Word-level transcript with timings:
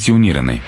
позициониране. 0.00 0.60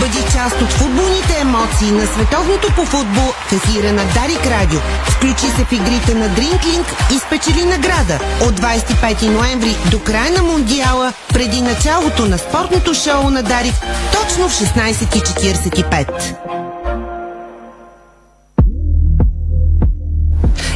Бъди 0.00 0.18
част 0.32 0.62
от 0.62 0.72
футболните 0.72 1.40
емоции 1.40 1.90
на 1.90 2.06
световното 2.06 2.68
по 2.76 2.84
футбол 2.84 3.32
в 3.48 3.52
ефира 3.52 3.92
на 3.92 4.04
Дарик 4.04 4.46
Радио. 4.46 4.80
Включи 5.04 5.46
се 5.46 5.64
в 5.64 5.72
игрите 5.72 6.14
на 6.14 6.28
Дринклинг 6.28 6.86
и 7.14 7.18
спечели 7.18 7.64
награда 7.64 8.18
от 8.40 8.60
25 8.60 9.28
ноември 9.28 9.76
до 9.90 9.98
края 9.98 10.32
на 10.32 10.42
Мундиала 10.42 11.12
преди 11.32 11.60
началото 11.60 12.26
на 12.26 12.38
спортното 12.38 12.94
шоу 12.94 13.30
на 13.30 13.42
Дарик 13.42 13.74
точно 14.12 14.48
в 14.48 14.52
16.45. 14.52 16.61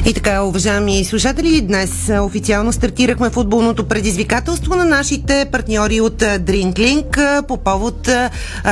И 0.06 0.14
така, 0.14 0.42
уважаеми 0.42 1.04
слушатели, 1.04 1.60
днес 1.60 2.10
официално 2.20 2.72
стартирахме 2.72 3.30
футболното 3.30 3.84
предизвикателство 3.88 4.74
на 4.76 4.84
нашите 4.84 5.46
партньори 5.52 6.00
от 6.00 6.22
Drinklink 6.22 7.42
по 7.46 7.56
повод 7.56 8.08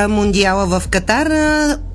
Мундиала 0.08 0.66
в 0.66 0.88
Катар. 0.88 1.28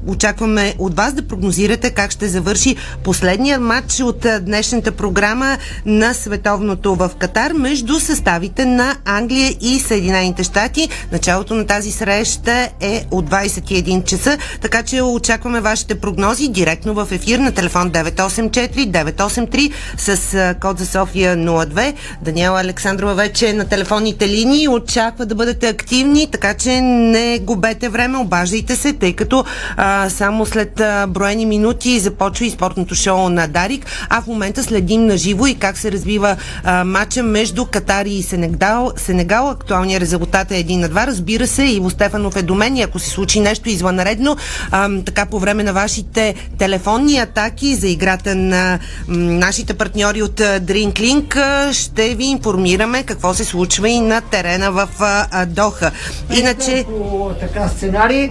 Очакваме 0.07 0.75
от 0.77 0.95
вас 0.95 1.13
да 1.13 1.27
прогнозирате 1.27 1.91
как 1.91 2.11
ще 2.11 2.27
завърши 2.27 2.75
последния 3.03 3.59
матч 3.59 3.99
от 3.99 4.25
днешната 4.41 4.91
програма 4.91 5.57
на 5.85 6.13
световното 6.13 6.95
в 6.95 7.11
Катар 7.19 7.51
между 7.51 7.99
съставите 7.99 8.65
на 8.65 8.95
Англия 9.05 9.55
и 9.61 9.79
Съединените 9.79 10.43
щати. 10.43 10.89
Началото 11.11 11.55
на 11.55 11.65
тази 11.65 11.91
среща 11.91 12.69
е 12.81 13.05
от 13.11 13.29
21 13.29 14.03
часа, 14.03 14.37
така 14.61 14.83
че 14.83 15.01
очакваме 15.01 15.61
вашите 15.61 15.95
прогнози 15.95 16.47
директно 16.47 16.93
в 16.93 17.07
ефир 17.11 17.39
на 17.39 17.51
телефон 17.51 17.91
984 17.91 18.91
983 18.91 19.71
с 19.97 20.55
код 20.61 20.79
за 20.79 20.85
София 20.85 21.37
02. 21.37 21.93
Даниела 22.21 22.61
Александрова 22.61 23.13
вече 23.13 23.49
е 23.49 23.53
на 23.53 23.65
телефонните 23.65 24.27
линии. 24.27 24.67
Очаква 24.67 25.25
да 25.25 25.35
бъдете 25.35 25.67
активни, 25.67 26.27
така 26.31 26.53
че 26.53 26.81
не 26.81 27.39
губете 27.39 27.89
време, 27.89 28.17
обаждайте 28.17 28.75
се, 28.75 28.93
тъй 28.93 29.13
като 29.13 29.45
а, 29.77 29.88
само 30.09 30.45
след 30.45 30.79
а, 30.79 31.07
броени 31.07 31.45
минути 31.45 31.99
започва 31.99 32.45
и 32.45 32.49
спортното 32.49 32.95
шоу 32.95 33.29
на 33.29 33.47
Дарик, 33.47 33.85
а 34.09 34.21
в 34.21 34.27
момента 34.27 34.63
следим 34.63 35.05
на 35.05 35.17
живо 35.17 35.47
и 35.47 35.55
как 35.55 35.77
се 35.77 35.91
развива 35.91 36.35
а, 36.63 36.83
матча 36.83 37.23
между 37.23 37.65
Катар 37.65 38.05
и 38.05 38.23
Сенегал. 38.23 38.91
Сенегал 38.97 39.49
актуалният 39.49 40.01
резултат 40.01 40.51
е 40.51 40.63
1 40.63 40.75
на 40.75 40.89
2. 40.89 41.07
Разбира 41.07 41.47
се, 41.47 41.63
Иво 41.63 41.89
Стефанов 41.89 42.35
е 42.35 42.41
до 42.41 42.55
мен 42.55 42.77
и 42.77 42.81
ако 42.81 42.99
се 42.99 43.09
случи 43.09 43.39
нещо 43.39 43.69
извънредно, 43.69 44.37
а, 44.71 44.89
така 45.05 45.25
по 45.25 45.39
време 45.39 45.63
на 45.63 45.73
вашите 45.73 46.35
телефонни 46.57 47.17
атаки 47.17 47.75
за 47.75 47.87
играта 47.87 48.35
на 48.35 48.79
м, 49.07 49.17
нашите 49.17 49.73
партньори 49.73 50.21
от 50.21 50.39
Drinklink, 50.39 51.71
ще 51.71 52.15
ви 52.15 52.25
информираме 52.25 53.03
какво 53.03 53.33
се 53.33 53.45
случва 53.45 53.89
и 53.89 53.99
на 53.99 54.21
терена 54.21 54.71
в 54.71 54.89
а, 54.99 55.45
Доха. 55.45 55.91
Иначе... 56.37 56.85
По 56.87 57.31
така 57.39 57.67
сценарий, 57.67 58.29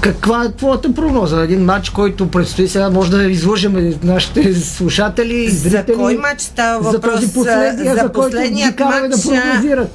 каква 0.00 0.44
е 0.44 0.52
твоята 0.52 0.94
прогноза? 0.94 1.42
Един 1.42 1.64
матч, 1.64 1.90
който 1.90 2.30
предстои 2.30 2.68
сега, 2.68 2.90
може 2.90 3.10
да 3.10 3.22
излъжем 3.22 3.94
нашите 4.02 4.54
слушатели. 4.54 5.50
За 5.50 5.68
зрители, 5.68 5.96
кой 5.96 6.16
матч 6.16 6.40
става 6.40 6.82
за 6.84 6.90
въпрос? 6.90 7.14
този 7.14 7.32
последния, 7.32 7.94
за, 7.94 8.00
за, 8.00 8.00
който 8.00 8.12
последният 8.12 8.76
караме 8.76 9.08
матч. 9.08 9.22
да 9.22 9.30
прогнозират. 9.30 9.92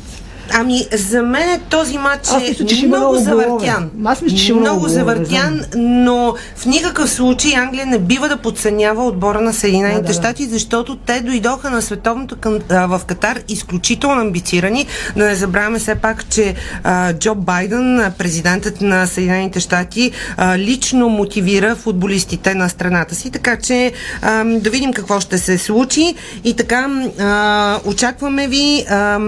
Ами, 0.53 0.87
за 0.93 1.21
мен 1.21 1.61
този 1.69 1.97
матч 1.97 2.29
е 2.29 2.49
мисля, 2.49 2.65
че 2.65 2.87
много 2.87 3.11
много 3.11 3.23
завъртян. 3.23 3.89
Аз 4.05 4.21
мисля, 4.21 4.37
че 4.37 4.43
ще 4.43 4.53
много 4.53 4.65
много 4.75 4.87
завъртян, 4.87 5.61
но 5.75 6.35
в 6.55 6.65
никакъв 6.65 7.09
случай 7.09 7.55
Англия 7.55 7.85
не 7.85 7.99
бива 7.99 8.29
да 8.29 8.37
подценява 8.37 9.05
отбора 9.05 9.41
на 9.41 9.53
Съединените 9.53 10.01
Да, 10.01 10.07
да, 10.07 10.13
щати, 10.13 10.45
защото 10.45 10.95
те 10.95 11.19
дойдоха 11.19 11.69
на 11.69 11.81
световното 11.81 12.35
към, 12.35 12.59
а, 12.69 12.85
в 12.87 13.01
Катар 13.05 13.39
изключително 13.47 14.21
амбицирани. 14.21 14.85
Да 15.15 15.25
не 15.25 15.35
забравяме 15.35 15.79
все 15.79 15.95
пак, 15.95 16.29
че 16.29 16.55
а, 16.83 17.13
Джо 17.13 17.35
Байден, 17.35 18.13
президентът 18.17 18.81
на 18.81 19.05
Съединените 19.05 19.59
щати, 19.59 20.11
а, 20.37 20.57
лично 20.57 21.09
мотивира 21.09 21.75
футболистите 21.75 22.55
на 22.55 22.69
страната 22.69 23.15
си, 23.15 23.31
така 23.31 23.57
че 23.57 23.91
а, 24.21 24.43
да 24.43 24.69
видим 24.69 24.93
какво 24.93 25.19
ще 25.19 25.37
се 25.37 25.57
случи. 25.57 26.15
И 26.43 26.53
така, 26.53 26.89
а, 27.19 27.79
очакваме 27.85 28.47
ви 28.47 28.85
а, 28.89 29.19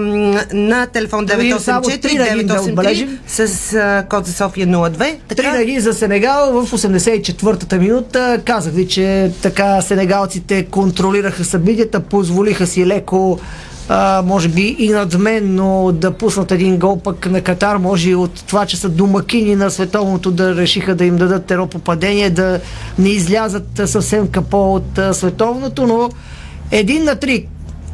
на 0.52 0.86
телефон 0.86 1.13
Да 1.22 1.36
видим 1.36 1.58
само 1.58 1.84
984 1.84 2.02
три 2.02 2.14
на 2.18 2.36
ги 2.36 2.44
да 2.44 2.54
983 2.54 2.70
отбележим. 2.70 3.18
с 3.26 3.72
а, 3.74 4.06
код 4.08 4.26
за 4.26 4.32
София 4.32 4.66
02. 4.66 4.98
Три 4.98 5.36
Така, 5.36 5.58
ноги 5.58 5.80
за 5.80 5.94
Сенегал 5.94 6.64
в 6.64 6.70
84-та 6.70 7.78
минута. 7.78 8.40
Казах 8.44 8.72
ви, 8.72 8.88
че 8.88 9.30
така 9.42 9.82
сенегалците 9.82 10.64
контролираха 10.64 11.44
събитията, 11.44 12.00
позволиха 12.00 12.66
си 12.66 12.86
леко 12.86 13.38
а, 13.88 14.22
може 14.26 14.48
би 14.48 14.76
и 14.78 14.88
надменно 14.88 15.92
да 15.92 16.10
пуснат 16.10 16.52
един 16.52 16.78
гол 16.78 17.00
пък 17.00 17.30
на 17.30 17.40
Катар, 17.40 17.76
може 17.76 18.10
и 18.10 18.14
от 18.14 18.44
това, 18.46 18.66
че 18.66 18.76
са 18.76 18.88
домакини 18.88 19.56
на 19.56 19.70
световното 19.70 20.30
да 20.30 20.56
решиха 20.56 20.94
да 20.94 21.04
им 21.04 21.16
дадат 21.16 21.50
едно 21.50 21.66
попадение, 21.66 22.30
да 22.30 22.60
не 22.98 23.08
излязат 23.08 23.80
съвсем 23.84 24.28
капо 24.28 24.74
от 24.74 24.98
а, 24.98 25.14
световното, 25.14 25.86
но 25.86 26.10
един 26.70 27.04
на 27.04 27.14
три. 27.14 27.46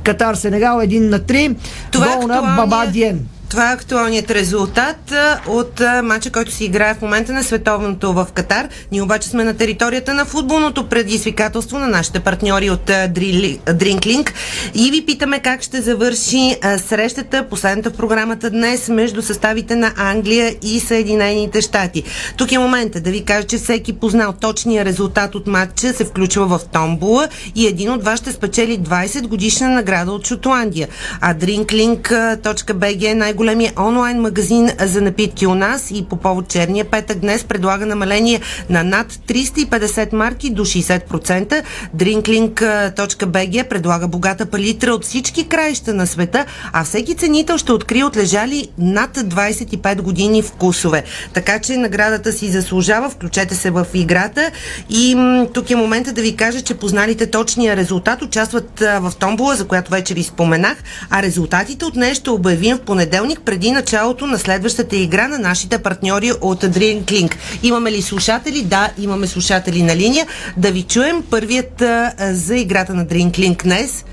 Катар, 0.05 0.35
Сенегал, 0.35 0.81
един 0.81 1.09
на 1.09 1.19
три. 1.19 1.57
Това 1.91 2.13
е 2.13 2.27
на 2.27 2.57
Баба 2.57 2.87
Диен. 2.93 3.27
Това 3.51 3.71
е 3.71 3.75
актуалният 3.75 4.31
резултат 4.31 5.13
от 5.47 5.81
матча, 6.03 6.31
който 6.31 6.53
се 6.53 6.65
играе 6.65 6.95
в 6.95 7.03
момента 7.03 7.33
на 7.33 7.45
световното 7.45 8.13
в 8.13 8.27
Катар. 8.35 8.69
Ние 8.93 9.03
обаче 9.03 9.29
сме 9.29 9.45
на 9.45 9.57
територията 9.57 10.15
на 10.15 10.25
футболното 10.25 10.89
предизвикателство 10.89 11.79
на 11.79 11.89
нашите 11.89 12.21
партньори 12.21 12.71
от 12.71 12.87
Drinklink 12.87 14.31
и 14.75 14.91
ви 14.91 15.07
питаме 15.07 15.39
как 15.39 15.63
ще 15.63 15.81
завърши 15.81 16.57
срещата, 16.89 17.47
последната 17.51 17.91
в 17.91 17.97
програмата 17.97 18.51
днес 18.51 18.89
между 18.89 19.23
съставите 19.23 19.77
на 19.77 19.93
Англия 19.97 20.55
и 20.63 20.81
Съединените 20.81 21.61
щати. 21.61 22.03
Тук 22.37 22.53
е 22.53 22.59
момента 22.59 23.01
да 23.01 23.11
ви 23.11 23.25
кажа, 23.25 23.47
че 23.47 23.59
всеки 23.59 23.93
познал 23.93 24.33
точния 24.41 24.85
резултат 24.85 25.35
от 25.35 25.47
матча 25.47 25.93
се 25.93 26.05
включва 26.05 26.59
в 26.59 26.61
томбола 26.73 27.29
и 27.55 27.67
един 27.67 27.91
от 27.91 28.05
вас 28.05 28.21
ще 28.21 28.33
спечели 28.33 28.79
20 28.79 29.27
годишна 29.27 29.69
награда 29.69 30.13
от 30.13 30.27
Шотландия. 30.27 30.89
А 31.21 31.35
drinklink.bg 31.35 33.11
е 33.11 33.15
най-големия 33.45 33.73
онлайн 33.79 34.21
магазин 34.21 34.71
за 34.81 35.01
напитки 35.01 35.47
у 35.47 35.55
нас 35.55 35.91
и 35.91 36.05
по 36.05 36.17
повод 36.17 36.49
черния 36.49 36.85
петък 36.85 37.19
днес 37.19 37.45
предлага 37.45 37.87
намаление 37.87 38.41
на 38.71 38.85
над 38.85 39.13
350 39.13 40.13
марки 40.13 40.51
до 40.51 40.65
60%. 40.65 41.63
Drinklink.bg 41.97 43.69
предлага 43.69 44.09
богата 44.09 44.47
палитра 44.47 44.91
от 44.91 45.05
всички 45.05 45.49
краища 45.49 45.95
на 45.95 46.07
света, 46.07 46.45
а 46.73 46.85
всеки 46.85 47.15
ценител 47.15 47.59
ще 47.59 47.73
открие 47.73 48.05
отлежали 48.05 48.69
над 48.79 49.19
25 49.19 50.01
години 50.03 50.43
вкусове. 50.43 51.05
Така 51.33 51.59
че 51.59 51.77
наградата 51.77 52.33
си 52.33 52.51
заслужава, 52.51 53.11
включете 53.11 53.55
се 53.55 53.71
в 53.71 53.87
играта 53.95 54.51
и 54.91 55.15
м, 55.15 55.47
тук 55.55 55.71
е 55.71 55.77
момента 55.77 56.13
да 56.13 56.23
ви 56.23 56.37
кажа, 56.37 56.63
че 56.63 56.75
позналите 56.75 57.31
точния 57.31 57.77
резултат 57.77 58.23
участват 58.23 58.83
а, 58.83 58.99
в 58.99 59.13
томбола, 59.19 59.57
за 59.57 59.67
която 59.67 59.91
вече 59.91 60.15
ви 60.15 60.23
споменах, 60.23 60.77
а 61.11 61.23
резултатите 61.23 61.85
от 61.85 61.97
нея 61.97 62.15
ще 62.15 62.31
обявим 62.31 62.77
в 62.77 62.81
понеделник 62.81 63.30
преди 63.45 63.71
началото 63.71 64.27
на 64.27 64.39
следващата 64.39 64.97
игра 64.97 65.29
на 65.29 65.39
нашите 65.39 65.79
партньори 65.79 66.33
от 66.41 66.65
Drinklink. 66.65 67.35
Имаме 67.63 67.93
ли 67.93 68.03
слушатели? 68.03 68.63
Да, 68.63 68.91
имаме 68.99 69.27
слушатели 69.27 69.83
на 69.83 69.97
линия. 69.97 70.27
Да 70.57 70.71
ви 70.71 70.83
чуем 70.83 71.23
първият 71.31 71.83
а, 71.83 72.13
за 72.19 72.57
играта 72.57 72.95
на 72.95 73.07
Drinklink 73.07 73.63
днес. 73.63 74.05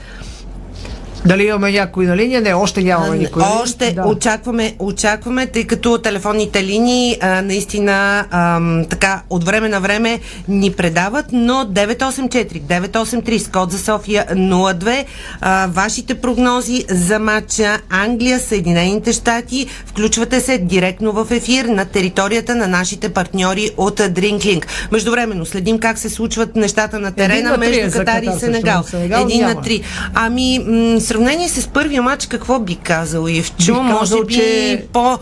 Дали 1.28 1.44
имаме 1.44 1.72
някой 1.72 2.06
на 2.06 2.18
линия? 2.18 2.42
Не, 2.42 2.54
още 2.54 2.84
нямаме 2.84 3.18
никой. 3.18 3.42
на 3.42 3.50
линия. 3.50 3.62
Още 3.64 3.92
Да. 3.92 4.02
очакваме, 4.02 4.76
очакваме, 4.80 5.46
тъй 5.46 5.64
като 5.64 5.98
телефонните 5.98 6.64
линии 6.64 7.18
а, 7.22 7.42
наистина 7.42 8.26
ам, 8.32 8.86
така 8.90 9.22
от 9.30 9.44
време 9.44 9.70
на 9.70 9.80
време 9.80 10.20
ни 10.48 10.72
предават, 10.72 11.26
но 11.32 11.54
984 11.66 12.62
983 12.62 13.38
с 13.38 13.48
код 13.48 13.72
за 13.72 13.80
София 13.80 14.26
02 14.32 15.06
а, 15.42 15.68
вашите 15.68 16.16
прогнози 16.16 16.86
за 16.90 17.20
матча 17.20 17.80
Англия, 17.90 18.40
Съединените 18.40 19.14
щати, 19.14 19.68
включвате 19.86 20.42
се 20.42 20.58
директно 20.58 21.12
в 21.12 21.28
ефир 21.32 21.66
на 21.66 21.86
територията 21.86 22.56
на 22.56 22.68
нашите 22.68 23.10
партньори 23.10 23.70
от 23.78 24.00
Drinklink. 24.00 24.64
Междувременно 24.92 25.46
следим 25.46 25.80
как 25.80 25.98
се 25.98 26.10
случват 26.10 26.56
нещата 26.56 27.00
на 27.00 27.12
терена 27.12 27.50
на 27.50 27.56
е 27.56 27.58
между 27.58 27.92
Катар 27.92 28.22
и 28.22 28.40
Сенегал. 28.40 28.84
Един 29.24 29.42
на 29.42 29.62
три. 29.62 29.82
Ами, 30.14 30.60
м- 30.60 31.02
сравнение 31.18 31.50
с 31.50 31.68
първия 31.68 32.02
матч, 32.02 32.26
какво 32.26 32.60
би 32.60 32.76
казал? 32.76 33.24
Бих 33.24 33.52
Може 33.70 34.24
би 34.26 34.34
че 34.34 34.86
по 34.94 35.18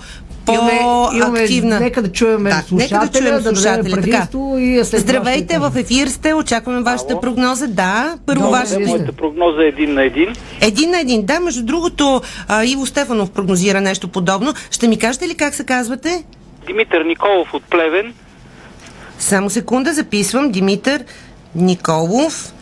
по-активна. 0.45 1.79
нека 1.79 2.01
да 2.01 2.11
чуем 2.11 2.43
Да, 2.43 2.63
слушателя, 2.67 2.99
нека 2.99 3.09
да 3.09 3.19
чуем 3.19 3.55
слушателя. 3.55 4.01
Така. 4.01 4.27
и 4.59 4.81
след 4.83 4.89
това 4.89 4.99
Здравейте, 4.99 5.59
в 5.59 5.73
ефир 5.75 6.07
сте, 6.07 6.33
очакваме 6.33 6.81
вашата 6.81 7.13
Ало. 7.13 7.21
прогноза. 7.21 7.67
Да, 7.67 8.17
първо 8.25 8.49
вашата. 8.49 8.79
Моята 8.79 9.11
прогноза 9.11 9.63
е 9.63 9.67
един 9.67 9.93
на 9.93 10.03
един. 10.03 10.35
Един 10.61 10.89
на 10.89 10.99
един. 10.99 11.25
Да, 11.25 11.39
между 11.39 11.63
другото, 11.63 12.21
а, 12.47 12.65
Иво 12.65 12.85
Стефанов 12.85 13.29
прогнозира 13.29 13.81
нещо 13.81 14.07
подобно. 14.07 14.53
Ще 14.71 14.87
ми 14.87 14.97
кажете 14.97 15.27
ли 15.27 15.35
как 15.35 15.55
се 15.55 15.63
казвате? 15.65 16.23
Димитър 16.67 17.01
Николов 17.01 17.53
от 17.53 17.63
Плевен. 17.63 18.13
Само 19.19 19.49
секунда, 19.49 19.93
записвам. 19.93 20.51
Димитър 20.51 21.03
Николов 21.55 22.53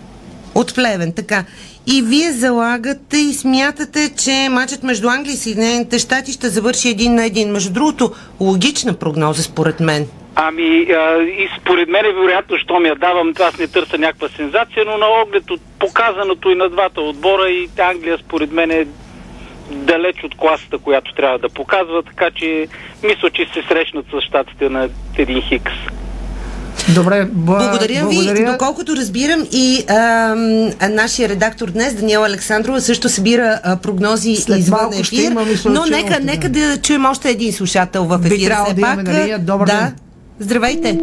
от 0.55 0.75
Плевен. 0.75 1.11
Така. 1.11 1.43
И 1.87 2.01
вие 2.01 2.31
залагате 2.31 3.17
и 3.17 3.33
смятате, 3.33 4.11
че 4.23 4.49
матчът 4.51 4.83
между 4.83 5.09
Англия 5.09 5.33
и 5.33 5.37
Съединените 5.37 5.99
щати 5.99 6.31
ще 6.31 6.49
завърши 6.49 6.89
един 6.89 7.15
на 7.15 7.25
един. 7.25 7.51
Между 7.51 7.73
другото, 7.73 8.11
логична 8.39 8.93
прогноза 8.93 9.43
според 9.43 9.79
мен. 9.79 10.07
Ами, 10.35 10.87
а, 10.91 11.21
и 11.23 11.49
според 11.61 11.89
мен 11.89 12.05
е 12.05 12.11
вероятно, 12.11 12.57
що 12.57 12.79
ми 12.79 12.87
я 12.87 12.95
давам, 12.95 13.33
аз 13.39 13.57
не 13.57 13.67
търся 13.67 13.97
някаква 13.97 14.29
сензация, 14.29 14.85
но 14.85 14.97
на 14.97 15.05
оглед 15.21 15.51
от 15.51 15.61
показаното 15.79 16.49
и 16.49 16.55
на 16.55 16.69
двата 16.69 17.01
отбора 17.01 17.49
и 17.49 17.69
Англия 17.79 18.17
според 18.17 18.51
мен 18.51 18.71
е 18.71 18.85
далеч 19.71 20.23
от 20.23 20.35
класата, 20.35 20.77
която 20.77 21.13
трябва 21.13 21.39
да 21.39 21.49
показва, 21.49 22.03
така 22.03 22.31
че 22.31 22.67
мисля, 23.03 23.29
че 23.29 23.45
се 23.53 23.63
срещнат 23.67 24.05
с 24.05 24.21
щатите 24.21 24.69
на 24.69 24.89
един 25.17 25.41
Хикс. 25.41 25.73
Добре, 26.95 27.25
бла, 27.31 27.57
Благодаря, 27.57 28.07
ви. 28.07 28.45
Доколкото 28.45 28.95
разбирам 28.95 29.45
и 29.51 29.85
а, 29.87 29.97
нашия 30.89 31.29
редактор 31.29 31.69
днес, 31.69 31.93
Даниела 31.93 32.27
Александрова, 32.27 32.81
също 32.81 33.09
събира 33.09 33.59
а, 33.63 33.75
прогнози 33.75 34.35
След 34.35 34.59
извън 34.59 34.93
ефир. 34.93 35.03
ще 35.03 35.21
има, 35.21 35.45
мисля, 35.45 35.69
но 35.69 35.85
нека, 35.85 36.19
нека 36.19 36.49
да. 36.49 36.77
чуем 36.77 37.05
още 37.05 37.29
един 37.29 37.53
слушател 37.53 38.05
в 38.05 38.17
Би 38.17 38.27
ефир. 38.27 38.45
трябвало 38.45 38.65
все 38.65 38.73
да 38.75 38.81
имаме, 38.81 39.03
нали? 39.03 39.35
Добър 39.39 39.65
да. 39.67 39.73
ден. 39.73 39.95
Здравейте! 40.39 40.99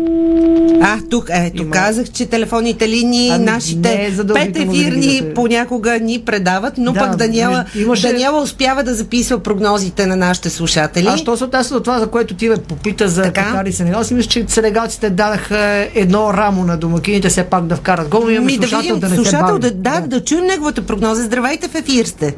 А, 0.82 0.98
тук, 1.10 1.26
ето, 1.30 1.62
Има. 1.62 1.70
казах, 1.70 2.08
че 2.08 2.26
телефонните 2.26 2.88
линии, 2.88 3.30
Ами, 3.30 3.38
не 3.38 3.50
е 3.50 3.52
нашите 3.52 4.10
пет 4.34 4.56
ефирни 4.56 5.20
да 5.20 5.34
понякога 5.34 5.98
ни 5.98 6.18
предават, 6.20 6.74
но 6.78 6.92
Да, 6.92 7.00
пък 7.00 7.16
Даниела, 7.16 7.64
виж- 7.68 7.82
имаше- 7.82 8.08
Даниела 8.08 8.42
успява 8.42 8.82
да 8.82 8.94
записва 8.94 9.38
прогнозите 9.38 10.06
на 10.06 10.16
нашите 10.16 10.50
слушатели. 10.50 11.06
А 11.08 11.16
що 11.16 11.36
се 11.36 11.44
отнася 11.44 11.74
до 11.74 11.80
това, 11.80 11.98
за 11.98 12.06
което 12.06 12.34
ти 12.34 12.48
ме 12.48 12.56
попита 12.58 13.08
за 13.08 13.22
Така. 13.22 13.44
Катар 13.44 13.66
и 13.66 13.72
Сенегал, 13.72 14.04
си 14.04 14.14
мисля, 14.14 14.28
че 14.28 14.44
сенегалците 14.48 15.10
дадаха 15.10 15.58
едно 15.94 16.34
рамо 16.34 16.64
на 16.64 16.76
домакините 16.76 17.28
все 17.28 17.44
пак 17.44 17.66
да 17.66 17.76
вкарат 17.76 18.08
гол. 18.08 18.20
Имаме 18.22 18.40
Ми 18.40 18.52
да 18.52 18.62
слушател 18.62 18.80
видим, 18.84 19.00
да 19.00 19.08
не 19.08 19.14
слушател, 19.16 19.46
бави. 19.48 19.60
да, 19.60 19.70
да, 19.72 20.00
да 20.00 20.24
чуем 20.24 20.44
неговата 20.44 20.82
прогноза. 20.82 21.22
Здравейте 21.22 21.68
в 21.68 21.74
ефир 21.74 22.04
сте. 22.04 22.34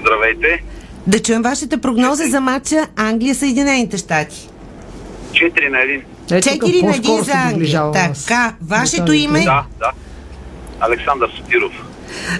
Здравейте. 0.00 0.62
Да 1.06 1.18
чуем 1.18 1.42
вашата 1.42 1.78
прогноза 1.78 2.24
за 2.24 2.40
матча 2.40 2.86
Англия-Съединените 2.96 3.96
щати. 3.96 4.48
4 5.32 5.68
на 5.68 5.78
1. 5.78 6.02
Е, 6.30 6.40
тук 6.40 6.62
4 6.62 6.82
на 6.82 6.92
по-скоро 6.92 7.18
1 7.18 7.24
се 7.24 7.30
за 7.30 7.36
Англия. 7.36 7.92
Така, 7.92 8.54
вашето 8.62 9.12
име? 9.12 9.40
Да, 9.44 9.64
да. 9.78 9.90
Александър 10.80 11.30
Сотиров. 11.36 11.72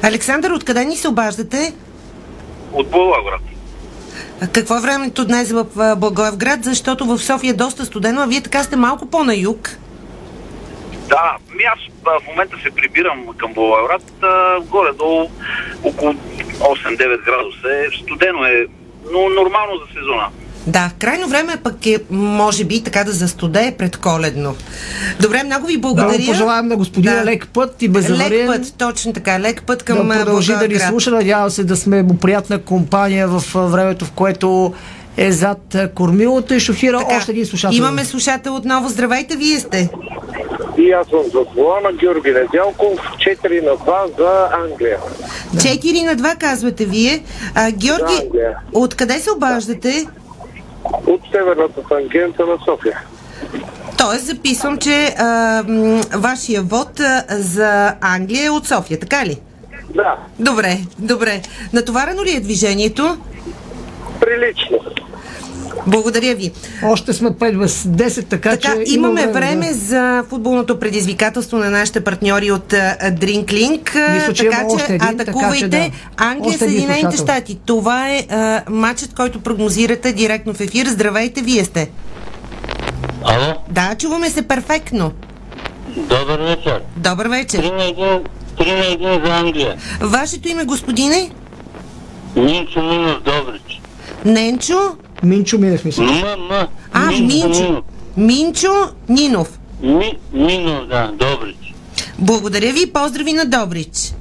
Александър, 0.03 0.51
откъде 0.51 0.85
ни 0.85 0.97
се 0.97 1.09
обаждате? 1.09 1.75
От 2.73 2.91
Благоевград. 2.91 3.41
А 4.43 4.47
Какво 4.47 4.77
е 4.77 4.81
времето 4.81 5.25
днес 5.25 5.53
в 5.53 5.97
Благоевград? 5.97 6.65
Защото 6.65 7.05
в 7.07 7.19
София 7.19 7.51
е 7.51 7.55
доста 7.55 7.85
студено, 7.85 8.21
а 8.21 8.27
вие 8.27 8.41
така 8.41 8.63
сте 8.63 8.77
малко 8.77 9.07
по-на 9.07 9.37
юг. 9.37 9.71
Да, 11.09 11.37
ми 11.55 11.63
аз 11.63 11.79
в 12.05 12.27
момента 12.29 12.57
се 12.63 12.71
прибирам 12.71 13.27
към 13.37 13.53
Благоевград. 13.53 14.03
Горе-долу 14.61 15.31
около 15.85 16.13
8-9 16.13 17.25
градуса 17.25 17.69
е. 17.69 17.99
Студено 18.03 18.45
е, 18.45 18.67
но 19.13 19.29
нормално 19.29 19.73
за 19.77 19.95
сезона. 19.95 20.29
Да, 20.67 20.91
крайно 20.99 21.29
време 21.29 21.57
пък 21.63 21.87
е, 21.87 21.99
може 22.11 22.65
би, 22.65 22.83
така 22.83 23.05
да 23.05 23.13
застудее 23.13 23.71
предколедно. 23.71 24.55
Добре, 25.21 25.43
много 25.43 25.67
ви 25.67 25.75
Да 25.75 25.81
благодаря. 25.81 26.19
му 26.19 26.27
пожелаем 26.27 26.67
на 26.67 26.77
господина 26.77 27.15
Да. 27.15 27.25
лек 27.25 27.49
път 27.49 27.83
и 27.83 27.89
безавариен. 27.89 28.51
Лек 28.51 28.61
път, 28.61 28.75
точно 28.79 29.13
така, 29.13 29.41
лек 29.41 29.63
път 29.63 29.83
към 29.83 30.09
да 30.09 30.15
продължи 30.15 30.53
да 30.53 30.69
ни 30.69 30.79
слуша. 30.79 31.11
Надявам 31.11 31.51
се 31.51 31.65
да 31.65 31.77
сме 31.77 32.03
му 32.03 32.17
приятна 32.17 32.59
компания 32.59 33.29
в 33.29 33.43
времето, 33.55 34.05
в 34.05 34.13
което 34.13 34.73
е 35.17 35.33
зад 35.33 35.77
кормилото 35.95 36.55
и 36.55 36.61
шофира 36.61 36.99
Така, 36.99 37.17
още 37.17 37.31
един 37.33 37.47
слушател. 37.47 37.77
Имаме 37.77 38.05
слушател 38.05 38.57
отново. 38.57 38.89
Здравейте, 38.89 39.37
вие 39.37 39.59
сте. 39.59 39.89
И 40.79 40.91
аз 40.93 41.07
съм 41.07 41.21
за 41.25 41.45
кола 41.55 41.81
на 41.81 41.93
Георги 41.93 42.31
Недялков, 42.31 42.99
4 43.19 43.63
на 43.63 43.71
2 43.71 44.19
за 44.19 44.49
Англия. 44.65 44.99
4 45.55 46.05
на 46.05 46.17
2 46.25 46.37
казвате 46.37 46.85
вие. 46.85 47.23
А, 47.55 47.71
Георги, 47.71 48.29
Да, 48.33 48.41
откъде 48.73 49.15
се 49.15 49.31
обаждате? 49.31 50.07
От 50.85 51.21
северната 51.33 51.83
тангента 51.89 52.47
на 52.47 52.59
София. 52.65 53.01
Тоест, 53.99 54.27
записвам, 54.27 54.79
че 54.79 55.15
а, 55.19 55.63
вашия 56.15 56.63
вод 56.63 57.01
а, 57.01 57.25
за 57.29 57.95
Англия 58.01 58.47
е 58.47 58.51
от 58.51 58.67
София, 58.67 59.01
така 59.01 59.27
ли? 59.27 59.39
Да, 59.95 60.17
Добре, 60.39 60.79
добре. 60.99 61.43
Натоварено 61.73 62.25
ли 62.25 62.37
е 62.37 62.41
движението? 62.41 63.19
прилично. 64.21 64.79
Благодаря 65.87 66.35
ви. 66.35 66.51
Още 66.85 67.13
сме 67.13 67.31
5 67.31 67.59
без 67.59 67.83
10, 67.83 68.27
така, 68.27 68.51
Така, 68.51 68.75
че 68.85 68.93
имаме 68.93 69.23
има 69.23 69.33
време 69.33 69.69
да. 69.69 69.75
за 69.75 70.25
футболното 70.29 70.79
предизвикателство 70.81 71.59
на 71.59 71.71
нашите 71.71 72.01
партньори 72.01 72.51
от 72.51 72.73
а, 72.73 72.97
Мисля, 74.13 74.33
че 74.35 74.45
така 74.45 74.61
има 74.61 74.75
още 74.75 74.95
един, 74.95 74.99
така 74.99 75.23
атакувайте 75.23 75.59
че 75.59 75.69
да. 75.69 75.91
Англия, 76.17 76.59
Съединените 76.59 77.17
щати. 77.17 77.59
Това 77.67 78.11
е 78.11 78.27
а, 78.31 78.63
матчът, 78.71 79.15
който 79.15 79.41
прогнозирате 79.41 80.13
директно 80.13 80.55
в 80.55 80.61
ефир. 80.61 80.87
Здравейте, 80.87 81.43
вие 81.43 81.65
сте. 81.65 81.91
Ало, 83.25 83.55
Да, 83.71 83.95
чуваме 83.99 84.31
се 84.31 84.43
перфектно. 84.43 85.13
добър 85.97 86.41
вечер. 86.41 86.83
Добър 86.97 87.29
вечер. 87.29 87.59
3 87.65 87.73
на 87.73 87.83
1, 87.83 88.23
3 88.59 88.79
на 88.79 89.19
1 89.19 89.27
за 89.27 89.33
Англия. 89.35 89.77
Вашето 90.01 90.49
име, 90.49 90.65
господине? 90.65 91.31
Минчо 92.37 92.83
Минов 92.83 93.23
Добрич. 93.23 93.81
Ненчо? 94.25 94.97
Минчо 95.23 95.59
Минев, 95.59 95.85
мисля. 95.85 96.05
М, 96.05 96.11
М. 96.51 96.67
А, 96.93 97.11
Минчо. 97.11 97.49
Минов. 97.61 97.85
Минчо 98.17 98.89
Нинов. 99.09 99.49
Ми, 99.83 100.19
Минов, 100.33 100.87
да, 100.89 101.11
Добрич. 101.13 101.75
Благодаря 102.19 102.73
ви 102.73 102.83
и 102.83 102.87
поздрави 102.87 103.33
на 103.33 103.45
Добрич. 103.45 104.13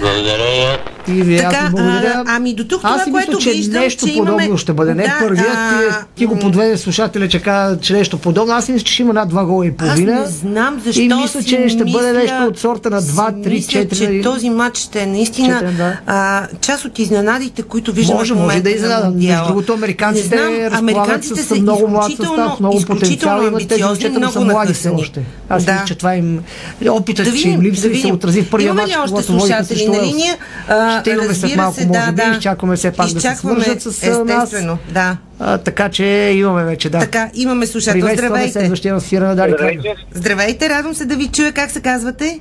Благодаря 0.00 0.56
и 0.56 0.64
аз. 0.64 0.78
Ви 1.08 1.36
аз 1.36 1.42
Така, 1.44 1.66
ви 1.66 1.70
благодаря. 1.70 2.12
а, 2.16 2.36
ами 2.36 2.54
до 2.54 2.64
тук 2.64 2.80
Аз 2.82 2.92
това, 2.92 3.04
си 3.04 3.10
мисля, 3.10 3.26
което 3.26 3.38
че 3.38 3.50
виждам, 3.50 3.82
нещо 3.82 4.06
че 4.06 4.12
подобно 4.12 4.40
имаме... 4.40 4.58
ще 4.58 4.72
бъде. 4.72 4.94
Не 4.94 5.02
Да, 5.02 5.16
първият, 5.20 5.48
а, 5.50 5.78
ти, 5.90 6.04
ти 6.14 6.26
го 6.26 6.38
подведе 6.38 6.76
слушателя, 6.76 7.28
че 7.28 7.40
каза, 7.40 7.80
че 7.80 7.92
нещо 7.92 8.18
подобно. 8.18 8.54
Аз 8.54 8.68
мисля, 8.68 8.84
че 8.84 8.92
ще 8.92 9.02
има 9.02 9.12
над 9.12 9.28
два 9.28 9.44
гола 9.44 9.66
и 9.66 9.72
половина. 9.72 10.12
Аз 10.12 10.20
не 10.20 10.26
знам 10.50 10.80
защо 10.84 11.00
И 11.00 11.08
мисля, 11.08 11.42
си 11.42 11.48
че 11.48 11.68
ще 11.68 11.84
бъде 11.84 11.88
мисля- 11.88 12.12
нещо 12.12 12.44
от 12.44 12.58
сорта 12.58 12.90
на 12.90 13.02
2, 13.02 13.04
си 13.04 13.20
3, 13.40 13.50
мисля, 13.50 13.80
4. 13.80 13.98
че 14.16 14.22
този 14.22 14.50
матч 14.50 14.78
ще 14.78 15.02
е 15.02 15.06
наистина 15.06 15.58
Четири, 15.58 15.72
да. 15.72 15.96
а, 16.06 16.46
част 16.60 16.84
от 16.84 16.98
изненадите, 16.98 17.62
които 17.62 17.92
виждаме 17.92 18.18
Може, 18.18 18.32
в 18.32 18.36
може 18.36 18.42
момента 18.42 18.62
да 18.62 18.70
на 18.70 18.76
изненадам. 18.76 19.14
Между 19.16 19.46
другото, 19.46 19.72
американците 19.72 20.36
Не 20.36 20.42
знам, 20.42 20.54
разполагат 20.54 20.78
американците 20.78 21.42
с 21.42 21.46
са 21.46 21.54
много 21.54 21.88
млад 21.88 22.04
състав, 22.06 22.60
много 22.60 22.80
потенциал. 22.86 23.42
Имат 23.42 23.68
тези 23.68 23.82
момчета, 23.82 24.12
но 24.12 24.18
много 24.18 24.32
са 24.32 24.40
млади 24.40 24.72
все 24.72 24.88
още. 24.88 25.22
Аз 25.48 25.62
мисля, 25.62 25.82
че 25.86 25.94
това 25.94 26.14
им 26.14 26.40
опитът, 26.88 27.38
че 27.38 27.48
им 27.48 27.62
липсва 27.62 27.88
и 27.88 28.00
се 28.00 28.12
отрази 28.12 28.42
в 28.42 28.50
първия 28.50 28.66
Имаме 28.66 28.82
матч, 28.82 28.92
ли 28.92 28.96
още 28.98 29.10
когато 29.10 29.32
водиха 29.32 29.64
слушатели 29.88 29.90
срещу 29.90 29.92
на 29.92 29.98
Уелс. 29.98 30.08
линия? 30.08 30.36
А, 30.68 31.00
Ще 31.00 31.10
имаме 31.10 31.34
след 31.34 31.56
малко, 31.56 31.74
се, 31.74 31.86
може 31.86 32.00
да, 32.00 32.12
би. 32.12 32.16
да. 32.16 32.28
Изчакваме 32.28 32.76
все 32.76 32.92
пак 32.92 33.06
да 33.06 33.10
се 33.10 33.16
Изчакваме, 33.18 33.60
свържат 33.60 33.82
с 33.82 34.02
а, 34.04 34.24
нас. 34.24 34.42
Естествено, 34.44 34.78
да. 34.90 35.16
А, 35.40 35.58
така 35.58 35.88
че 35.88 36.04
имаме 36.34 36.64
вече, 36.64 36.90
да. 36.90 36.98
Така, 36.98 37.30
имаме 37.34 37.66
слушател. 37.66 38.08
Здравейте. 38.12 38.52
следващия 38.52 38.94
в 38.94 38.98
ефира 38.98 39.24
на 39.24 39.36
Радио. 39.38 39.56
Здравейте, 39.56 39.94
Здравейте, 40.12 40.68
радвам 40.68 40.94
се 40.94 41.04
да 41.04 41.16
ви 41.16 41.28
чуя. 41.28 41.52
Как 41.52 41.70
се 41.70 41.80
казвате? 41.80 42.40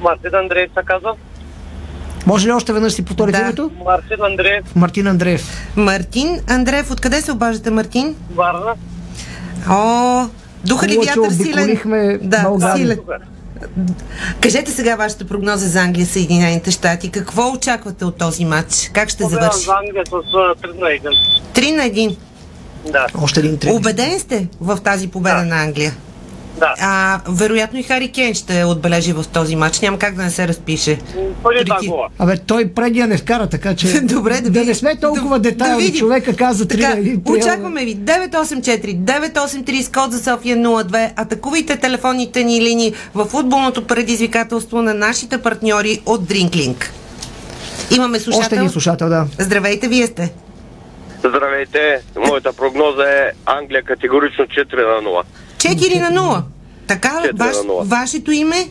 Мартин 0.00 0.34
Андреев 0.34 0.70
се 0.70 0.84
казва. 0.84 1.12
Може 2.26 2.48
ли 2.48 2.52
още 2.52 2.72
веднъж 2.72 2.92
си 2.92 3.04
повторите 3.04 3.38
Да. 3.38 3.44
името? 3.44 3.70
Мартин 3.84 4.16
Андреев, 4.22 4.64
Мартин 4.76 5.06
Андреев. 5.06 5.72
Мартин 5.76 6.40
Андреев. 6.48 6.90
Откъде 6.90 7.20
се 7.20 7.32
обаждате, 7.32 7.70
Мартин? 7.70 8.14
Варна. 8.34 8.74
О, 9.70 10.26
духа 10.64 10.86
ли 10.88 10.98
вятър 10.98 11.30
силен? 11.32 11.78
Да, 12.22 12.42
България. 12.42 12.76
силен. 12.76 12.98
Кажете 14.40 14.70
сега 14.70 14.96
вашата 14.96 15.24
прогноза 15.26 15.66
за 15.66 15.80
Англия 15.80 16.06
Съединените 16.06 16.70
щати. 16.70 17.10
Какво 17.10 17.52
очаквате 17.52 18.04
от 18.04 18.16
този 18.16 18.44
матч? 18.44 18.90
Как 18.92 19.08
ще 19.08 19.22
Победа 19.22 19.40
завърши? 19.42 19.60
за 19.60 19.72
Англия 19.86 20.04
с 20.06 20.12
а, 20.12 20.16
3 20.16 20.74
на 20.74 20.86
1. 20.86 21.16
3 21.54 21.76
на 21.76 21.82
1. 21.82 22.16
Да, 22.86 23.06
Още 23.22 23.40
един 23.40 23.58
тренер. 23.58 23.76
Убеден 23.76 24.20
сте 24.20 24.48
в 24.60 24.78
тази 24.84 25.08
победа 25.08 25.36
Да. 25.36 25.44
на 25.44 25.62
Англия? 25.62 25.94
Да. 26.56 26.74
А, 26.80 27.20
вероятно 27.28 27.78
и 27.78 27.82
Хари 27.82 28.08
Кен 28.08 28.34
ще 28.34 28.64
отбележи 28.64 29.12
в 29.12 29.24
този 29.24 29.56
матч. 29.56 29.80
Няма 29.80 29.98
как 29.98 30.14
да 30.14 30.22
не 30.22 30.30
се 30.30 30.48
разпише. 30.48 30.98
Първи 31.42 31.64
два 31.64 31.78
гола. 31.82 32.08
Абе, 32.18 32.36
той 32.38 32.66
предния 32.66 33.06
не 33.06 33.16
вкара, 33.16 33.46
така 33.46 33.74
че 33.74 34.00
Добре, 34.02 34.34
да, 34.34 34.50
да 34.50 34.64
не 34.64 34.74
сме 34.74 34.96
толкова 34.96 35.38
Да- 35.38 35.50
детайлни. 35.50 35.90
да. 35.90 35.98
Човека 35.98 36.36
каза 36.36 36.64
3 36.64 36.68
Така, 36.70 36.88
на 36.88 36.96
1. 36.96 37.22
приема- 37.22 37.38
очакваме 37.38 37.84
ви 37.84 37.96
984 37.96 38.96
983 38.96 39.82
с 39.82 39.88
код 39.90 40.12
за 40.12 40.18
София 40.20 40.56
02. 40.56 41.10
Атакувайте 41.16 41.76
телефонните 41.76 42.44
ни 42.44 42.60
линии 42.60 42.92
в 43.14 43.24
футболното 43.26 43.86
предизвикателство 43.86 44.82
на 44.82 44.94
нашите 44.94 45.38
партньори 45.38 46.00
от 46.06 46.20
Drinklink. 46.22 46.84
Имаме 47.90 48.18
слушател. 48.18 48.42
Още 48.42 48.54
един 48.54 48.68
слушател, 48.70 49.08
да. 49.08 49.26
Здравейте, 49.38 49.88
вие 49.88 50.06
сте. 50.06 50.32
Здравейте, 51.20 51.98
моята 52.18 52.52
прогноза 52.52 53.02
е 53.04 53.30
Англия 53.46 53.82
категорично 53.82 54.44
4 54.46 54.76
на 54.94 55.10
0. 55.10 55.22
4 55.68 56.10
на 56.10 56.20
0. 56.20 56.42
Така, 56.86 57.08
4 57.08 57.32
на 57.32 57.44
ваш, 57.46 57.56
0. 57.56 57.82
вашето 57.84 58.32
име? 58.32 58.68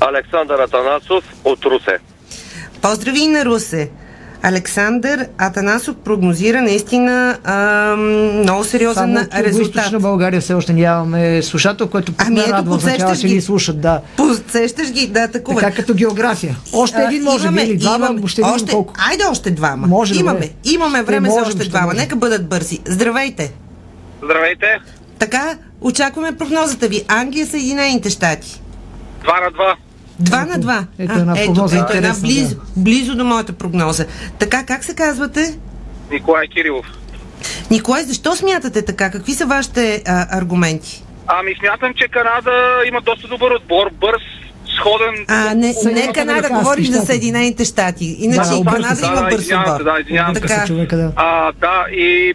Александър 0.00 0.58
Атанасов 0.58 1.24
от 1.44 1.64
Русе. 1.64 1.98
Поздрави 2.82 3.20
и 3.20 3.28
на 3.28 3.44
Русе. 3.44 3.90
Александър 4.46 5.26
Атанасов 5.38 5.96
прогнозира 5.96 6.62
наистина 6.62 7.38
а, 7.44 7.96
много 7.96 8.64
сериозен 8.64 9.16
Само 9.30 9.44
резултат. 9.44 9.76
Източна 9.76 10.00
България 10.00 10.40
все 10.40 10.54
още 10.54 10.72
нямаме 10.72 11.42
слушател, 11.42 11.88
който 11.88 12.12
Ами 12.18 12.34
ме 12.34 12.40
ето, 12.40 12.52
радва 12.52 12.78
в 12.78 12.84
начало, 12.84 13.08
подсещаш 13.10 13.18
ще 13.18 13.28
ги. 13.28 13.40
слушат, 13.40 13.80
да. 13.80 14.00
Подсещаш 14.16 14.90
ги, 14.90 15.06
да, 15.06 15.28
такова. 15.28 15.60
Така 15.60 15.76
като 15.76 15.94
география. 15.94 16.56
Още 16.72 17.02
един 17.02 17.28
А, 17.28 17.30
може 17.30 17.50
би 17.50 17.60
или 17.60 17.76
двама, 17.76 18.06
ще 18.28 18.42
видим 18.42 18.54
още, 18.54 18.72
колко. 18.72 18.94
Айде 19.10 19.24
още 19.30 19.50
двама. 19.50 19.86
Може, 19.86 20.14
имаме, 20.20 20.40
добре. 20.40 20.52
имаме 20.64 20.98
Ще 20.98 21.04
време 21.04 21.28
за 21.28 21.34
можем, 21.34 21.48
още 21.48 21.60
ще 21.62 21.70
двама. 21.70 21.94
Нека 21.94 22.16
бъдат 22.16 22.48
бързи. 22.48 22.80
Здравейте! 22.86 23.52
Здравейте! 24.24 24.66
Така, 25.18 25.58
очакваме 25.80 26.36
прогнозата 26.36 26.88
ви. 26.88 27.02
Англия, 27.08 27.46
Съединените 27.46 28.10
щати. 28.10 28.60
2 29.22 29.40
на 29.40 29.50
2. 29.52 29.74
Два 30.20 30.44
на 30.44 30.58
два. 30.58 30.84
ето 30.98 31.12
една 31.12 31.34
прогноза 31.36 31.78
ето 31.78 31.96
една 31.96 32.14
близо, 32.20 32.54
да. 32.54 32.60
близо 32.76 33.14
до 33.14 33.24
моята 33.24 33.52
прогноза. 33.52 34.06
Така, 34.38 34.64
как 34.64 34.84
се 34.84 34.94
казвате? 34.94 35.58
Николай 36.10 36.46
Кирилов. 36.48 36.86
Николай, 37.70 38.02
защо 38.02 38.36
смятате 38.36 38.82
така? 38.82 39.10
Какви 39.10 39.32
са 39.32 39.46
вашите 39.46 40.02
а, 40.06 40.38
аргументи? 40.38 41.04
Ами 41.26 41.54
смятам, 41.60 41.92
че 41.96 42.08
Канада 42.08 42.50
има 42.86 43.00
доста 43.00 43.28
добър 43.28 43.50
отбор, 43.50 43.90
бърз, 43.92 44.22
сходен. 44.76 45.24
А, 45.28 45.54
не, 45.54 45.74
не 45.84 46.12
Канада, 46.12 46.48
говорим 46.48 46.84
за. 46.84 47.00
Съединените 47.00 47.64
щати. 47.64 48.16
Иначе 48.18 48.50
Да, 48.50 48.56
и 48.56 48.64
Канада 48.64 48.96
се. 48.96 49.06
има 49.06 49.14
Да, 49.14 49.22
бърз 49.22 49.42
извинявам 49.42 49.66
се, 49.66 49.72
отбор. 49.72 49.84
да, 49.84 50.00
извинявам 50.00 50.34
се. 50.34 50.86
Да. 50.86 51.12
А, 51.16 51.52
да, 51.52 51.84
и 51.92 52.34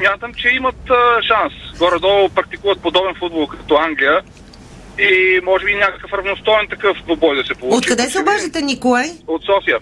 смятам, 0.00 0.34
че 0.34 0.48
имат 0.48 0.80
а, 0.90 0.94
шанс. 1.22 1.52
Горе-долу 1.78 2.28
практикуват 2.28 2.80
подобен 2.80 3.14
футбол 3.18 3.46
като 3.46 3.76
Англия. 3.76 4.20
И 4.98 5.40
може 5.44 5.64
би 5.64 5.74
някакъв 5.74 6.12
равностоен 6.12 6.66
такъв 6.70 6.96
двубой 7.04 7.36
да 7.36 7.44
се 7.44 7.54
получи. 7.54 7.76
Откъде 7.78 8.10
се 8.10 8.20
обаждате, 8.20 8.62
Николай? 8.62 9.10
От 9.26 9.42
София. 9.44 9.78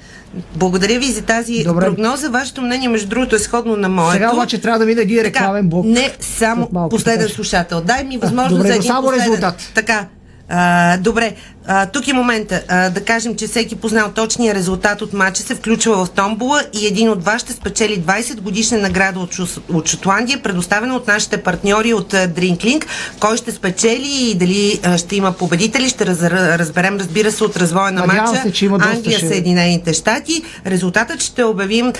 Благодаря 0.54 0.98
ви 0.98 1.06
за 1.06 1.22
тази 1.24 1.64
Добре. 1.64 1.84
прогноза. 1.84 2.30
Вашето 2.30 2.62
мнение, 2.62 2.88
между 2.88 3.08
другото, 3.08 3.36
е 3.36 3.38
сходно 3.38 3.76
на 3.76 3.88
моето. 3.88 4.12
Сега 4.12 4.32
обаче 4.32 4.60
трябва 4.60 4.78
да 4.78 4.86
мине 4.86 5.00
един 5.00 5.16
Така, 5.16 5.28
рекламен 5.28 5.68
блок. 5.68 5.86
Не 5.86 6.12
само 6.20 6.88
последен 6.90 7.28
слушател. 7.28 7.80
Дай 7.80 8.04
ми 8.04 8.18
възможност 8.18 8.62
за 8.62 8.68
един 8.68 8.82
само 8.82 9.02
последен. 9.02 9.24
резултат. 9.24 9.72
Така. 9.74 10.06
А, 10.50 10.96
добре, 10.98 11.34
а, 11.66 11.86
тук 11.86 12.08
е 12.08 12.12
момента 12.12 12.62
а, 12.68 12.90
да 12.90 13.00
кажем, 13.02 13.36
че 13.36 13.46
всеки 13.46 13.76
познал 13.76 14.08
точния 14.08 14.54
резултат 14.54 15.02
от 15.02 15.12
матча 15.12 15.42
се 15.42 15.54
включва 15.54 15.96
в 15.96 16.10
томбола 16.10 16.62
и 16.74 16.86
един 16.86 17.08
от 17.10 17.24
вас 17.24 17.42
ще 17.42 17.52
спечели 17.52 18.00
20 18.00 18.36
годишна 18.36 18.78
награда 18.78 19.20
от, 19.20 19.30
Шус- 19.30 19.60
от 19.68 19.88
Шотландия, 19.88 20.42
предоставена 20.42 20.96
от 20.96 21.06
нашите 21.08 21.36
партньори 21.38 21.94
от 21.94 22.12
Drinklink. 22.12 22.84
Кой 23.20 23.36
ще 23.36 23.52
спечели 23.52 24.08
и 24.20 24.34
дали 24.34 24.80
а, 24.82 24.98
ще 24.98 25.16
има 25.16 25.32
победители, 25.32 25.88
ще 25.88 26.06
раз, 26.06 26.22
разберем, 26.22 26.96
разбира 26.96 27.32
се, 27.32 27.44
от 27.44 27.56
развоя 27.56 27.92
на 27.92 28.00
Надявам 28.00 28.24
матча. 28.26 28.42
се, 28.42 28.52
че 28.52 28.64
има 28.64 28.78
Англия, 28.84 29.18
ще- 29.18 29.28
Съединените 29.28 29.92
щати. 29.92 30.42
Резултатът 30.66 31.22
ще 31.22 31.44
обявим 31.44 31.92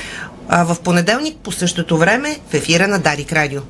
а, 0.49 0.65
в 0.65 0.77
понеделник 0.77 1.37
по 1.37 1.53
същото 1.53 1.99
време 1.99 2.37
в 2.51 2.55
ефира 2.55 2.89
на 2.89 2.99
Дарик 2.99 3.33
Радио. 3.33 3.61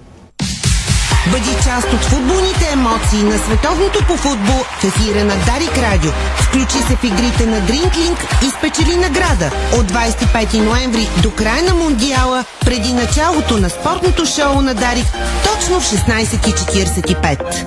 Бъди 1.32 1.54
част 1.64 1.92
от 1.92 2.00
футболните 2.00 2.68
емоции 2.72 3.22
на 3.22 3.38
световното 3.38 3.98
по 4.06 4.16
футбол 4.16 4.62
в 4.80 4.84
ефира 4.84 5.24
на 5.24 5.34
Дарик 5.34 5.78
Радио. 5.78 6.10
Включи 6.36 6.78
се 6.78 6.96
в 6.96 7.04
игрите 7.04 7.46
на 7.46 7.60
Drinklink 7.60 8.46
и 8.46 8.50
спечели 8.50 8.96
награда 8.96 9.50
от 9.78 9.92
25 9.92 10.54
ноември 10.64 11.08
до 11.22 11.30
края 11.30 11.62
на 11.62 11.74
Мундиала, 11.74 12.44
преди 12.64 12.92
началото 12.92 13.58
на 13.58 13.70
спортното 13.70 14.26
шоу 14.26 14.60
на 14.60 14.74
Дарик, 14.74 15.06
точно 15.44 15.80
в 15.80 15.84
16.45. 15.84 17.66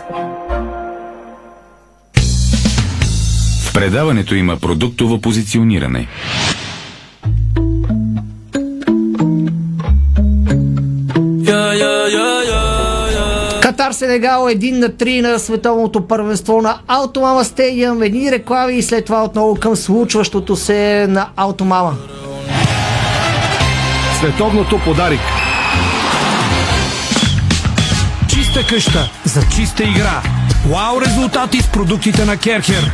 В 3.69 3.73
предаването 3.73 4.35
има 4.35 4.57
продуктово 4.57 5.21
позициониране. 5.21 6.07
Катар 13.71 13.91
Сенегал 13.91 14.41
1 14.41 14.71
на 14.71 14.89
3 14.89 15.21
на 15.21 15.39
световното 15.39 16.07
първенство 16.07 16.61
на 16.61 16.79
Автомама 16.87 17.45
Стадиум. 17.45 18.03
Едни 18.03 18.31
реклами 18.31 18.73
и 18.73 18.81
след 18.81 19.05
това 19.05 19.23
отново 19.23 19.55
към 19.55 19.75
случващото 19.75 20.55
се 20.55 21.07
на 21.09 21.29
Автомама. 21.35 21.95
Световното 24.19 24.79
подарик. 24.85 25.19
Чиста 28.29 28.67
къща 28.69 29.11
за 29.25 29.41
чиста 29.55 29.83
игра. 29.83 30.21
Вау 30.69 31.01
резултати 31.01 31.61
с 31.61 31.67
продуктите 31.67 32.25
на 32.25 32.37
Керхер. 32.37 32.91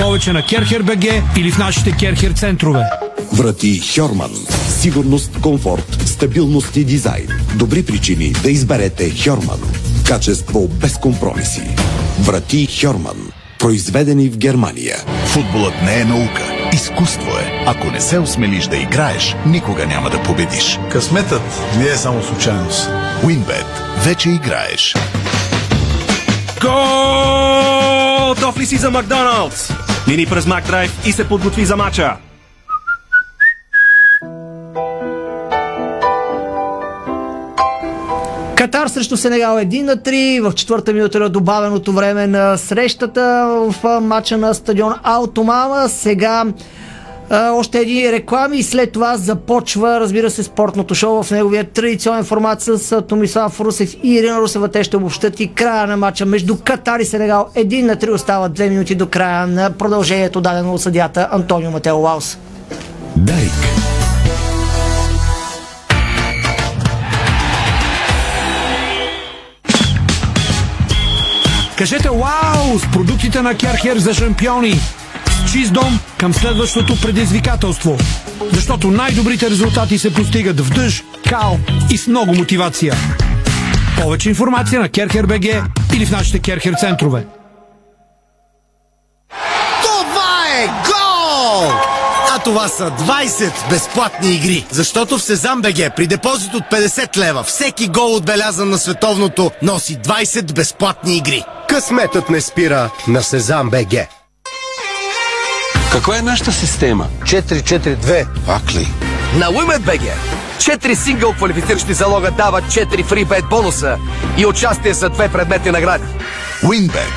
Повече 0.00 0.32
на 0.32 0.46
Керхер 0.46 0.82
БГ 0.82 1.04
или 1.36 1.52
в 1.52 1.58
нашите 1.58 1.96
Керхер 1.96 2.32
центрове. 2.32 2.84
Врати 3.32 3.80
Хьорман. 3.94 4.30
Сигурност, 4.68 5.40
комфорт, 5.40 5.98
стабилност 6.06 6.76
и 6.76 6.84
дизайн. 6.84 7.28
Добри 7.56 7.84
причини 7.84 8.32
да 8.42 8.50
изберете 8.50 9.12
Хьорман. 9.24 9.83
Качество 10.08 10.68
без 10.68 10.98
компромиси. 10.98 11.76
Врати 12.20 12.68
Хьорман. 12.80 13.32
Произведени 13.58 14.28
в 14.28 14.38
Германия. 14.38 14.96
Футболът 15.26 15.74
не 15.84 16.00
е 16.00 16.04
наука. 16.04 16.42
Изкуство 16.72 17.30
е. 17.38 17.64
Ако 17.66 17.90
не 17.90 18.00
се 18.00 18.18
осмелиш 18.18 18.66
да 18.66 18.76
играеш, 18.76 19.36
никога 19.46 19.86
няма 19.86 20.10
да 20.10 20.22
победиш. 20.22 20.78
Късметът 20.90 21.42
не 21.78 21.86
е 21.86 21.96
само 21.96 22.22
случайност. 22.22 22.90
Уинбет. 23.24 23.66
Вече 24.04 24.30
играеш. 24.30 24.94
Готов 26.60 28.58
ли 28.58 28.66
си 28.66 28.76
за 28.76 28.90
Макдоналдс? 28.90 29.72
Мини 30.08 30.26
през 30.26 30.46
Макдрайв 30.46 31.06
и 31.06 31.12
се 31.12 31.28
подготви 31.28 31.64
за 31.64 31.76
мача. 31.76 32.16
Катар 38.64 38.88
срещу 38.88 39.16
Сенегал 39.16 39.56
1 39.56 39.82
на 39.82 39.96
3 39.96 40.40
в 40.40 40.54
четвърта 40.54 40.92
минута 40.92 41.20
на 41.20 41.28
добавеното 41.28 41.92
време 41.92 42.26
на 42.26 42.56
срещата 42.56 43.46
в 43.58 44.00
матча 44.00 44.38
на 44.38 44.54
стадион 44.54 44.94
Автомама. 45.02 45.88
Сега 45.88 46.44
а, 47.30 47.50
още 47.52 47.78
едни 47.78 48.12
реклами 48.12 48.56
и 48.56 48.62
след 48.62 48.92
това 48.92 49.16
започва, 49.16 50.00
разбира 50.00 50.30
се, 50.30 50.42
спортното 50.42 50.94
шоу 50.94 51.22
в 51.22 51.30
неговия 51.30 51.64
традиционен 51.64 52.24
формат 52.24 52.60
с 52.60 53.02
Томислав 53.02 53.60
Русев 53.60 53.94
и 54.02 54.14
Ирина 54.14 54.40
Русева. 54.40 54.68
Те 54.68 54.84
ще 54.84 54.96
обобщат 54.96 55.40
и 55.40 55.54
края 55.54 55.86
на 55.86 55.96
матча 55.96 56.26
между 56.26 56.56
Катар 56.56 57.00
и 57.00 57.04
Сенегал. 57.04 57.48
1 57.56 57.82
на 57.82 57.96
3 57.96 58.14
остава 58.14 58.48
2 58.48 58.68
минути 58.68 58.94
до 58.94 59.06
края 59.06 59.46
на 59.46 59.70
продължението 59.70 60.40
дадено 60.40 60.74
от 60.74 60.82
съдята 60.82 61.28
Антонио 61.32 61.70
Матео 61.70 61.98
Лаус. 61.98 62.38
Дарик. 63.16 63.93
Кажете 71.78 72.08
вау 72.08 72.78
с 72.78 72.90
продуктите 72.92 73.42
на 73.42 73.54
Керхер 73.54 73.98
за 73.98 74.14
шампиони. 74.14 74.80
Чист 75.52 75.72
дом 75.72 76.00
към 76.18 76.34
следващото 76.34 77.00
предизвикателство. 77.00 77.98
Защото 78.52 78.90
най-добрите 78.90 79.50
резултати 79.50 79.98
се 79.98 80.14
постигат 80.14 80.60
в 80.60 80.70
дъжд, 80.70 81.04
кал 81.28 81.58
и 81.90 81.98
с 81.98 82.06
много 82.06 82.34
мотивация. 82.34 82.94
Повече 84.00 84.28
информация 84.28 84.80
на 84.80 84.88
Керхер 84.88 85.26
БГ 85.26 85.44
или 85.94 86.06
в 86.06 86.10
нашите 86.10 86.38
Керхер 86.38 86.74
центрове. 86.74 87.26
Това 89.82 90.46
е 90.58 90.66
гол! 90.66 91.72
А 92.34 92.38
това 92.44 92.68
са 92.68 92.90
20 92.90 93.70
безплатни 93.70 94.34
игри. 94.34 94.66
Защото 94.70 95.18
в 95.18 95.22
Сезам 95.22 95.62
БГ 95.62 95.96
при 95.96 96.06
депозит 96.06 96.54
от 96.54 96.62
50 96.62 97.16
лева 97.16 97.42
всеки 97.42 97.88
гол 97.88 98.16
отбелязан 98.16 98.70
на 98.70 98.78
световното 98.78 99.50
носи 99.62 99.96
20 99.96 100.52
безплатни 100.52 101.16
игри. 101.16 101.44
Късметът 101.74 102.30
не 102.30 102.40
спира 102.40 102.90
на 103.08 103.22
Сезам 103.22 103.70
БГ. 103.70 103.94
Каква 105.92 106.18
е 106.18 106.22
нашата 106.22 106.52
система? 106.52 107.08
4-4-2. 107.22 108.26
Пак 108.46 108.74
ли? 108.74 108.88
На 109.38 109.46
WinBet.bg 109.46 110.12
4 110.58 110.94
сингъл 110.94 111.32
квалифициращи 111.32 111.94
залога 111.94 112.30
дават 112.30 112.64
4 112.64 113.04
фрибет 113.04 113.44
бонуса 113.50 113.98
и 114.38 114.46
участие 114.46 114.94
за 114.94 115.08
две 115.08 115.32
предметни 115.32 115.70
награди. 115.70 116.04
Уинбет. 116.68 117.12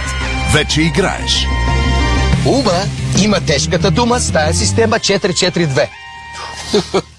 Вече 0.53 0.81
играеш. 0.81 1.47
Ума 2.45 2.81
има 3.23 3.41
тежката 3.41 3.91
дума 3.91 4.19
с 4.19 4.31
тая 4.31 4.53
система 4.53 4.95
442. 4.95 5.87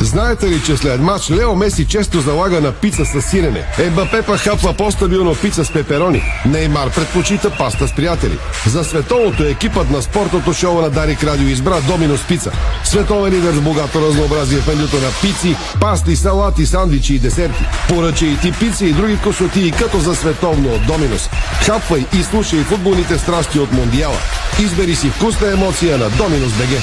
Знаете 0.00 0.48
ли, 0.48 0.62
че 0.66 0.76
след 0.76 1.00
матч 1.00 1.30
Лео 1.30 1.56
Меси 1.56 1.86
често 1.86 2.20
залага 2.20 2.60
на 2.60 2.72
пица 2.72 3.04
с 3.04 3.22
сирене? 3.22 3.64
Ембапе 3.78 4.22
па 4.22 4.38
хапва 4.38 4.74
по-стабилно 4.74 5.34
пица 5.34 5.64
с 5.64 5.72
пеперони. 5.72 6.22
Неймар 6.46 6.90
предпочита 6.90 7.50
паста 7.50 7.88
с 7.88 7.92
приятели. 7.92 8.38
За 8.66 8.84
световното 8.84 9.44
екипът 9.44 9.90
на 9.90 10.02
спортното 10.02 10.52
шоу 10.52 10.80
на 10.80 10.90
Дарик 10.90 11.24
Радио 11.24 11.48
избра 11.48 11.80
Доминос 11.80 12.20
Пица. 12.28 12.52
Световен 12.84 13.32
лидер 13.32 13.52
с 13.52 13.60
богато 13.60 14.00
разнообразие 14.08 14.58
в 14.58 14.66
менюто 14.66 14.96
на 14.96 15.10
пици, 15.22 15.56
пасти, 15.80 16.16
салати, 16.16 16.66
сандвичи 16.66 17.14
и 17.14 17.18
десерти. 17.18 17.64
Поръча 17.88 18.26
и 18.26 18.36
ти 18.36 18.52
пици 18.52 18.86
и 18.86 18.92
други 18.92 19.18
косотии 19.22 19.72
като 19.72 19.98
за 19.98 20.14
световно 20.14 20.68
от 20.74 20.86
Доминос. 20.86 21.30
Хапвай 21.66 22.04
и 22.18 22.22
слушай 22.22 22.58
футболните 22.58 23.18
страсти 23.18 23.58
от 23.58 23.72
Мондиала. 23.72 24.18
Избери 24.60 24.94
си 24.94 25.10
вкусна 25.10 25.52
емоция 25.52 25.98
на 25.98 26.10
Доминос 26.10 26.52
БГ. 26.52 26.82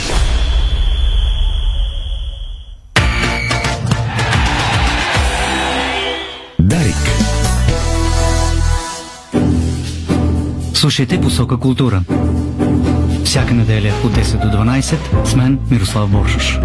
Слушайте 10.86 11.18
посока 11.18 11.58
култура. 11.58 12.04
Всяка 13.24 13.56
неделя 13.56 13.92
от 14.04 14.14
10 14.14 14.40
до 14.40 14.52
12 14.52 15.00
с 15.26 15.34
мен 15.34 15.60
Мирослав 15.72 16.12
Боршош. 16.12 16.60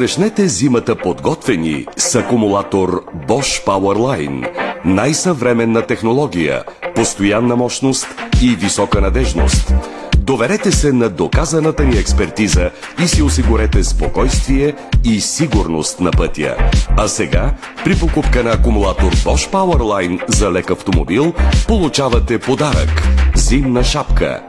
Посрещнете 0.00 0.48
зимата 0.48 0.96
подготвени 0.96 1.86
с 1.96 2.14
акумулатор 2.14 3.04
Bosch 3.28 3.66
Powerline. 3.66 4.48
Най-съвременна 4.84 5.82
технология, 5.86 6.64
постоянна 6.94 7.56
мощност 7.56 8.06
и 8.42 8.56
висока 8.56 9.00
надежност. 9.00 9.74
Доверете 10.18 10.72
се 10.72 10.92
на 10.92 11.08
доказаната 11.08 11.84
ни 11.84 11.98
експертиза 11.98 12.70
и 13.02 13.08
си 13.08 13.22
осигурете 13.22 13.84
спокойствие 13.84 14.74
и 15.04 15.20
сигурност 15.20 16.00
на 16.00 16.10
пътя. 16.10 16.56
А 16.96 17.08
сега, 17.08 17.54
при 17.84 17.98
покупка 17.98 18.44
на 18.44 18.50
акумулатор 18.50 19.14
Bosch 19.14 19.50
Powerline 19.52 20.20
за 20.28 20.52
лек 20.52 20.70
автомобил, 20.70 21.34
получавате 21.68 22.38
подарък– 22.38 23.08
зимна 23.34 23.84
шапка. 23.84 24.42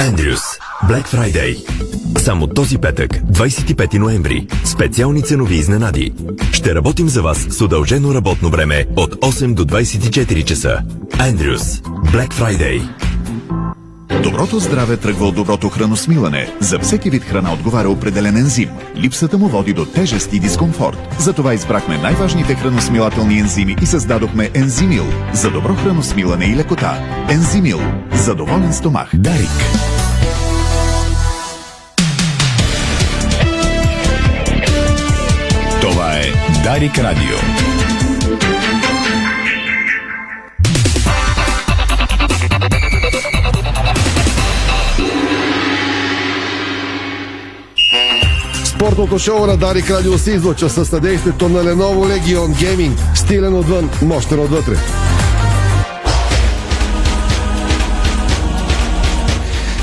Андрюс. 0.00 0.40
Black 0.88 1.06
Friday. 1.06 1.68
Само 2.18 2.46
този 2.46 2.78
петък, 2.78 3.10
25 3.10 3.98
ноември. 3.98 4.46
Специални 4.64 5.22
ценови 5.22 5.54
изненади. 5.54 6.12
Ще 6.52 6.74
работим 6.74 7.08
за 7.08 7.22
вас 7.22 7.46
с 7.50 7.60
удължено 7.60 8.14
работно 8.14 8.50
време 8.50 8.84
от 8.96 9.14
8 9.14 9.54
до 9.54 9.64
24 9.64 10.44
часа. 10.44 10.78
Андрюс. 11.18 11.62
Black 12.12 12.32
Friday. 12.32 12.88
Доброто 14.30 14.58
здраве 14.58 14.96
тръгва 14.96 15.26
от 15.26 15.34
доброто 15.34 15.68
храносмилане. 15.68 16.52
За 16.60 16.78
всеки 16.78 17.10
вид 17.10 17.24
храна 17.24 17.52
отговаря 17.52 17.90
определен 17.90 18.36
ензим. 18.36 18.70
Липсата 18.96 19.38
му 19.38 19.48
води 19.48 19.72
до 19.72 19.84
тежест 19.84 20.32
и 20.32 20.38
дискомфорт. 20.38 20.98
Затова 21.18 21.54
избрахме 21.54 21.98
най-важните 21.98 22.54
храносмилателни 22.54 23.38
ензими 23.38 23.76
и 23.82 23.86
създадохме 23.86 24.50
Ензимил 24.54 25.04
за 25.32 25.50
добро 25.50 25.74
храносмилане 25.74 26.44
и 26.44 26.56
лекота. 26.56 26.98
Ензимил. 27.30 27.80
За 28.12 28.34
доволен 28.34 28.72
стомах. 28.72 29.10
Дарик. 29.14 29.50
Това 35.80 36.12
е 36.12 36.32
Дарик 36.64 36.98
Радио. 36.98 37.67
Спортното 48.78 49.18
шоу 49.18 49.46
на 49.46 49.56
Дарик 49.56 49.90
Радио 49.90 50.18
се 50.18 50.30
излъчва 50.30 50.70
със 50.70 50.88
съдействието 50.88 51.48
на 51.48 51.64
Lenovo 51.64 52.18
Legion 52.18 52.46
Gaming. 52.46 53.14
Стилен 53.14 53.54
отвън, 53.54 53.90
мощен 54.02 54.40
отвътре. 54.40 54.76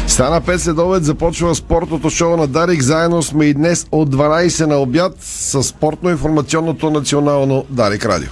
Стана 0.07 0.41
5 0.41 0.57
следобед, 0.57 1.03
започва 1.03 1.55
спортното 1.55 2.09
шоу 2.09 2.37
на 2.37 2.47
Дарик. 2.47 2.81
Заедно 2.81 3.23
сме 3.23 3.45
и 3.45 3.53
днес 3.53 3.87
от 3.91 4.15
12 4.15 4.65
на 4.65 4.75
обяд 4.75 5.15
с 5.21 5.63
спортно-информационното 5.63 6.89
национално 6.89 7.65
Дарик 7.69 8.05
Радио. 8.05 8.29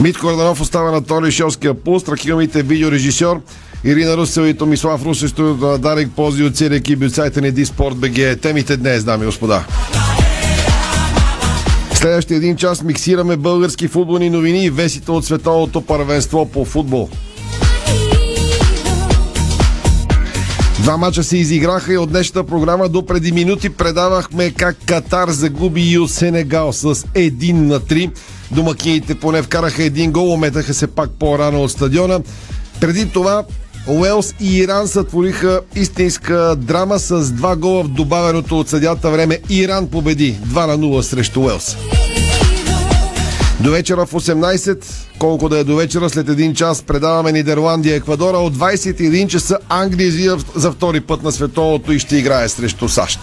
Митко 0.00 0.26
Орданов 0.26 0.60
остава 0.60 0.90
на 0.90 1.04
Тони 1.04 1.30
Шелския 1.30 1.74
пулс, 1.74 2.04
Тракилмите 2.04 2.62
видеорежисьор, 2.62 3.40
Ирина 3.86 4.16
Русел 4.16 4.42
и 4.42 4.54
Томислав 4.54 5.04
Русев, 5.04 5.30
студиото 5.30 5.66
на 5.66 5.78
Дарик 5.78 6.10
Пози 6.16 6.42
от 6.44 6.56
целия 6.56 6.76
екип 6.76 7.02
от 7.02 7.14
сайта 7.14 7.40
ни 7.40 7.50
Диспорт 7.52 7.96
БГ. 7.96 8.40
Темите 8.40 8.76
днес, 8.76 9.04
дами 9.04 9.22
и 9.22 9.26
господа. 9.26 9.64
Следващия 11.94 12.36
един 12.36 12.56
час 12.56 12.82
миксираме 12.82 13.36
български 13.36 13.88
футболни 13.88 14.30
новини 14.30 14.64
и 14.64 14.70
весите 14.70 15.10
от 15.10 15.24
световното 15.24 15.80
първенство 15.80 16.50
по 16.50 16.64
футбол. 16.64 17.08
Два 20.80 20.96
мача 20.96 21.24
се 21.24 21.36
изиграха 21.36 21.92
и 21.92 21.98
от 21.98 22.10
днешната 22.10 22.46
програма 22.46 22.88
до 22.88 23.06
преди 23.06 23.32
минути 23.32 23.70
предавахме 23.70 24.50
как 24.50 24.76
Катар 24.86 25.28
загуби 25.28 25.90
и 25.90 25.98
от 25.98 26.10
Сенегал 26.10 26.72
с 26.72 26.94
1 26.94 27.52
на 27.52 27.80
3. 27.80 28.10
Домакините 28.50 29.14
поне 29.14 29.42
вкараха 29.42 29.82
един 29.82 30.12
гол, 30.12 30.32
ометаха 30.32 30.74
се 30.74 30.86
пак 30.86 31.10
по-рано 31.10 31.62
от 31.62 31.70
стадиона. 31.70 32.20
Преди 32.80 33.08
това 33.08 33.44
Уелс 33.88 34.34
и 34.40 34.58
Иран 34.58 34.88
сътвориха 34.88 35.60
истинска 35.74 36.54
драма 36.56 36.98
с 36.98 37.30
два 37.32 37.56
гола 37.56 37.82
в 37.82 37.88
добавеното 37.88 38.60
от 38.60 38.68
съдята 38.68 39.10
време. 39.10 39.38
Иран 39.50 39.86
победи 39.86 40.38
2 40.46 40.66
на 40.66 40.78
0 40.78 41.00
срещу 41.00 41.40
Уелс. 41.40 41.76
До 43.60 43.70
вечера 43.70 44.06
в 44.06 44.12
18, 44.12 44.84
колко 45.18 45.48
да 45.48 45.58
е 45.58 45.64
до 45.64 45.76
вечера, 45.76 46.10
след 46.10 46.28
един 46.28 46.54
час 46.54 46.82
предаваме 46.82 47.32
Нидерландия 47.32 47.96
Еквадора. 47.96 48.36
От 48.36 48.56
21 48.56 49.26
часа 49.26 49.58
Англия 49.68 50.36
за 50.54 50.72
втори 50.72 51.00
път 51.00 51.22
на 51.22 51.32
световното 51.32 51.92
и 51.92 51.98
ще 51.98 52.16
играе 52.16 52.48
срещу 52.48 52.88
САЩ. 52.88 53.20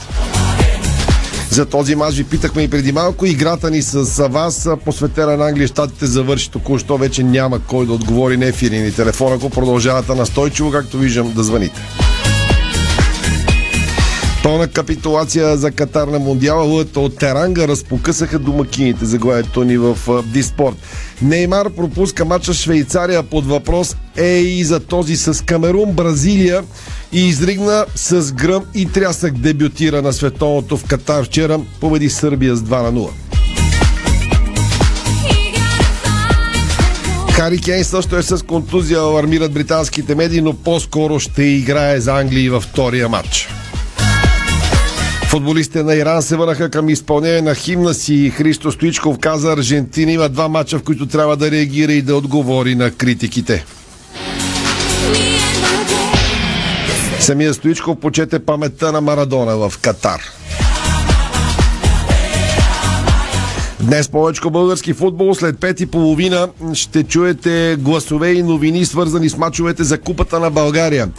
За 1.53 1.65
този 1.65 1.95
мач 1.95 2.15
ви 2.15 2.23
питахме 2.23 2.61
и 2.61 2.69
преди 2.69 2.91
малко. 2.91 3.25
Играта 3.25 3.71
ни 3.71 3.81
с 3.81 4.27
вас, 4.27 4.69
посветена 4.85 5.37
на 5.37 5.47
Англия 5.47 5.65
и 5.65 5.67
Штатите, 5.67 6.05
завърши 6.05 6.51
току-що. 6.51 6.97
Вече 6.97 7.23
няма 7.23 7.59
кой 7.59 7.85
да 7.85 7.93
отговори 7.93 8.37
на 8.37 8.45
ефири 8.45 8.79
ни 8.79 8.91
телефон, 8.91 9.33
ако 9.33 9.49
продължавате 9.49 10.15
настойчиво, 10.15 10.71
както 10.71 10.97
виждам, 10.97 11.33
да 11.35 11.43
звъните. 11.43 11.81
Пълна 14.43 14.67
капитулация 14.67 15.57
за 15.57 15.71
Катар 15.71 16.07
на 16.07 16.19
Мондиала. 16.19 16.63
Лъдата 16.63 16.99
от 16.99 17.17
Теранга 17.17 17.67
разпокъсаха 17.67 18.39
домакините. 18.39 19.05
Заглавието 19.05 19.63
ни 19.63 19.77
в 19.77 19.97
Диспорт. 20.25 20.75
Неймар 21.21 21.69
пропуска 21.69 22.25
матча 22.25 22.53
Швейцария 22.53 23.23
под 23.23 23.45
въпрос 23.45 23.95
е 24.17 24.37
и 24.37 24.63
за 24.63 24.79
този 24.79 25.15
с 25.15 25.45
Камерун, 25.45 25.91
Бразилия 25.91 26.63
и 27.11 27.27
изригна 27.27 27.85
с 27.95 28.33
гръм 28.33 28.63
и 28.75 28.91
трясък 28.91 29.37
дебютира 29.37 30.01
на 30.01 30.13
световното 30.13 30.77
в 30.77 30.85
Катар 30.85 31.23
вчера. 31.23 31.59
Победи 31.79 32.09
Сърбия 32.09 32.55
с 32.55 32.61
2 32.61 32.81
на 32.81 32.93
0. 32.93 33.09
Хари 37.31 37.61
Кейн 37.61 37.83
също 37.83 38.17
е 38.17 38.23
с 38.23 38.45
контузия, 38.45 38.99
алармират 38.99 39.53
британските 39.53 40.15
медии, 40.15 40.41
но 40.41 40.53
по-скоро 40.53 41.19
ще 41.19 41.43
играе 41.43 41.99
за 41.99 42.19
Англия 42.19 42.51
във 42.51 42.63
втория 42.63 43.09
матч. 43.09 43.52
Футболистите 45.33 45.83
на 45.83 45.95
Иран 45.95 46.21
се 46.21 46.35
върнаха 46.35 46.69
към 46.69 46.89
изпълнение 46.89 47.41
на 47.41 47.55
химна 47.55 47.93
си. 47.93 48.29
Христо 48.29 48.71
Стоичков 48.71 49.19
каза, 49.19 49.53
Аржентина 49.53 50.11
има 50.11 50.29
два 50.29 50.47
мача, 50.47 50.79
в 50.79 50.83
които 50.83 51.05
трябва 51.05 51.37
да 51.37 51.51
реагира 51.51 51.93
и 51.93 52.01
да 52.01 52.15
отговори 52.15 52.75
на 52.75 52.91
критиките. 52.91 53.65
Самия 57.19 57.53
Стоичков 57.53 57.99
почете 57.99 58.39
паметта 58.39 58.91
на 58.91 59.01
Марадона 59.01 59.57
в 59.57 59.73
Катар. 59.81 60.21
Днес 63.79 64.09
повече 64.09 64.41
български 64.49 64.93
футбол. 64.93 65.35
След 65.35 65.59
пет 65.59 65.79
и 65.79 65.85
половина 65.85 66.49
ще 66.73 67.03
чуете 67.03 67.75
гласове 67.79 68.31
и 68.31 68.43
новини, 68.43 68.85
свързани 68.85 69.29
с 69.29 69.37
мачовете 69.37 69.83
за 69.83 69.97
Купата 69.97 70.39
на 70.39 70.49
България 70.49 71.09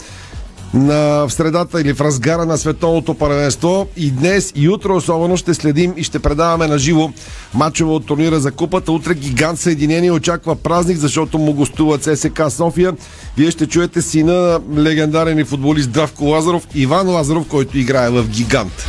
на 0.75 1.25
в 1.27 1.33
средата 1.33 1.81
или 1.81 1.93
в 1.93 2.01
разгара 2.01 2.45
на 2.45 2.57
световното 2.57 3.13
първенство. 3.13 3.87
И 3.97 4.11
днес 4.11 4.51
и 4.55 4.69
утре 4.69 4.91
особено 4.91 5.37
ще 5.37 5.53
следим 5.53 5.93
и 5.97 6.03
ще 6.03 6.19
предаваме 6.19 6.67
на 6.67 6.77
живо 6.77 7.09
матчове 7.53 7.91
от 7.91 8.05
турнира 8.05 8.39
за 8.39 8.51
купата. 8.51 8.91
Утре 8.91 9.13
гигант 9.13 9.59
Съединение 9.59 10.11
очаква 10.11 10.55
празник, 10.55 10.97
защото 10.97 11.37
му 11.37 11.53
гостува 11.53 11.97
ЦСК 11.97 12.41
София. 12.49 12.93
Вие 13.37 13.51
ще 13.51 13.67
чуете 13.67 14.01
сина 14.01 14.33
на 14.33 14.83
легендарен 14.83 15.39
и 15.39 15.43
футболист 15.43 15.89
Здравко 15.89 16.25
Лазаров, 16.25 16.67
Иван 16.75 17.09
Лазаров, 17.09 17.47
който 17.47 17.77
играе 17.77 18.09
в 18.09 18.27
гигант. 18.27 18.85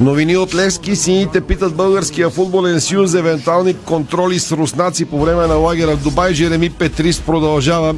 Новини 0.00 0.36
от 0.36 0.54
Левски. 0.54 0.96
Сините 0.96 1.40
питат 1.40 1.74
българския 1.74 2.30
футболен 2.30 2.80
съюз 2.80 3.10
за 3.10 3.18
евентуални 3.18 3.74
контроли 3.74 4.38
с 4.38 4.52
руснаци 4.52 5.04
по 5.04 5.20
време 5.20 5.46
на 5.46 5.54
лагера 5.54 5.96
в 5.96 6.02
Дубай. 6.02 6.34
Жереми 6.34 6.70
Петрис 6.70 7.20
продължава 7.20 7.94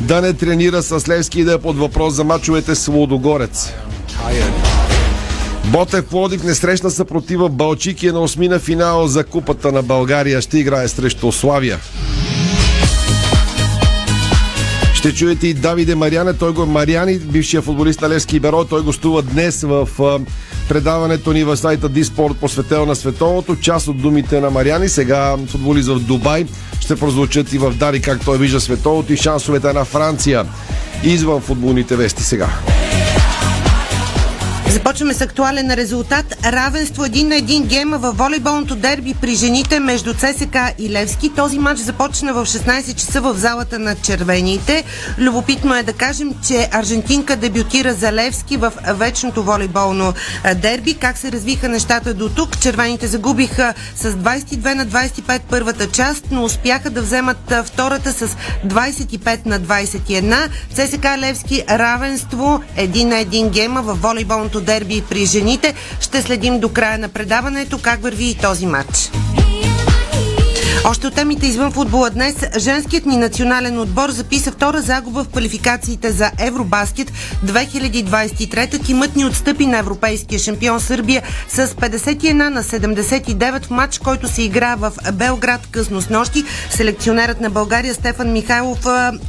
да 0.00 0.20
не 0.20 0.32
тренира 0.32 0.82
с 0.82 1.08
Левски 1.08 1.40
и 1.40 1.44
да 1.44 1.52
е 1.52 1.58
под 1.58 1.76
въпрос 1.76 2.14
за 2.14 2.24
мачовете 2.24 2.74
с 2.74 2.88
Лудогорец. 2.88 3.72
Ботев 5.64 6.04
Плодив 6.04 6.44
не 6.44 6.54
срещна 6.54 6.90
съпротива 6.90 7.48
Балчик 7.48 8.02
и 8.02 8.08
е 8.08 8.12
на 8.12 8.20
осмина 8.20 8.58
финал 8.58 9.06
за 9.06 9.24
Купата 9.24 9.72
на 9.72 9.82
България. 9.82 10.40
Ще 10.40 10.58
играе 10.58 10.88
срещу 10.88 11.32
Славия. 11.32 11.78
Ще 14.94 15.14
чуете 15.14 15.46
и 15.46 15.54
Давиде 15.54 15.94
Мариане, 15.94 16.32
той 16.32 16.52
го 16.52 16.66
Мариани, 16.66 17.18
бившия 17.18 17.62
футболист 17.62 18.00
на 18.00 18.08
Левски 18.08 18.40
Беро, 18.40 18.64
той 18.64 18.82
гостува 18.82 19.22
днес 19.22 19.62
в 19.62 19.88
предаването 20.70 21.32
ни 21.32 21.44
в 21.44 21.56
сайта 21.56 21.88
Диспорт, 21.88 22.36
посветено 22.36 22.86
на 22.86 22.96
световното. 22.96 23.56
Част 23.56 23.88
от 23.88 24.00
думите 24.00 24.40
на 24.40 24.50
Мариани, 24.50 24.88
сега 24.88 25.36
футболист 25.46 25.88
в 25.88 26.00
Дубай, 26.00 26.46
ще 26.80 26.96
прозвучат 26.96 27.52
и 27.52 27.58
в 27.58 27.70
Дари 27.70 28.00
как 28.00 28.24
той 28.24 28.38
вижда 28.38 28.60
световното 28.60 29.12
и 29.12 29.16
шансовете 29.16 29.72
на 29.72 29.84
Франция. 29.84 30.46
Извън 31.04 31.40
футболните 31.40 31.96
вести 31.96 32.22
сега. 32.22 32.48
Започваме 34.70 35.14
с 35.14 35.20
актуален 35.20 35.74
резултат. 35.74 36.34
Равенство 36.44 37.04
един 37.04 37.28
на 37.28 37.36
един 37.36 37.62
гейма 37.66 37.98
във 37.98 38.18
волейболното 38.18 38.76
дерби 38.76 39.14
при 39.20 39.34
жените 39.34 39.80
между 39.80 40.14
ЦСК 40.14 40.56
и 40.78 40.90
Левски. 40.90 41.30
Този 41.36 41.58
матч 41.58 41.80
започна 41.80 42.32
в 42.32 42.46
16 42.46 42.94
часа 42.94 43.20
в 43.20 43.34
залата 43.34 43.78
на 43.78 43.96
червените. 43.96 44.84
Любопитно 45.18 45.74
е 45.74 45.82
да 45.82 45.92
кажем, 45.92 46.34
че 46.46 46.68
Аржентинка 46.72 47.36
дебютира 47.36 47.94
за 47.94 48.12
Левски 48.12 48.56
в 48.56 48.72
вечното 48.86 49.42
волейболно 49.42 50.14
дерби. 50.56 50.94
Как 50.94 51.18
се 51.18 51.32
развиха 51.32 51.68
нещата 51.68 52.14
до 52.14 52.28
тук? 52.28 52.60
Червените 52.60 53.06
загубиха 53.06 53.74
с 53.96 54.12
22 54.12 54.74
на 54.74 54.86
25 54.86 55.40
първата 55.50 55.90
част, 55.90 56.24
но 56.30 56.44
успяха 56.44 56.90
да 56.90 57.02
вземат 57.02 57.52
втората 57.64 58.12
с 58.12 58.36
25 58.66 59.46
на 59.46 59.60
21. 59.60 60.48
ЦСК 60.74 61.04
Левски 61.18 61.64
равенство 61.70 62.62
един 62.76 63.08
на 63.08 63.18
един 63.18 63.48
гейма 63.48 63.82
в 63.82 63.94
волейболното 63.94 64.59
дерби 64.60 65.02
при 65.10 65.26
жените. 65.26 65.74
Ще 66.00 66.22
следим 66.22 66.60
до 66.60 66.68
края 66.68 66.98
на 66.98 67.08
предаването 67.08 67.78
как 67.78 68.02
върви 68.02 68.24
и 68.24 68.34
този 68.34 68.66
матч. 68.66 69.10
Още 70.90 71.06
от 71.06 71.14
темите 71.14 71.46
извън 71.46 71.72
футбола 71.72 72.10
днес, 72.10 72.34
женският 72.58 73.06
ни 73.06 73.16
национален 73.16 73.78
отбор 73.78 74.10
записа 74.10 74.52
втора 74.52 74.80
загуба 74.80 75.24
в 75.24 75.28
квалификациите 75.28 76.12
за 76.12 76.30
Евробаскет 76.38 77.12
2023. 77.44 78.86
Тимът 78.86 79.16
ни 79.16 79.24
отстъпи 79.24 79.66
на 79.66 79.78
европейския 79.78 80.38
шампион 80.38 80.80
Сърбия 80.80 81.22
с 81.48 81.66
51 81.66 82.32
на 82.32 82.62
79 82.62 83.64
в 83.64 83.70
матч, 83.70 83.98
който 83.98 84.28
се 84.28 84.42
игра 84.42 84.76
в 84.76 84.92
Белград 85.12 85.60
късно 85.70 86.00
с 86.00 86.10
нощи. 86.10 86.44
Селекционерът 86.70 87.40
на 87.40 87.50
България 87.50 87.94
Стефан 87.94 88.32
Михайлов 88.32 88.78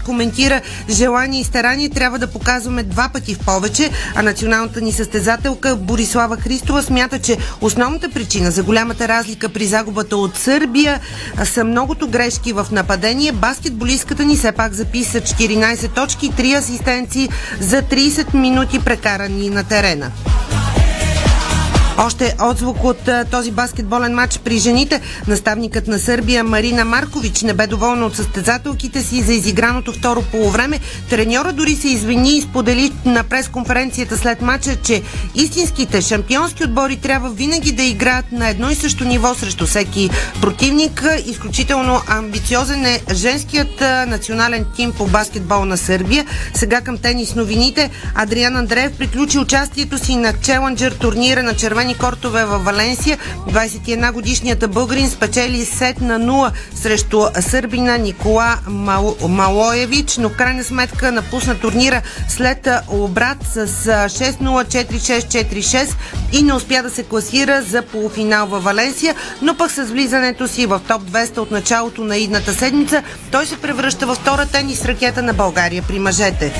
коментира 0.05 0.61
желание 0.89 1.41
и 1.41 1.43
старание 1.43 1.89
трябва 1.89 2.19
да 2.19 2.27
показваме 2.27 2.83
два 2.83 3.09
пъти 3.13 3.35
в 3.35 3.39
повече, 3.39 3.89
а 4.15 4.21
националната 4.21 4.81
ни 4.81 4.91
състезателка 4.91 5.75
Борислава 5.75 6.37
Христова 6.37 6.83
смята, 6.83 7.19
че 7.19 7.37
основната 7.61 8.09
причина 8.09 8.51
за 8.51 8.63
голямата 8.63 9.07
разлика 9.07 9.49
при 9.49 9.65
загубата 9.65 10.17
от 10.17 10.37
Сърбия 10.37 10.99
са 11.51 11.63
многото 11.63 12.07
грешки 12.07 12.53
в 12.53 12.67
нападение. 12.71 13.31
Баскетболистката 13.31 14.25
ни 14.25 14.35
все 14.35 14.51
пак 14.51 14.73
записа 14.73 15.21
14 15.21 15.95
точки 15.95 16.25
и 16.25 16.31
3 16.31 16.57
асистенции 16.57 17.29
за 17.59 17.81
30 17.81 18.33
минути 18.33 18.79
прекарани 18.79 19.49
на 19.49 19.63
терена. 19.63 20.11
Още 22.05 22.35
отзвук 22.41 22.83
от 22.83 23.09
този 23.31 23.51
баскетболен 23.51 24.13
матч 24.13 24.39
при 24.39 24.57
жените. 24.57 25.01
Наставникът 25.27 25.87
на 25.87 25.99
Сърбия 25.99 26.43
Марина 26.43 26.85
Маркович 26.85 27.41
не 27.41 27.53
бе 27.53 27.67
доволна 27.67 28.05
от 28.05 28.15
състезателките 28.15 29.01
си 29.01 29.21
за 29.21 29.33
изиграното 29.33 29.93
второ 29.93 30.21
полувреме. 30.21 30.79
Треньора 31.09 31.53
дори 31.53 31.75
се 31.75 31.87
извини 31.87 32.37
и 32.37 32.41
сподели 32.41 32.93
на 33.05 33.23
пресконференцията 33.23 34.17
след 34.17 34.41
матча, 34.41 34.75
че 34.75 35.01
истинските 35.35 36.01
шампионски 36.01 36.63
отбори 36.63 36.97
трябва 36.97 37.29
винаги 37.29 37.71
да 37.71 37.83
играят 37.83 38.31
на 38.31 38.49
едно 38.49 38.69
и 38.69 38.75
също 38.75 39.03
ниво 39.03 39.33
срещу 39.33 39.65
всеки 39.65 40.09
противник. 40.41 41.03
Изключително 41.25 42.01
амбициозен 42.07 42.85
е 42.85 43.01
женският 43.13 43.81
национален 44.07 44.65
тим 44.75 44.91
по 44.91 45.07
баскетбол 45.07 45.65
на 45.65 45.77
Сърбия. 45.77 46.25
Сега 46.53 46.81
към 46.81 46.97
тенис 46.97 47.35
новините. 47.35 47.89
Адриан 48.15 48.55
Андреев 48.55 48.91
приключи 48.97 49.39
участието 49.39 49.97
си 49.97 50.15
на 50.15 50.33
Челенджер 50.33 50.91
турнира 50.91 51.43
на 51.43 51.53
червени 51.53 51.90
кортове 51.95 52.45
във 52.45 52.63
Валенсия. 52.63 53.17
21 53.49 54.11
годишният 54.11 54.71
българин 54.71 55.09
спечели 55.09 55.65
сет 55.65 56.01
на 56.01 56.19
0 56.19 56.51
срещу 56.75 57.21
сърбина 57.39 57.97
Никола 57.97 58.57
Мал... 58.67 59.15
Малоевич, 59.27 60.17
но 60.17 60.29
крайна 60.29 60.63
сметка 60.63 61.11
напусна 61.11 61.55
турнира 61.55 62.01
след 62.27 62.67
обрат 62.87 63.37
с 63.53 63.67
6-0, 63.67 64.39
4-6, 64.41 65.45
4-6 65.51 65.95
и 66.31 66.43
не 66.43 66.53
успя 66.53 66.83
да 66.83 66.89
се 66.89 67.03
класира 67.03 67.61
за 67.61 67.81
полуфинал 67.81 68.47
във 68.47 68.63
Валенсия, 68.63 69.15
но 69.41 69.55
пък 69.55 69.71
с 69.71 69.83
влизането 69.83 70.47
си 70.47 70.65
в 70.65 70.81
топ 70.87 71.01
200 71.01 71.37
от 71.37 71.51
началото 71.51 72.03
на 72.03 72.17
идната 72.17 72.53
седмица, 72.53 73.03
той 73.31 73.45
се 73.45 73.57
превръща 73.57 74.05
във 74.05 74.17
втора 74.17 74.45
тенис 74.45 74.85
ракета 74.85 75.21
на 75.21 75.33
България 75.33 75.83
при 75.87 75.99
мъжете. 75.99 76.53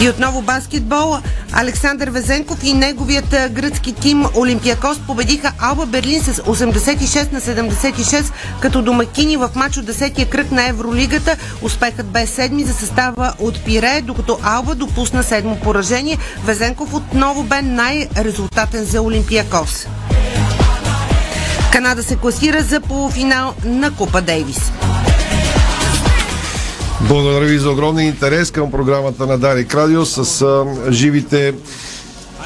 И 0.00 0.08
отново 0.08 0.42
баскетбол. 0.42 1.16
Александър 1.52 2.08
Везенков 2.10 2.58
и 2.62 2.72
неговият 2.72 3.30
гръцки 3.50 3.92
тим 3.92 4.26
Олимпиакос 4.36 4.98
победиха 5.06 5.52
Алба 5.58 5.86
Берлин 5.86 6.22
с 6.22 6.34
86 6.34 7.32
на 7.32 7.40
76 7.40 8.32
като 8.60 8.82
домакини 8.82 9.36
в 9.36 9.50
матч 9.54 9.76
от 9.76 9.84
10-я 9.84 10.30
кръг 10.30 10.50
на 10.50 10.68
Евролигата. 10.68 11.36
Успехът 11.62 12.06
бе 12.06 12.26
седми 12.26 12.64
за 12.64 12.74
състава 12.74 13.32
от 13.38 13.64
Пире, 13.64 14.02
докато 14.04 14.38
Алба 14.42 14.74
допусна 14.74 15.22
седмо 15.22 15.56
поражение. 15.56 16.18
Везенков 16.44 16.94
отново 16.94 17.42
бе 17.42 17.62
най-резултатен 17.62 18.84
за 18.84 19.02
Олимпиакос. 19.02 19.86
Канада 21.72 22.02
се 22.02 22.16
класира 22.16 22.62
за 22.62 22.80
полуфинал 22.80 23.54
на 23.64 23.90
Купа 23.90 24.20
Дейвис. 24.22 24.72
Благодаря 27.00 27.46
ви 27.46 27.58
за 27.58 27.70
огромния 27.70 28.06
интерес 28.06 28.50
към 28.50 28.70
програмата 28.70 29.26
на 29.26 29.38
Дарик 29.38 29.74
Радио 29.74 30.06
с 30.06 30.42
а, 30.42 30.64
живите 30.92 31.54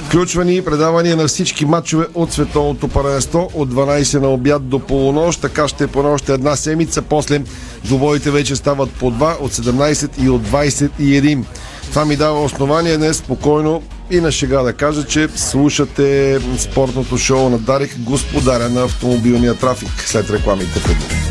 включвани 0.07 0.57
и 0.57 0.63
предавания 0.63 1.17
на 1.17 1.29
всички 1.29 1.65
матчове 1.65 2.07
от 2.15 2.33
световното 2.33 2.89
паренство 2.89 3.51
от 3.55 3.75
12 3.75 4.21
на 4.21 4.29
обяд 4.29 4.69
до 4.69 4.79
полунощ. 4.79 5.41
Така 5.41 5.69
ще 5.69 5.85
е 5.85 5.87
по 5.87 6.01
още 6.01 6.33
една 6.33 6.57
седмица. 6.57 7.03
После 7.03 7.43
двобоите 7.85 8.31
вече 8.31 8.57
стават 8.57 8.91
по 8.91 9.13
2 9.13 9.41
от 9.41 9.53
17 9.53 10.25
и 10.25 10.29
от 10.29 10.43
21. 10.43 11.45
Това 11.91 12.05
ми 12.05 12.17
дава 12.17 12.43
основание 12.43 12.97
днес 12.97 13.17
спокойно 13.17 13.83
и 14.11 14.21
на 14.21 14.33
шега 14.33 14.63
да 14.63 14.73
кажа, 14.73 15.05
че 15.05 15.29
слушате 15.37 16.39
спортното 16.59 17.19
шоу 17.19 17.49
на 17.49 17.59
Дарик, 17.59 17.97
господаря 17.99 18.69
на 18.69 18.83
автомобилния 18.83 19.55
трафик 19.55 19.91
след 20.07 20.31
рекламите 20.31 20.81
в 20.81 20.91
едно. 20.91 21.23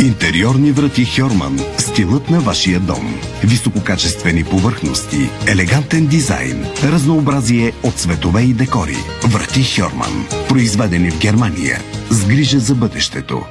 Интериорни 0.00 0.72
врати 0.72 1.04
Хьорман. 1.04 1.60
Стилът 1.78 2.30
на 2.30 2.40
вашия 2.40 2.80
дом. 2.80 3.20
Висококачествени 3.44 4.44
повърхности, 4.44 5.30
елегантен 5.48 6.06
дизайн, 6.06 6.66
разнообразие 6.84 7.72
от 7.82 7.94
цветове 7.94 8.42
и 8.42 8.52
декори. 8.52 8.96
Врати 9.24 9.64
Хьорман. 9.64 10.26
Произведени 10.48 11.10
в 11.10 11.18
Германия. 11.18 11.80
С 12.10 12.24
грижа 12.24 12.58
за 12.58 12.74
бъдещето. 12.74 13.42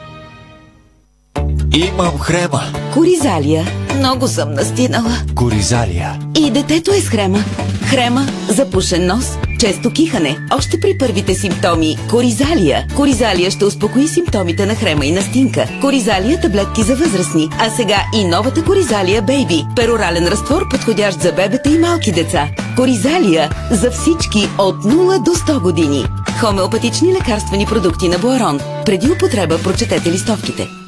Имам 1.75 2.17
хрема. 2.19 2.61
Коризалия. 2.93 3.65
Много 3.97 4.27
съм 4.27 4.53
настинала. 4.53 5.17
Коризалия. 5.35 6.19
И 6.37 6.51
детето 6.51 6.91
е 6.91 7.01
с 7.01 7.09
хрема. 7.09 7.43
Хрема, 7.89 8.27
запушен 8.49 9.07
нос, 9.07 9.37
често 9.59 9.91
кихане. 9.91 10.37
Още 10.57 10.79
при 10.79 10.97
първите 10.97 11.35
симптоми. 11.35 11.97
Коризалия. 12.09 12.87
Коризалия 12.95 13.51
ще 13.51 13.65
успокои 13.65 14.07
симптомите 14.07 14.65
на 14.65 14.75
хрема 14.75 15.05
и 15.05 15.11
настинка. 15.11 15.65
Коризалия 15.81 16.41
таблетки 16.41 16.83
за 16.83 16.95
възрастни. 16.95 17.49
А 17.59 17.69
сега 17.69 18.01
и 18.15 18.25
новата 18.25 18.63
Коризалия 18.63 19.21
Бейби. 19.21 19.65
Перорален 19.75 20.27
разтвор, 20.27 20.69
подходящ 20.69 21.21
за 21.21 21.31
бебета 21.31 21.69
и 21.69 21.77
малки 21.77 22.11
деца. 22.11 22.47
Коризалия 22.75 23.49
за 23.71 23.91
всички 23.91 24.49
от 24.57 24.75
0 24.75 25.23
до 25.23 25.31
100 25.31 25.61
години. 25.61 26.05
Хомеопатични 26.39 27.13
лекарствени 27.13 27.65
продукти 27.65 28.09
на 28.09 28.17
Буарон. 28.17 28.59
Преди 28.85 29.11
употреба 29.11 29.57
прочетете 29.57 30.11
листовките. 30.11 30.78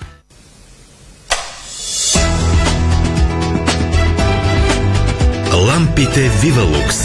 Лампите 6.01 6.29
Вивалукс 6.29 6.97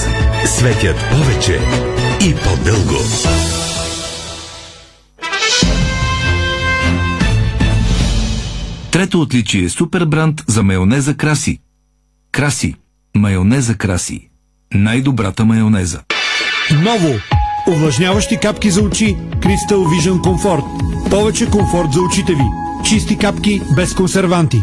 светят 0.46 0.96
повече 1.10 1.60
и 2.20 2.34
по-дълго. 2.34 2.98
Трето 8.90 9.20
отличие 9.20 9.64
е 9.64 9.68
супер 9.68 10.04
бранд 10.04 10.44
за 10.46 10.62
майонеза 10.62 11.14
Краси. 11.14 11.58
Краси. 12.32 12.74
Майонеза 13.16 13.74
Краси. 13.74 14.28
Най-добрата 14.74 15.44
майонеза. 15.44 16.00
Ново! 16.82 17.14
Увлажняващи 17.68 18.36
капки 18.36 18.70
за 18.70 18.82
очи 18.82 19.16
Crystal 19.30 19.76
Vision 19.76 20.20
Comfort. 20.20 20.64
Повече 21.10 21.50
комфорт 21.50 21.92
за 21.92 22.00
очите 22.00 22.32
ви. 22.32 22.44
Чисти 22.84 23.18
капки 23.18 23.62
без 23.76 23.94
консерванти. 23.94 24.62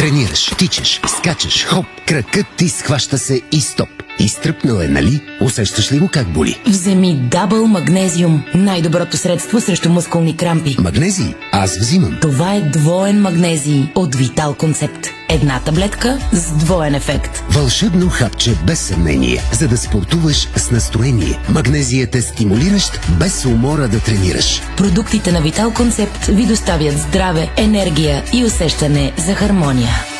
Тренираш, 0.00 0.46
тичаш, 0.58 1.00
скачаш, 1.08 1.66
хоп, 1.66 1.86
кракът 2.06 2.46
ти 2.56 2.68
схваща 2.68 3.18
се 3.18 3.40
и 3.52 3.60
стоп. 3.60 3.88
Изтръпнал 4.18 4.80
е, 4.80 4.88
нали? 4.88 5.20
Усещаш 5.40 5.92
ли 5.92 5.98
го 5.98 6.08
как 6.08 6.32
боли? 6.32 6.60
Вземи 6.66 7.16
Дабъл 7.30 7.66
Магнезиум. 7.66 8.42
Най-доброто 8.54 9.16
средство 9.16 9.60
срещу 9.60 9.90
мускулни 9.90 10.36
крампи. 10.36 10.76
Магнезий? 10.78 11.34
Аз 11.52 11.78
взимам. 11.78 12.18
Това 12.20 12.54
е 12.54 12.60
двоен 12.60 13.20
магнезий 13.20 13.82
от 13.94 14.14
Витал 14.14 14.54
Концепт. 14.54 15.08
Една 15.32 15.60
таблетка 15.60 16.18
с 16.32 16.52
двоен 16.52 16.94
ефект. 16.94 17.44
Вълшебно 17.50 18.08
хапче 18.08 18.54
без 18.66 18.80
съмнение, 18.80 19.42
за 19.52 19.68
да 19.68 19.76
спортуваш 19.76 20.48
с 20.56 20.70
настроение. 20.70 21.38
Магнезият 21.48 22.14
е 22.14 22.22
стимулиращ, 22.22 23.00
без 23.18 23.44
умора 23.44 23.88
да 23.88 24.00
тренираш. 24.00 24.62
Продуктите 24.76 25.32
на 25.32 25.40
Витал 25.40 25.72
Концепт 25.74 26.26
ви 26.26 26.46
доставят 26.46 26.98
здраве, 26.98 27.50
енергия 27.56 28.24
и 28.32 28.44
усещане 28.44 29.12
за 29.26 29.34
хармония. 29.34 30.19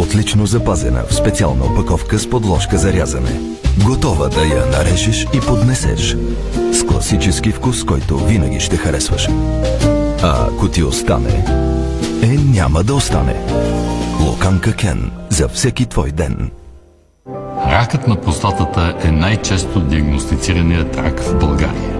Отлично 0.00 0.46
запазена 0.46 1.04
в 1.10 1.14
специална 1.14 1.64
опаковка 1.64 2.18
с 2.18 2.30
подложка 2.30 2.78
за 2.78 2.92
рязане. 2.92 3.40
Готова 3.84 4.28
да 4.28 4.40
я 4.40 4.66
нарежеш 4.66 5.26
и 5.34 5.40
поднесеш. 5.40 6.16
С 6.72 6.86
класически 6.86 7.52
вкус, 7.52 7.84
който 7.84 8.18
винаги 8.18 8.60
ще 8.60 8.76
харесваш. 8.76 9.28
А 10.22 10.46
ако 10.46 10.68
ти 10.68 10.82
остане, 10.82 11.46
е 12.22 12.26
няма 12.26 12.82
да 12.82 12.94
остане. 12.94 13.34
Локанка 14.20 14.72
Кен. 14.72 15.10
За 15.28 15.48
всеки 15.48 15.86
твой 15.86 16.10
ден. 16.10 16.50
Ракът 17.66 18.08
на 18.08 18.20
простатата 18.20 18.94
е 19.04 19.10
най-често 19.10 19.80
диагностицираният 19.80 20.96
рак 20.96 21.20
в 21.20 21.38
България. 21.38 21.99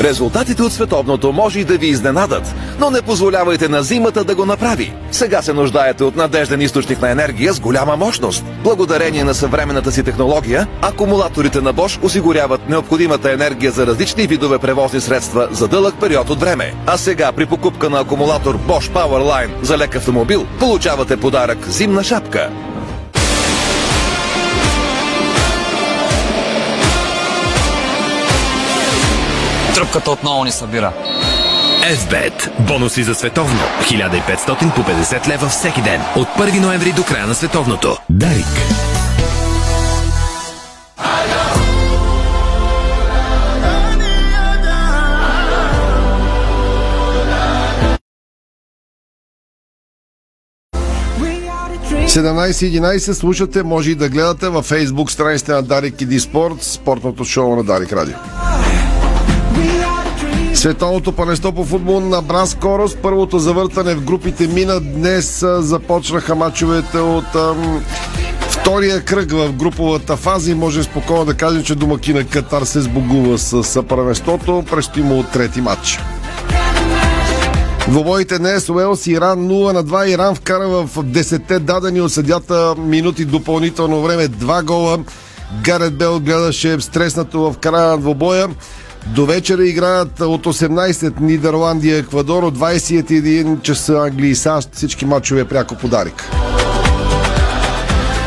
Резултатите 0.00 0.62
от 0.62 0.72
световното 0.72 1.32
може 1.32 1.60
и 1.60 1.64
да 1.64 1.78
ви 1.78 1.86
изненадат, 1.86 2.54
но 2.80 2.90
не 2.90 3.02
позволявайте 3.02 3.68
на 3.68 3.82
зимата 3.82 4.24
да 4.24 4.34
го 4.34 4.46
направи. 4.46 4.94
Сега 5.10 5.42
се 5.42 5.52
нуждаете 5.52 6.04
от 6.04 6.16
надежден 6.16 6.60
източник 6.60 7.02
на 7.02 7.10
енергия 7.10 7.52
с 7.52 7.60
голяма 7.60 7.96
мощност. 7.96 8.44
Благодарение 8.64 9.24
на 9.24 9.34
съвременната 9.34 9.92
си 9.92 10.02
технология, 10.02 10.66
акумулаторите 10.82 11.60
на 11.60 11.74
Bosch 11.74 12.04
осигуряват 12.04 12.68
необходимата 12.68 13.32
енергия 13.32 13.72
за 13.72 13.86
различни 13.86 14.26
видове 14.26 14.58
превозни 14.58 15.00
средства 15.00 15.48
за 15.50 15.68
дълъг 15.68 15.94
период 16.00 16.30
от 16.30 16.40
време. 16.40 16.74
А 16.86 16.96
сега 16.96 17.32
при 17.32 17.46
покупка 17.46 17.90
на 17.90 18.00
акумулатор 18.00 18.58
Bosch 18.58 18.92
Powerline 18.92 19.62
за 19.62 19.78
лек 19.78 19.96
автомобил 19.96 20.46
получавате 20.58 21.16
подарък 21.16 21.66
зимна 21.68 22.04
шапка. 22.04 22.50
Тръпката 29.76 30.10
отново 30.10 30.44
ни 30.44 30.50
събира. 30.50 30.92
FBET. 31.82 32.60
Бонуси 32.60 33.02
за 33.02 33.14
световно. 33.14 33.60
1500 33.80 34.74
по 34.74 34.80
50 34.80 35.28
лева 35.28 35.48
всеки 35.48 35.82
ден. 35.82 36.00
От 36.16 36.28
1 36.28 36.60
ноември 36.60 36.92
до 36.92 37.04
края 37.04 37.26
на 37.26 37.34
световното. 37.34 37.96
Дарик.– 38.10 38.46
17.11 52.06 53.12
слушате, 53.12 53.62
може 53.62 53.90
и 53.90 53.94
да 53.94 54.08
гледате 54.08 54.48
във 54.48 54.64
фейсбук 54.64 55.10
страниците 55.10 55.52
на 55.52 55.62
Дарик 55.62 56.00
и 56.00 56.06
Диспорт, 56.06 56.62
спортното 56.62 57.24
шоу 57.24 57.56
на 57.56 57.64
Дарик 57.64 57.92
Радио. 57.92 58.45
Световното 60.56 61.12
първенство 61.12 61.52
по 61.52 61.64
футбол 61.64 62.00
набра 62.00 62.46
скорост. 62.46 62.98
Първото 63.02 63.38
завъртане 63.38 63.94
в 63.94 64.04
групите 64.04 64.46
мина. 64.46 64.80
Днес 64.80 65.44
започнаха 65.58 66.34
мачовете 66.34 66.98
от 66.98 67.34
ам, 67.34 67.84
втория 68.40 69.04
кръг 69.04 69.32
в 69.32 69.52
груповата 69.52 70.16
фаза 70.16 70.50
и 70.50 70.54
може 70.54 70.82
спокойно 70.82 71.24
да 71.24 71.34
кажем, 71.34 71.62
че 71.62 71.74
домакина 71.74 72.24
Катар 72.24 72.62
се 72.62 72.80
сбогува 72.80 73.38
с, 73.38 73.82
първенството. 73.82 74.64
Предстои 74.70 75.02
му 75.02 75.22
трети 75.22 75.60
матч. 75.60 76.00
Двобоите 77.88 78.38
днес 78.38 78.68
Уелс 78.68 79.06
Иран 79.06 79.38
0 79.38 79.72
на 79.72 79.84
2. 79.84 80.08
Иран 80.08 80.34
вкара 80.34 80.68
в 80.68 80.88
10 80.88 81.58
дадени 81.58 82.00
от 82.00 82.12
съдята 82.12 82.74
минути 82.78 83.24
допълнително 83.24 84.02
време 84.02 84.28
два 84.28 84.62
гола. 84.62 84.98
Гарет 85.62 85.98
Бел 85.98 86.20
гледаше 86.20 86.80
стреснато 86.80 87.40
в 87.40 87.58
края 87.58 87.90
на 87.90 87.98
двобоя. 87.98 88.48
До 89.14 89.26
вечера 89.26 89.66
играят 89.66 90.20
от 90.20 90.46
18 90.46 91.20
Нидерландия, 91.20 91.98
Еквадор, 91.98 92.42
от 92.42 92.58
21 92.58 93.62
часа 93.62 93.92
Англия 93.92 94.30
и 94.30 94.34
САЩ. 94.34 94.68
Всички 94.72 95.06
матчове 95.06 95.44
пряко 95.44 95.76
подарик. 95.76 96.22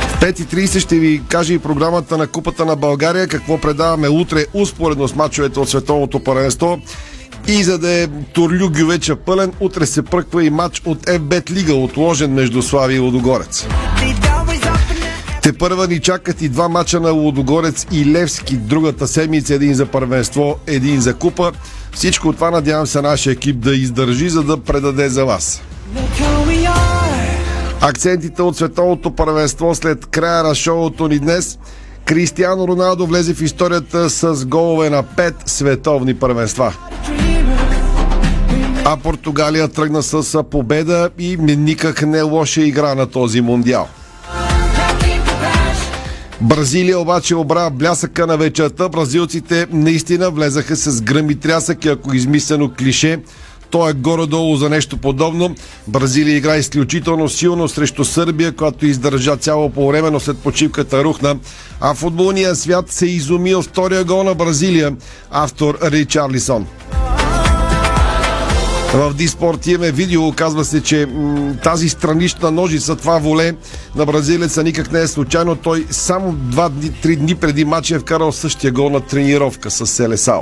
В 0.07 0.21
5.30 0.21 0.79
ще 0.79 0.95
ви 0.95 1.21
кажа 1.29 1.53
и 1.53 1.59
програмата 1.59 2.17
на 2.17 2.27
Купата 2.27 2.65
на 2.65 2.75
България, 2.75 3.27
какво 3.27 3.57
предаваме 3.57 4.09
утре 4.09 4.45
успоредно 4.53 5.07
с 5.07 5.15
матчовете 5.15 5.59
от 5.59 5.69
Световното 5.69 6.23
първенство. 6.23 6.79
И 7.47 7.63
за 7.63 7.77
да 7.77 7.89
е 7.89 8.07
Турлю 8.07 8.69
Гювеча 8.69 9.15
пълен, 9.15 9.53
утре 9.59 9.85
се 9.85 10.01
пръква 10.01 10.45
и 10.45 10.49
матч 10.49 10.81
от 10.85 11.05
FBET 11.05 11.51
Лига, 11.51 11.73
отложен 11.73 12.33
между 12.33 12.61
Слави 12.61 12.95
и 12.95 12.99
Лодогорец. 12.99 13.67
Те 15.49 15.57
първа 15.57 15.87
ни 15.87 15.99
чакат 15.99 16.41
и 16.41 16.49
два 16.49 16.69
мача 16.69 16.99
на 16.99 17.11
Лодогорец 17.11 17.87
и 17.91 18.05
Левски. 18.05 18.57
Другата 18.57 19.07
седмица 19.07 19.53
един 19.53 19.73
за 19.73 19.85
първенство, 19.85 20.55
един 20.67 21.01
за 21.01 21.13
купа. 21.13 21.51
Всичко 21.91 22.33
това 22.33 22.51
надявам 22.51 22.87
се 22.87 23.01
нашия 23.01 23.33
екип 23.33 23.59
да 23.59 23.75
издържи, 23.75 24.29
за 24.29 24.43
да 24.43 24.57
предаде 24.57 25.09
за 25.09 25.25
вас. 25.25 25.61
Акцентите 27.81 28.41
от 28.41 28.57
световното 28.57 29.11
първенство 29.11 29.75
след 29.75 30.05
края 30.05 30.43
на 30.43 30.55
шоуто 30.55 31.07
ни 31.07 31.19
днес. 31.19 31.59
Кристиано 32.05 32.67
Роналдо 32.67 33.05
влезе 33.05 33.33
в 33.33 33.41
историята 33.41 34.09
с 34.09 34.45
голове 34.45 34.89
на 34.89 35.03
пет 35.03 35.35
световни 35.45 36.15
първенства. 36.15 36.73
А 38.85 38.97
Португалия 38.97 39.67
тръгна 39.67 40.03
с 40.03 40.43
победа 40.43 41.09
и 41.19 41.37
никак 41.37 42.01
не 42.01 42.21
лоша 42.21 42.61
игра 42.61 42.95
на 42.95 43.05
този 43.05 43.41
мундиал. 43.41 43.87
Бразилия 46.41 46.99
обаче 46.99 47.35
обра 47.35 47.69
блясъка 47.69 48.27
на 48.27 48.37
вечерта. 48.37 48.89
Бразилците 48.89 49.67
наистина 49.71 50.31
влезаха 50.31 50.75
с 50.75 51.01
гръм 51.01 51.29
и 51.29 51.35
трясък 51.35 51.85
и 51.85 51.89
ако 51.89 52.15
измислено 52.15 52.71
клише, 52.79 53.19
то 53.69 53.89
е 53.89 53.93
горе-долу 53.93 54.55
за 54.55 54.69
нещо 54.69 54.97
подобно. 54.97 55.55
Бразилия 55.87 56.37
игра 56.37 56.57
изключително 56.57 57.29
силно 57.29 57.67
срещу 57.67 58.05
Сърбия, 58.05 58.51
която 58.51 58.85
издържа 58.85 59.37
цяло 59.37 59.69
по 59.69 59.87
време, 59.87 60.09
но 60.09 60.19
след 60.19 60.37
почивката 60.37 61.03
рухна. 61.03 61.37
А 61.81 61.93
футболният 61.93 62.59
свят 62.59 62.91
се 62.91 63.05
изуми 63.05 63.55
от 63.55 63.65
втория 63.65 64.03
гол 64.03 64.23
на 64.23 64.35
Бразилия, 64.35 64.95
автор 65.31 65.77
Ричарлисон. 65.83 66.67
В 68.93 69.13
Диспорт 69.13 69.67
имаме 69.67 69.91
видео. 69.91 70.27
Оказва 70.27 70.65
се, 70.65 70.83
че 70.83 71.05
м- 71.05 71.53
тази 71.63 71.89
странична 71.89 72.51
ножица, 72.51 72.95
това 72.95 73.17
воле 73.17 73.53
на 73.95 74.05
бразилеца 74.05 74.63
никак 74.63 74.91
не 74.91 75.01
е 75.01 75.07
случайно. 75.07 75.55
Той 75.55 75.85
само 75.91 76.33
2-3 76.33 77.15
дни 77.15 77.35
преди 77.35 77.65
матча 77.65 77.95
е 77.95 77.99
вкарал 77.99 78.31
същия 78.31 78.71
гол 78.71 78.89
на 78.89 79.01
тренировка 79.01 79.71
с 79.71 79.87
Селесао. 79.87 80.41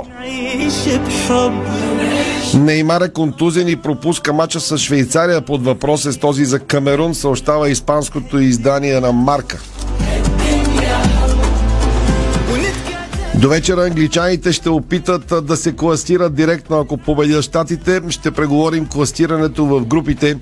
Неймар 2.54 3.00
е 3.00 3.12
контузен 3.12 3.68
и 3.68 3.76
пропуска 3.76 4.32
мача 4.32 4.60
с 4.60 4.78
Швейцария. 4.78 5.40
Под 5.40 5.64
въпрос 5.64 6.06
е 6.06 6.12
с 6.12 6.18
този 6.18 6.44
за 6.44 6.58
Камерун, 6.58 7.14
съобщава 7.14 7.70
испанското 7.70 8.38
издание 8.38 9.00
на 9.00 9.12
Марка. 9.12 9.58
До 13.38 13.48
вечера 13.48 13.84
англичаните 13.84 14.52
ще 14.52 14.70
опитат 14.70 15.32
да 15.46 15.56
се 15.56 15.72
класират 15.72 16.34
директно, 16.34 16.78
ако 16.78 16.96
победят 16.96 17.44
щатите. 17.44 18.00
Ще 18.08 18.30
преговорим 18.30 18.86
кластирането 18.86 19.66
в 19.66 19.84
групите 19.84 20.36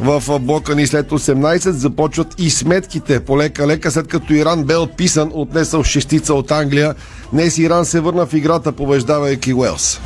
в 0.00 0.38
блока 0.40 0.74
ни 0.74 0.86
след 0.86 1.10
18. 1.10 1.70
Започват 1.70 2.34
и 2.38 2.50
сметките 2.50 3.24
полека-лека, 3.24 3.90
след 3.90 4.08
като 4.08 4.32
Иран 4.32 4.64
бе 4.64 4.76
отписан, 4.76 5.30
отнесъл 5.34 5.84
шестица 5.84 6.34
от 6.34 6.50
Англия. 6.50 6.94
Днес 7.32 7.58
Иран 7.58 7.84
се 7.84 8.00
върна 8.00 8.26
в 8.26 8.34
играта, 8.34 8.72
побеждавайки 8.72 9.54
Уелс. 9.54 10.00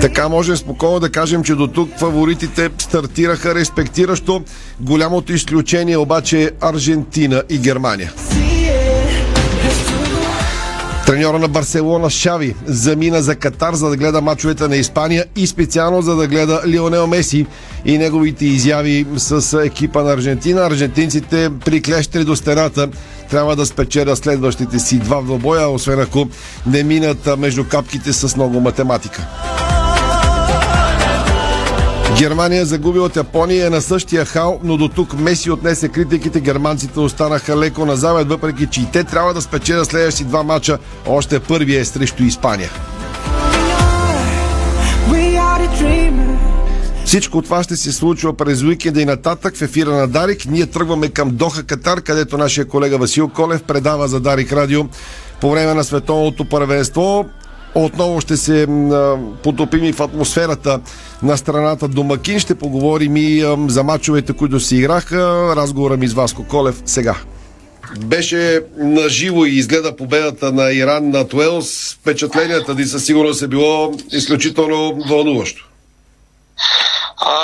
Така 0.00 0.28
можем 0.28 0.56
спокойно 0.56 1.00
да 1.00 1.10
кажем, 1.10 1.42
че 1.42 1.54
до 1.54 1.66
тук 1.66 1.90
фаворитите 1.98 2.70
стартираха 2.78 3.54
респектиращо. 3.54 4.42
Голямото 4.80 5.32
изключение 5.32 5.96
обаче 5.96 6.42
е 6.42 6.50
Аржентина 6.60 7.42
и 7.48 7.58
Германия. 7.58 8.12
Треньора 11.06 11.38
на 11.38 11.48
Барселона 11.48 12.10
Шави 12.10 12.54
замина 12.66 13.22
за 13.22 13.34
Катар, 13.34 13.74
за 13.74 13.88
да 13.88 13.96
гледа 13.96 14.20
мачовете 14.20 14.68
на 14.68 14.76
Испания 14.76 15.24
и 15.36 15.46
специално 15.46 16.02
за 16.02 16.16
да 16.16 16.26
гледа 16.26 16.62
Лионел 16.66 17.06
Меси 17.06 17.46
и 17.84 17.98
неговите 17.98 18.46
изяви 18.46 19.06
с 19.16 19.64
екипа 19.64 20.02
на 20.02 20.12
Аржентина. 20.12 20.66
Аржентинците 20.66 21.50
приклещали 21.64 22.24
до 22.24 22.36
стената 22.36 22.88
трябва 23.30 23.56
да 23.56 23.66
спечелят 23.66 24.18
следващите 24.18 24.78
си 24.78 24.98
два 24.98 25.22
двобоя, 25.22 25.68
освен 25.68 26.00
ако 26.00 26.28
не 26.66 26.82
минат 26.82 27.38
между 27.38 27.64
капките 27.64 28.12
с 28.12 28.36
много 28.36 28.60
математика. 28.60 29.28
Германия 32.18 32.66
загуби 32.66 32.98
от 32.98 33.16
Япония 33.16 33.66
е 33.66 33.70
на 33.70 33.80
същия 33.80 34.24
хал, 34.24 34.60
но 34.62 34.76
до 34.76 34.88
тук 34.88 35.18
Меси 35.18 35.50
отнесе 35.50 35.88
критиките. 35.88 36.40
Германците 36.40 37.00
останаха 37.00 37.56
леко 37.56 37.86
на 37.86 37.96
завед, 37.96 38.28
въпреки 38.28 38.66
че 38.66 38.80
и 38.80 38.86
те 38.92 39.04
трябва 39.04 39.34
да 39.34 39.42
спечелят 39.42 39.86
следващи 39.86 40.24
два 40.24 40.42
мача. 40.42 40.78
Още 41.06 41.40
първия 41.40 41.80
е 41.80 41.84
срещу 41.84 42.22
Испания. 42.22 42.70
Всичко 47.04 47.42
това 47.42 47.62
ще 47.62 47.76
се 47.76 47.92
случва 47.92 48.36
през 48.36 48.62
уикенда 48.62 49.02
и 49.02 49.04
нататък 49.04 49.56
в 49.56 49.62
ефира 49.62 49.90
на 49.90 50.08
Дарик. 50.08 50.46
Ние 50.46 50.66
тръгваме 50.66 51.08
към 51.08 51.30
Доха, 51.32 51.62
Катар, 51.62 52.00
където 52.00 52.38
нашия 52.38 52.68
колега 52.68 52.98
Васил 52.98 53.28
Колев 53.28 53.62
предава 53.62 54.08
за 54.08 54.20
Дарик 54.20 54.52
Радио 54.52 54.84
по 55.40 55.50
време 55.50 55.74
на 55.74 55.84
световното 55.84 56.44
първенство. 56.44 57.26
Отново 57.78 58.20
ще 58.20 58.36
се 58.36 58.66
потопим 59.42 59.84
и 59.84 59.92
в 59.92 60.00
атмосферата 60.00 60.80
на 61.22 61.36
страната 61.36 61.88
домакин. 61.88 62.40
Ще 62.40 62.58
поговорим 62.58 63.16
и 63.16 63.56
за 63.68 63.82
мачовете, 63.82 64.32
които 64.32 64.60
се 64.60 64.76
играха. 64.76 65.52
Разговора 65.56 65.96
ми 65.96 66.08
с 66.08 66.14
Васко 66.14 66.48
Колев 66.48 66.82
сега. 66.86 67.14
Беше 67.98 68.62
наживо 68.76 69.44
и 69.44 69.50
изгледа 69.50 69.96
победата 69.96 70.52
на 70.52 70.72
Иран 70.72 71.10
над 71.10 71.34
Уелс. 71.34 71.96
Впечатленията 72.00 72.74
ви 72.74 72.84
със 72.84 73.04
сигурност 73.04 73.42
е 73.42 73.48
било 73.48 73.92
изключително 74.12 74.98
вълнуващо. 75.08 75.68
А, 77.16 77.36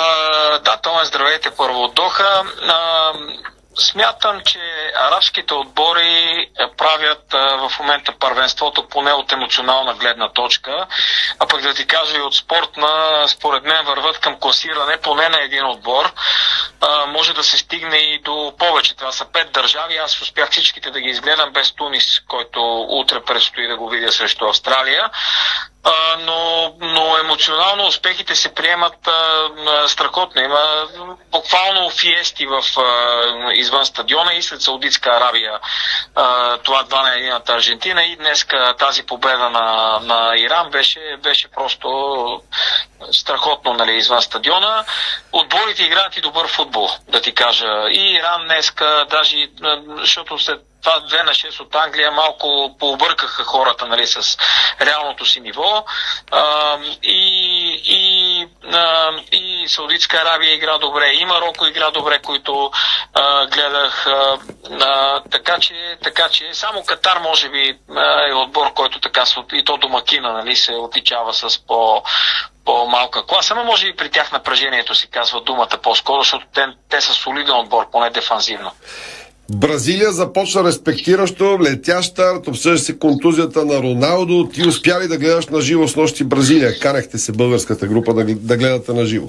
да, 0.65 0.77
Томе, 0.83 1.05
здравейте 1.05 1.49
първо 1.57 1.79
от 1.79 1.95
Доха. 1.95 2.43
А, 2.67 3.11
Смятам, 3.77 4.41
че 4.45 4.59
арабските 4.95 5.53
отбори 5.53 6.47
правят 6.77 7.23
в 7.33 7.71
момента 7.79 8.13
първенството 8.19 8.87
поне 8.87 9.13
от 9.13 9.31
емоционална 9.31 9.93
гледна 9.93 10.29
точка, 10.29 10.87
а 11.39 11.47
пък 11.47 11.61
да 11.61 11.73
ти 11.73 11.87
кажа 11.87 12.17
и 12.17 12.21
от 12.21 12.35
спортна, 12.35 13.23
според 13.27 13.63
мен 13.63 13.85
върват 13.85 14.19
към 14.19 14.39
класиране 14.39 14.97
поне 14.97 15.29
на 15.29 15.41
един 15.41 15.65
отбор. 15.65 16.13
Може 17.07 17.33
да 17.33 17.43
се 17.43 17.57
стигне 17.57 17.97
и 17.97 18.21
до 18.21 18.53
повече. 18.59 18.95
Това 18.95 19.11
са 19.11 19.25
пет 19.25 19.51
държави. 19.51 19.97
Аз 19.97 20.21
успях 20.21 20.51
всичките 20.51 20.91
да 20.91 21.01
ги 21.01 21.09
изгледам 21.09 21.53
без 21.53 21.71
Тунис, 21.71 22.19
който 22.27 22.87
утре 22.89 23.23
предстои 23.23 23.67
да 23.67 23.77
го 23.77 23.89
видя 23.89 24.11
срещу 24.11 24.45
Австралия. 24.45 25.09
Но, 26.19 26.73
но 26.79 27.17
емоционално 27.17 27.87
успехите 27.87 28.35
се 28.35 28.53
приемат 28.53 29.07
а, 29.07 29.87
страхотно. 29.87 30.41
Има 30.41 30.87
буквално 31.31 31.89
фиести 31.89 32.45
в, 32.45 32.63
а, 32.77 33.53
извън 33.53 33.85
стадиона 33.85 34.33
и 34.33 34.43
след 34.43 34.61
Саудитска 34.61 35.09
Аравия. 35.09 35.59
А, 36.15 36.57
това 36.57 36.83
два 36.83 37.01
на 37.01 37.15
едината 37.15 37.53
Аржентина 37.53 38.03
и 38.03 38.15
днес 38.15 38.45
тази 38.79 39.03
победа 39.03 39.49
на, 39.49 39.99
на 40.03 40.33
Иран 40.37 40.69
беше, 40.71 41.17
беше 41.23 41.47
просто 41.51 42.41
страхотно 43.11 43.73
нали, 43.73 43.95
извън 43.95 44.21
стадиона. 44.21 44.85
Отборите 45.31 45.83
играят 45.83 46.17
и 46.17 46.21
добър 46.21 46.47
футбол, 46.47 46.89
да 47.09 47.21
ти 47.21 47.33
кажа. 47.35 47.89
И 47.91 48.11
Иран 48.11 48.43
днеска, 48.47 49.05
даже 49.09 49.47
защото 49.97 50.39
след 50.39 50.59
това 50.83 51.01
2 51.01 51.23
на 51.23 51.31
6 51.31 51.59
от 51.59 51.75
Англия 51.75 52.11
малко 52.11 52.75
пообъркаха 52.79 53.43
хората 53.43 53.87
нали, 53.87 54.07
с 54.07 54.37
реалното 54.81 55.25
си 55.25 55.39
ниво. 55.39 55.85
А, 56.31 56.77
и, 57.03 57.81
и, 57.85 58.47
а, 58.73 59.11
и 59.31 59.67
Саудитска 59.67 60.17
Аравия 60.17 60.53
игра 60.53 60.77
добре, 60.77 61.13
и 61.13 61.25
Марокко 61.25 61.65
игра 61.65 61.91
добре, 61.91 62.19
които 62.21 62.71
а, 63.13 63.47
гледах. 63.47 64.07
А, 64.07 64.37
а, 64.81 65.21
така, 65.31 65.59
че, 65.59 65.97
така 66.03 66.29
че 66.29 66.53
само 66.53 66.83
Катар 66.83 67.19
може 67.19 67.49
би 67.49 67.79
е 68.29 68.33
отбор, 68.33 68.73
който 68.73 68.99
така 68.99 69.23
и 69.53 69.65
то 69.65 69.77
домакина 69.77 70.33
нали, 70.33 70.55
се 70.55 70.73
отличава 70.73 71.33
с 71.33 71.65
по, 71.67 72.03
по-малка 72.65 73.25
класа, 73.25 73.55
но 73.55 73.63
може 73.63 73.87
и 73.87 73.95
при 73.95 74.09
тях 74.09 74.31
напрежението 74.31 74.95
си 74.95 75.07
казва 75.07 75.41
думата 75.41 75.77
по-скоро, 75.83 76.21
защото 76.21 76.45
те, 76.53 76.67
те 76.89 77.01
са 77.01 77.13
солиден 77.13 77.55
отбор, 77.55 77.91
поне 77.91 78.09
дефанзивно. 78.09 78.71
Бразилия 79.51 80.11
започна 80.11 80.63
респектиращо, 80.63 81.59
летящ 81.61 82.11
старт, 82.11 82.47
обсъжда 82.47 82.77
се 82.77 82.97
контузията 82.97 83.65
на 83.65 83.83
Роналдо. 83.83 84.49
Ти 84.53 84.67
успя 84.67 84.99
ли 85.03 85.07
да 85.07 85.17
гледаш 85.17 85.47
на 85.47 85.61
живо 85.61 85.87
с 85.87 85.95
нощи 85.95 86.23
Бразилия? 86.23 86.79
Карахте 86.79 87.17
се 87.17 87.31
българската 87.31 87.87
група 87.87 88.13
да, 88.13 88.35
да 88.35 88.57
гледате 88.57 88.93
на 88.93 89.05
живо. 89.05 89.27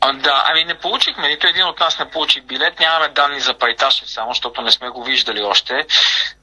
Да, 0.00 0.44
ами 0.48 0.64
не 0.64 0.74
получихме, 0.74 1.28
нито 1.28 1.46
един 1.46 1.66
от 1.66 1.80
нас 1.80 1.98
не 1.98 2.10
получи 2.10 2.40
билет, 2.40 2.80
нямаме 2.80 3.08
данни 3.08 3.40
за 3.40 3.54
Пайташев 3.54 4.10
само, 4.10 4.30
защото 4.30 4.62
не 4.62 4.70
сме 4.70 4.88
го 4.88 5.04
виждали 5.04 5.42
още. 5.42 5.86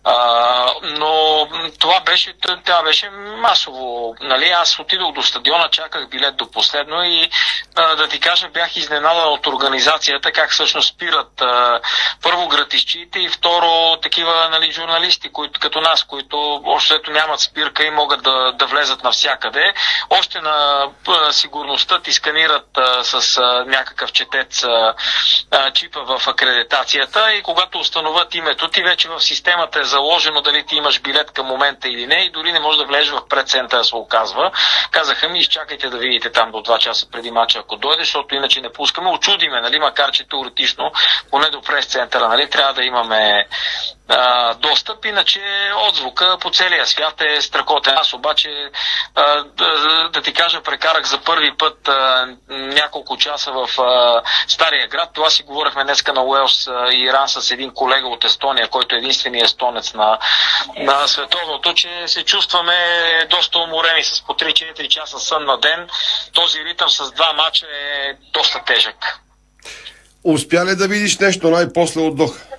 А, 0.03 0.73
но 0.81 1.47
това 1.79 1.99
беше, 1.99 2.33
това 2.65 2.83
беше 2.83 3.09
масово. 3.09 4.15
Нали? 4.21 4.45
Аз 4.45 4.79
отидох 4.79 5.13
до 5.13 5.23
стадиона, 5.23 5.69
чаках 5.69 6.09
билет 6.09 6.35
до 6.35 6.51
последно 6.51 7.03
и 7.03 7.29
а, 7.75 7.95
да 7.95 8.07
ти 8.07 8.19
кажа, 8.19 8.49
бях 8.53 8.75
изненадан 8.75 9.27
от 9.27 9.47
организацията, 9.47 10.31
как 10.31 10.51
всъщност 10.51 10.89
спират 10.89 11.41
а, 11.41 11.79
първо 12.23 12.47
гратищите 12.47 13.19
и 13.19 13.29
второ 13.29 13.97
такива 14.01 14.49
нали, 14.51 14.71
журналисти, 14.71 15.29
които, 15.29 15.59
като 15.59 15.81
нас, 15.81 16.03
които 16.03 16.61
още 16.65 16.99
нямат 17.09 17.39
спирка 17.39 17.83
и 17.83 17.91
могат 17.91 18.23
да, 18.23 18.51
да 18.51 18.65
влезат 18.65 19.03
навсякъде. 19.03 19.73
Още 20.09 20.41
на 20.41 20.85
а, 21.07 21.33
сигурността 21.33 21.99
ти 21.99 22.13
сканират 22.13 22.77
а, 22.77 23.03
с 23.03 23.37
някакъв 23.67 24.12
четец 24.12 24.63
а, 24.63 24.93
а, 25.51 25.71
чипа 25.71 25.99
в 25.99 26.27
акредитацията 26.27 27.33
и 27.33 27.41
когато 27.43 27.79
установят 27.79 28.36
името 28.36 28.69
ти, 28.69 28.83
вече 28.83 29.10
в 29.10 29.19
системата 29.19 29.79
е 29.79 29.83
заложено 29.83 30.41
дали 30.41 30.65
ти 30.65 30.75
имаш 30.75 31.01
билет 31.01 31.31
към 31.31 31.45
момента 31.45 31.88
или 31.89 32.07
не 32.07 32.15
и 32.15 32.31
дори 32.31 32.51
не 32.51 32.60
може 32.60 32.77
да 32.77 32.86
влезеш 32.86 33.10
в 33.10 33.27
предцентъра, 33.29 33.83
се 33.83 33.95
оказва. 33.95 34.51
Казаха 34.91 35.29
ми, 35.29 35.39
изчакайте 35.39 35.89
да 35.89 35.97
видите 35.97 36.31
там 36.31 36.51
до 36.51 36.57
2 36.57 36.77
часа 36.77 37.07
преди 37.12 37.31
мача, 37.31 37.60
ако 37.60 37.75
дойде, 37.75 38.03
защото 38.03 38.36
иначе 38.36 38.62
не 38.62 38.73
пускаме. 38.73 39.10
Очудиме, 39.10 39.62
нали, 39.62 39.79
макар 39.79 40.12
че 40.12 40.27
теоретично, 40.27 40.91
поне 41.31 41.49
до 41.49 41.62
прес-центъра, 41.62 42.27
нали, 42.27 42.49
трябва 42.49 42.73
да 42.73 42.83
имаме 42.83 43.47
а, 44.10 44.54
достъп, 44.54 45.06
иначе 45.06 45.41
отзвука 45.89 46.37
по 46.41 46.52
целия 46.52 46.87
свят 46.87 47.21
е 47.21 47.41
страхотен. 47.41 47.93
Аз 47.98 48.13
обаче, 48.13 48.50
а, 49.15 49.43
да, 49.43 50.10
да 50.10 50.21
ти 50.21 50.33
кажа, 50.33 50.62
прекарах 50.62 51.06
за 51.06 51.17
първи 51.17 51.58
път 51.58 51.87
а, 51.87 52.27
няколко 52.50 53.17
часа 53.17 53.37
в 53.46 53.81
а, 53.81 54.21
Стария 54.48 54.88
град. 54.88 55.10
Това 55.13 55.29
си 55.29 55.44
говорихме 55.44 55.83
днеска 55.83 56.13
на 56.13 56.23
Уелс 56.23 56.67
и 56.92 56.98
Иран 56.98 57.29
с 57.29 57.52
един 57.52 57.71
колега 57.73 58.08
от 58.08 58.23
Естония, 58.23 58.67
който 58.67 58.96
е 58.96 58.98
единствения 58.98 59.46
естонец 59.46 59.94
на, 59.94 60.19
на 60.77 61.08
световното, 61.08 61.73
че 61.73 61.90
се 62.08 62.23
чувстваме 62.23 62.75
доста 63.29 63.60
уморени 63.60 64.04
с 64.04 64.21
по 64.21 64.33
3-4 64.33 64.88
часа 64.88 65.19
сън 65.19 65.46
на 65.46 65.58
ден. 65.60 65.90
Този 66.33 66.60
ритъм 66.60 66.90
с 66.90 67.12
два 67.12 67.33
мача 67.33 67.65
е 67.65 68.13
доста 68.33 68.63
тежък. 68.65 69.19
Успя 70.23 70.65
ли 70.65 70.75
да 70.75 70.88
видиш 70.88 71.17
нещо 71.17 71.50
най-после 71.50 72.02
от 72.02 72.15
Доха? 72.15 72.56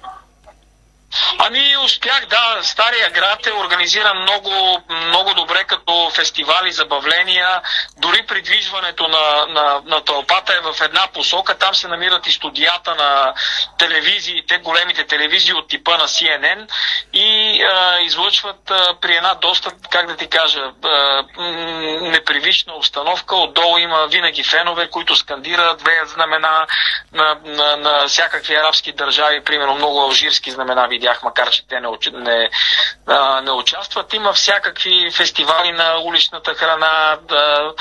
Ами 1.48 1.76
успях, 1.84 2.26
да. 2.26 2.58
Стария 2.62 3.10
град 3.10 3.46
е 3.46 3.52
организиран 3.52 4.22
много, 4.22 4.82
много 5.06 5.34
добре 5.34 5.64
като 5.64 6.10
фестивали, 6.14 6.72
забавления. 6.72 7.62
Дори 7.98 8.26
придвижването 8.26 9.08
на, 9.08 9.46
на, 9.46 9.82
на 9.86 10.00
тълпата 10.04 10.52
е 10.54 10.72
в 10.72 10.80
една 10.80 11.06
посока. 11.14 11.54
Там 11.54 11.74
се 11.74 11.88
намират 11.88 12.26
и 12.26 12.32
студията 12.32 12.94
на 12.94 13.34
телевизиите, 13.78 14.58
големите 14.58 15.06
телевизии 15.06 15.54
от 15.54 15.68
типа 15.68 15.96
на 15.96 16.08
CNN 16.08 16.68
и 17.12 17.62
а, 17.62 18.00
излъчват 18.00 18.70
а, 18.70 18.94
при 19.00 19.16
една 19.16 19.34
доста, 19.34 19.70
как 19.90 20.06
да 20.06 20.16
ти 20.16 20.26
кажа, 20.26 20.72
а, 20.84 21.24
непривична 22.00 22.74
обстановка. 22.74 23.36
Отдолу 23.36 23.78
има 23.78 24.06
винаги 24.06 24.44
фенове, 24.44 24.90
които 24.90 25.16
скандират, 25.16 25.82
веят 25.82 26.08
знамена 26.08 26.66
на, 27.12 27.36
на, 27.44 27.76
на 27.76 28.08
всякакви 28.08 28.54
арабски 28.54 28.92
държави, 28.92 29.44
примерно 29.44 29.74
много 29.74 30.00
алжирски 30.00 30.50
знамена 30.50 30.88
видях, 30.88 31.22
макар 31.22 31.37
че 31.46 31.66
те 31.68 31.80
не, 31.80 31.88
не, 32.12 32.50
а, 33.06 33.40
не 33.40 33.50
участват. 33.50 34.12
Има 34.12 34.32
всякакви 34.32 35.10
фестивали 35.10 35.72
на 35.72 36.00
уличната 36.04 36.54
храна, 36.54 37.18
да, 37.28 37.72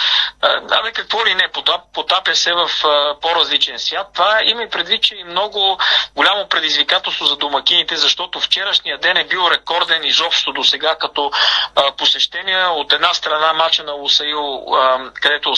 да, 0.42 0.60
да 0.60 0.92
какво 0.92 1.26
ли 1.26 1.36
не, 1.36 1.48
потап, 1.54 1.82
потапя 1.94 2.36
се 2.36 2.54
в 2.54 2.70
а, 2.86 3.20
по-различен 3.22 3.80
свят. 3.80 4.08
Това 4.14 4.40
има 4.46 4.64
и 4.64 4.70
предвид, 4.70 5.04
че 5.04 5.16
и 5.16 5.24
много 5.24 5.80
голямо 6.16 6.48
предизвикателство 6.50 7.26
за 7.26 7.36
домакините, 7.36 7.96
защото 7.96 8.40
вчерашния 8.40 8.98
ден 8.98 9.18
е 9.18 9.24
бил 9.24 9.48
рекорден 9.52 10.04
изобщо 10.04 10.52
до 10.52 10.64
сега 10.64 10.96
като 10.96 11.32
а, 11.76 11.92
посещения. 11.92 12.72
От 12.72 12.94
една 12.94 13.14
страна 13.14 13.54
мача 13.54 13.84
на 13.84 13.94
Лусаил, 13.94 14.74
а, 14.74 15.12
където 15.14 15.54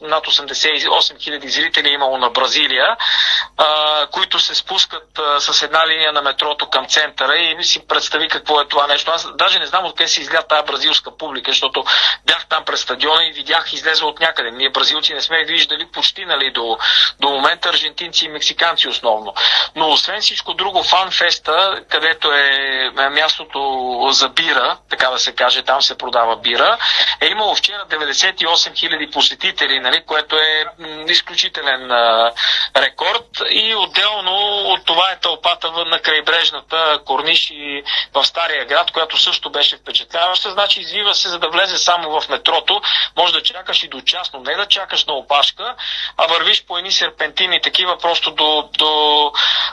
над 0.00 0.26
88 0.26 0.88
000 0.90 1.48
зрители 1.48 1.88
е 1.88 1.92
имало 1.92 2.18
на 2.18 2.30
Бразилия, 2.30 2.96
а, 3.56 4.06
които 4.06 4.38
се 4.38 4.54
спускат 4.54 5.18
а, 5.18 5.40
с 5.40 5.62
една 5.62 5.86
линия 5.86 6.12
на 6.12 6.22
метрото 6.22 6.70
към 6.70 6.86
центъра 6.86 7.31
и 7.38 7.64
си 7.64 7.86
представи 7.86 8.28
какво 8.28 8.60
е 8.60 8.68
това 8.68 8.86
нещо. 8.86 9.10
Аз 9.14 9.28
даже 9.34 9.58
не 9.58 9.66
знам 9.66 9.84
откъде 9.84 10.08
се 10.08 10.20
изля 10.20 10.42
тази 10.42 10.66
бразилска 10.66 11.16
публика, 11.16 11.50
защото 11.50 11.84
бях 12.26 12.46
там 12.46 12.64
през 12.64 12.80
стадиона 12.80 13.24
и 13.24 13.32
видях 13.32 13.72
излезе 13.72 14.04
от 14.04 14.20
някъде. 14.20 14.50
Ние 14.50 14.70
бразилци 14.70 15.14
не 15.14 15.20
сме 15.20 15.44
виждали 15.44 15.86
почти 15.92 16.24
нали, 16.24 16.50
до, 16.50 16.78
до 17.20 17.30
момента 17.30 17.68
аржентинци 17.68 18.24
и 18.24 18.28
мексиканци 18.28 18.88
основно. 18.88 19.34
Но 19.76 19.90
освен 19.90 20.20
всичко 20.20 20.54
друго, 20.54 20.82
фанфеста, 20.82 21.82
където 21.88 22.32
е 22.32 22.90
мястото 23.10 24.08
за 24.10 24.28
бира, 24.28 24.76
така 24.90 25.10
да 25.10 25.18
се 25.18 25.34
каже, 25.34 25.62
там 25.62 25.82
се 25.82 25.98
продава 25.98 26.36
бира, 26.36 26.78
е 27.20 27.26
имало 27.26 27.54
вчера 27.54 27.86
98 27.90 28.44
000 28.46 29.12
посетители, 29.12 29.80
нали, 29.80 30.02
което 30.06 30.36
е 30.36 30.64
изключителен 31.08 31.90
а, 31.90 32.32
рекорд 32.76 33.42
и 33.50 33.74
отделно 33.74 34.32
от 34.72 34.84
това 34.84 35.10
е 35.10 35.20
тълпата 35.20 35.72
на 35.86 35.98
крайбрежната 35.98 37.00
корниш 37.04 37.21
и 37.30 37.82
в 38.14 38.24
Стария 38.24 38.64
град, 38.64 38.90
която 38.90 39.18
също 39.18 39.50
беше 39.50 39.76
впечатляваща. 39.76 40.50
Значи 40.50 40.80
извива 40.80 41.14
се, 41.14 41.28
за 41.28 41.38
да 41.38 41.48
влезе 41.48 41.78
само 41.78 42.20
в 42.20 42.28
метрото. 42.28 42.80
Може 43.16 43.32
да 43.32 43.42
чакаш 43.42 43.82
и 43.82 43.88
до 43.88 44.00
час, 44.00 44.30
но 44.32 44.40
не 44.40 44.54
да 44.54 44.66
чакаш 44.66 45.04
на 45.04 45.12
опашка, 45.12 45.74
а 46.16 46.26
вървиш 46.26 46.64
по 46.64 46.78
едни 46.78 46.92
серпентини 46.92 47.60
такива 47.60 47.98
просто 47.98 48.30
до, 48.30 48.68
до, 48.78 49.32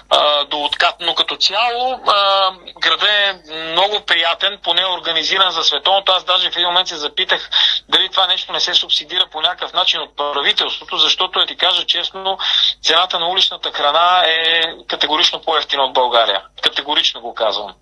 а, 0.09 0.45
до 0.45 0.63
откат. 0.63 0.95
Но 0.99 1.15
като 1.15 1.35
цяло 1.35 2.01
а, 2.07 2.51
града 2.79 3.07
е 3.09 3.33
много 3.53 4.01
приятен, 4.05 4.59
поне 4.63 4.85
организиран 4.85 5.51
за 5.51 5.63
световното. 5.63 6.11
Аз 6.11 6.23
даже 6.23 6.51
в 6.51 6.55
един 6.55 6.67
момент 6.67 6.87
се 6.87 6.95
запитах 6.95 7.49
дали 7.89 8.09
това 8.09 8.27
нещо 8.27 8.53
не 8.53 8.59
се 8.59 8.73
субсидира 8.73 9.27
по 9.31 9.41
някакъв 9.41 9.73
начин 9.73 10.01
от 10.01 10.17
правителството, 10.17 10.97
защото, 10.97 11.39
е 11.39 11.45
ти 11.45 11.57
кажа 11.57 11.85
честно, 11.85 12.37
цената 12.83 13.19
на 13.19 13.29
уличната 13.29 13.71
храна 13.71 14.23
е 14.25 14.63
категорично 14.87 15.41
по-ефтина 15.41 15.83
от 15.83 15.93
България. 15.93 16.41
Категорично 16.61 17.21
го 17.21 17.33
казвам. 17.39 17.73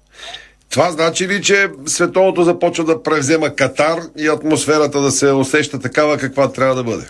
Това 0.71 0.91
значи 0.91 1.27
ли, 1.27 1.43
че 1.43 1.69
световното 1.85 2.43
започва 2.43 2.83
да 2.83 3.03
превзема 3.03 3.55
Катар 3.55 3.99
и 4.17 4.27
атмосферата 4.27 5.01
да 5.01 5.11
се 5.11 5.31
усеща 5.31 5.79
такава, 5.79 6.17
каква 6.17 6.51
трябва 6.51 6.75
да 6.75 6.83
бъде? 6.83 7.07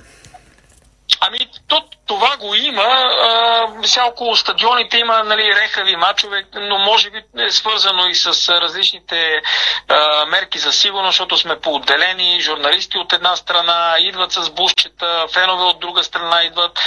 Ами, 1.21 1.39
то, 1.67 1.83
това 2.05 2.37
го 2.37 2.55
има. 2.55 2.83
А, 2.83 3.67
сега 3.83 4.05
около 4.05 4.35
стадионите 4.35 4.97
има 4.97 5.23
нали, 5.23 5.55
рехави 5.63 5.95
мачове, 5.95 6.45
но 6.55 6.77
може 6.77 7.09
би 7.09 7.17
е 7.43 7.51
свързано 7.51 8.07
и 8.07 8.15
с 8.15 8.49
различните 8.61 9.41
а, 9.87 10.25
мерки 10.25 10.59
за 10.59 10.71
сигурност, 10.71 11.09
защото 11.09 11.37
сме 11.37 11.59
поотделени, 11.59 12.41
журналисти 12.41 12.97
от 12.97 13.13
една 13.13 13.35
страна 13.35 13.95
идват 13.99 14.31
с 14.31 14.49
бушчета, 14.49 15.25
фенове 15.33 15.63
от 15.63 15.79
друга 15.79 16.03
страна 16.03 16.43
идват. 16.43 16.79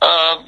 А, 0.00 0.38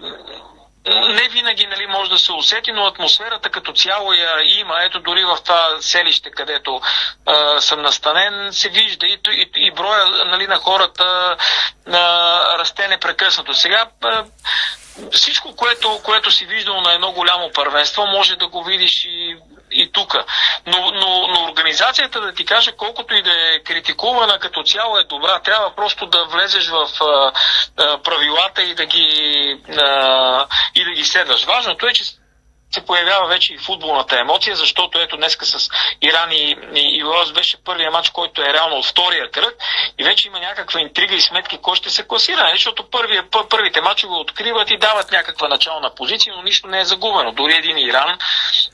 не 0.87 1.29
винаги 1.29 1.67
нали, 1.67 1.87
може 1.87 2.11
да 2.11 2.19
се 2.19 2.33
усети, 2.33 2.73
но 2.73 2.87
атмосферата 2.87 3.51
като 3.51 3.73
цяло 3.73 4.13
я 4.13 4.61
има. 4.61 4.75
Ето 4.81 5.01
дори 5.01 5.25
в 5.25 5.39
това 5.45 5.77
селище, 5.81 6.31
където 6.31 6.81
а, 7.27 7.61
съм 7.61 7.83
настанен, 7.83 8.53
се 8.53 8.69
вижда 8.69 9.07
и, 9.07 9.19
и, 9.31 9.51
и 9.57 9.71
броя 9.71 10.07
нали, 10.07 10.47
на 10.47 10.57
хората 10.57 11.37
а, 11.93 12.59
расте 12.59 12.89
непрекъснато. 12.89 13.55
Сега 13.55 13.87
а, 14.05 14.25
всичко, 15.13 15.57
което, 15.57 16.01
което 16.03 16.31
си 16.31 16.47
виждал 16.47 16.81
на 16.81 16.93
едно 16.93 17.13
голямо 17.13 17.51
първенство, 17.55 18.07
може 18.07 18.37
да 18.37 18.49
го 18.49 18.65
видиш 18.65 19.05
и 19.05 19.30
и 19.81 19.93
тук. 19.93 20.17
Но, 20.67 20.91
но, 20.91 21.27
но 21.29 21.45
организацията, 21.45 22.21
да 22.21 22.33
ти 22.33 22.45
кажа, 22.45 22.73
колкото 22.73 23.15
и 23.15 23.23
да 23.23 23.31
е 23.31 23.63
критикувана 23.65 24.39
като 24.39 24.63
цяло 24.63 24.99
е 24.99 25.05
добра, 25.05 25.39
трябва 25.39 25.75
просто 25.75 26.07
да 26.07 26.25
влезеш 26.25 26.69
в 26.69 26.89
а, 27.01 27.33
а, 27.77 27.99
правилата 28.03 28.63
и 28.63 28.75
да 28.75 28.87
ги, 28.87 29.61
а, 29.79 30.47
и 30.75 30.85
да 30.85 30.91
ги 30.91 31.05
следваш. 31.05 31.45
Важното 31.45 31.87
е, 31.87 31.93
че 31.93 32.05
се 32.71 32.87
появява 32.87 33.29
вече 33.29 33.55
и 33.55 33.59
футболната 33.59 34.19
емоция, 34.19 34.57
защото 34.57 35.01
ето 35.01 35.17
днеска 35.17 35.47
с 35.47 35.71
Иран 36.03 36.33
и, 36.33 36.57
и, 36.75 36.97
и 36.97 37.03
Лаос 37.03 37.33
беше 37.33 37.65
първия 37.65 37.91
матч, 37.91 38.11
който 38.11 38.43
е 38.43 38.53
реално 38.53 38.77
от 38.77 38.87
втория 38.87 39.31
кръг 39.31 39.55
и 39.99 40.05
вече 40.05 40.29
има 40.29 40.41
някаква 40.41 40.81
интрига 40.81 41.15
и 41.15 41.21
сметки 41.21 41.59
кой 41.59 41.77
ще 41.77 41.91
се 41.91 42.03
класира, 42.03 42.43
нали? 42.43 42.53
защото 42.53 42.91
първия, 42.91 43.25
първите 43.51 43.81
матчове 43.81 44.15
откриват 44.15 44.71
и 44.71 44.77
дават 44.77 45.13
някаква 45.13 45.49
начална 45.49 45.95
позиция, 45.95 46.35
но 46.37 46.43
нищо 46.43 46.69
не 46.69 46.81
е 46.81 46.85
загубено. 46.85 47.33
Дори 47.33 47.55
един 47.55 47.79
Иран, 47.79 48.19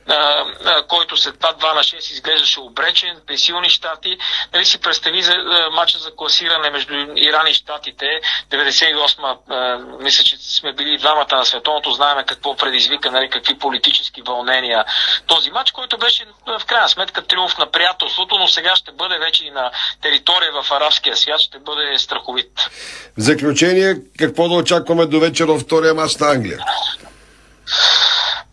а, 0.09 0.15
а, 0.15 0.87
който 0.87 1.17
след 1.17 1.41
това 1.41 1.53
2 1.53 1.75
на 1.75 1.81
6 1.81 2.13
изглеждаше 2.13 2.61
обречен, 2.61 3.21
при 3.27 3.39
силни 3.39 3.69
щати, 3.69 4.19
нали 4.53 4.65
си 4.65 4.81
представи 4.81 5.23
за, 5.23 5.33
а, 5.33 5.71
матча 5.71 5.99
за 5.99 6.17
класиране 6.17 6.71
между 6.71 6.95
Иран 7.17 7.47
и 7.47 7.55
щатите, 7.55 8.21
98 8.51 9.39
а, 9.51 9.79
мисля, 10.01 10.25
че 10.25 10.37
сме 10.37 10.73
били 10.73 10.99
двамата 10.99 11.37
на 11.37 11.45
световното, 11.45 11.91
знаеме 11.91 12.25
какво 12.25 12.57
предизвика, 12.57 13.11
нали, 13.11 13.31
какви 13.31 13.59
политики 13.59 13.86
политически 13.87 14.23
вълнения 14.23 14.85
този 15.27 15.51
матч, 15.51 15.71
който 15.71 15.99
беше 15.99 16.25
в 16.47 16.65
крайна 16.67 16.89
сметка 16.89 17.23
триумф 17.23 17.59
на 17.59 17.71
приятелството, 17.71 18.39
но 18.39 18.49
сега 18.49 18.77
ще 18.77 18.93
бъде 18.93 19.19
вече 19.19 19.45
и 19.45 19.51
на 19.51 19.71
територия 20.03 20.53
в 20.63 20.73
арабския 20.73 21.17
свят, 21.17 21.41
ще 21.41 21.59
бъде 21.59 21.99
страховит. 21.99 22.51
В 23.19 23.23
заключение, 23.23 23.97
какво 24.19 24.49
да 24.49 24.55
очакваме 24.55 25.07
до 25.07 25.21
вечера 25.21 25.53
от 25.53 25.63
втория 25.63 25.95
матч 25.95 26.17
на 26.17 26.31
Англия? 26.31 26.59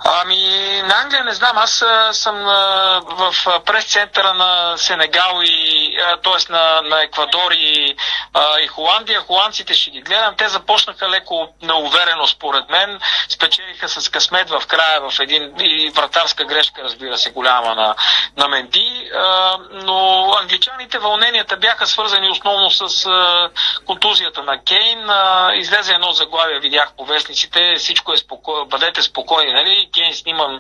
Ами, 0.06 0.82
на 0.82 1.02
Англия 1.04 1.24
не 1.24 1.34
знам. 1.34 1.58
Аз 1.58 1.84
съм 2.12 2.36
а, 2.48 3.02
в 3.06 3.34
прес-центъра 3.66 4.34
на 4.34 4.78
Сенегал 4.78 5.42
и 5.44 5.83
т.е. 6.24 6.52
На, 6.54 6.82
на 6.82 7.04
Еквадор 7.04 7.52
и, 7.52 7.96
а, 8.34 8.60
и 8.60 8.68
Холандия. 8.68 9.20
Холандците 9.20 9.74
ще 9.74 9.92
ги 9.92 10.02
гледам. 10.02 10.36
Те 10.38 10.48
започнаха 10.48 11.10
леко 11.10 11.54
неуверено 11.62 12.28
според 12.28 12.70
мен. 12.70 13.00
Спечелиха 13.30 13.90
с 13.90 14.10
късмет 14.10 14.50
в 14.50 14.64
края 14.68 15.02
в 15.10 15.20
един 15.20 15.54
и 15.60 15.90
вратарска 15.90 16.46
грешка, 16.46 16.84
разбира 16.84 17.18
се, 17.18 17.32
голяма 17.32 17.76
на, 17.76 17.96
на 18.38 18.48
Менди. 18.48 19.12
А, 19.16 19.58
но 19.72 20.32
англичаните 20.42 21.00
вълненията 21.00 21.58
бяха 21.58 21.88
свързани 21.88 22.30
основно 22.30 22.72
с 22.72 23.06
а, 23.06 23.50
контузията 23.86 24.44
на 24.44 24.64
Кейн. 24.64 25.10
А, 25.10 25.52
излезе 25.56 25.94
едно 25.94 26.12
заглавие, 26.12 26.60
видях 26.60 26.94
по 26.98 27.06
вестниците. 27.06 27.76
Всичко 27.78 28.14
е 28.14 28.18
спокойно. 28.18 28.66
Бъдете 28.66 29.02
спокойни, 29.02 29.54
нали? 29.54 29.90
Кейн 29.94 30.14
снимам 30.14 30.60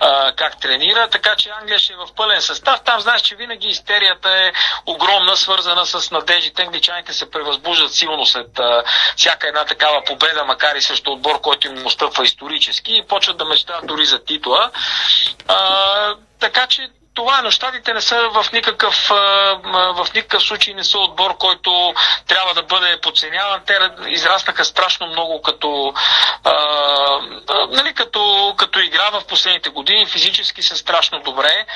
а, 0.00 0.32
как 0.32 0.60
тренира, 0.60 1.08
така 1.08 1.36
че 1.36 1.50
Англия 1.60 1.78
ще 1.78 1.92
е 1.92 1.96
в 1.96 2.08
пълен 2.16 2.40
състав. 2.40 2.80
Там 2.84 3.00
знаеш, 3.00 3.22
че 3.22 3.36
винаги 3.36 3.68
истерията 3.68 4.30
е 4.30 4.52
огромна, 4.86 5.36
свързана 5.36 5.86
с 5.86 6.10
надеждите. 6.10 6.62
Англичаните 6.62 7.12
се 7.12 7.30
превъзбуждат 7.30 7.94
силно 7.94 8.26
след 8.26 8.58
а, 8.58 8.82
всяка 9.16 9.48
една 9.48 9.64
такава 9.64 10.02
победа, 10.06 10.44
макар 10.44 10.76
и 10.76 10.82
срещу 10.82 11.12
отбор, 11.12 11.40
който 11.40 11.66
им 11.66 11.74
настъпва 11.74 12.24
исторически 12.24 12.96
и 12.96 13.06
почват 13.08 13.36
да 13.36 13.44
мечтат 13.44 13.86
дори 13.86 14.04
за 14.04 14.24
титла. 14.24 14.70
А, 15.48 16.14
така 16.40 16.66
че 16.66 16.88
това, 17.14 17.40
но 17.42 17.50
щатите 17.50 17.94
не 17.94 18.00
са 18.00 18.28
в 18.28 18.52
никакъв, 18.52 19.08
в 19.94 20.06
никакъв 20.14 20.42
случай 20.42 20.74
не 20.74 20.84
са 20.84 20.98
отбор, 20.98 21.36
който 21.36 21.94
трябва 22.26 22.54
да 22.54 22.62
бъде 22.62 23.00
подценяван. 23.00 23.60
Те 23.66 23.78
израснаха 24.08 24.64
страшно 24.64 25.06
много 25.06 25.42
като, 25.42 25.94
а, 26.44 26.54
нали, 27.70 27.94
като, 27.94 28.54
като 28.56 28.78
игра 28.78 29.10
в 29.10 29.22
последните 29.28 29.70
години. 29.70 30.06
Физически 30.06 30.62
са 30.62 30.76
страшно 30.76 31.20
добре. 31.20 31.66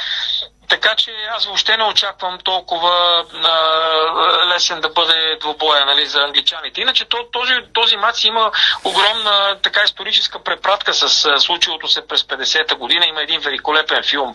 Така 0.69 0.95
че 0.97 1.11
аз 1.37 1.47
въобще 1.47 1.77
не 1.77 1.85
очаквам 1.85 2.39
толкова 2.45 3.25
а, 3.45 4.47
лесен 4.47 4.81
да 4.81 4.89
бъде 4.89 5.37
двубоя 5.41 5.87
нали, 5.87 6.07
за 6.07 6.21
англичаните. 6.21 6.81
Иначе 6.81 7.05
то, 7.05 7.27
този, 7.33 7.55
този 7.73 7.97
матч 7.97 8.25
има 8.25 8.51
огромна 8.85 9.57
така 9.63 9.83
историческа 9.85 10.45
препратка 10.45 10.95
с 10.95 11.25
а, 11.25 11.41
случилото 11.41 11.89
се 11.89 12.07
през 12.07 12.23
50-та 12.23 12.75
година. 12.75 13.07
Има 13.07 13.23
един 13.23 13.41
великолепен 13.41 14.03
филм 14.03 14.35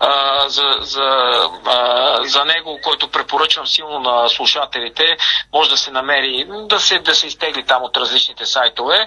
а, 0.00 0.48
за, 0.48 0.76
за, 0.80 1.32
а, 1.66 2.18
за 2.24 2.44
него, 2.44 2.80
който 2.82 3.08
препоръчвам 3.08 3.66
силно 3.66 3.98
на 3.98 4.28
слушателите. 4.28 5.16
Може 5.52 5.70
да 5.70 5.76
се 5.76 5.90
намери, 5.90 6.46
да 6.48 6.80
се, 6.80 6.98
да 6.98 7.14
се 7.14 7.26
изтегли 7.26 7.66
там 7.66 7.82
от 7.82 7.96
различните 7.96 8.46
сайтове. 8.46 9.06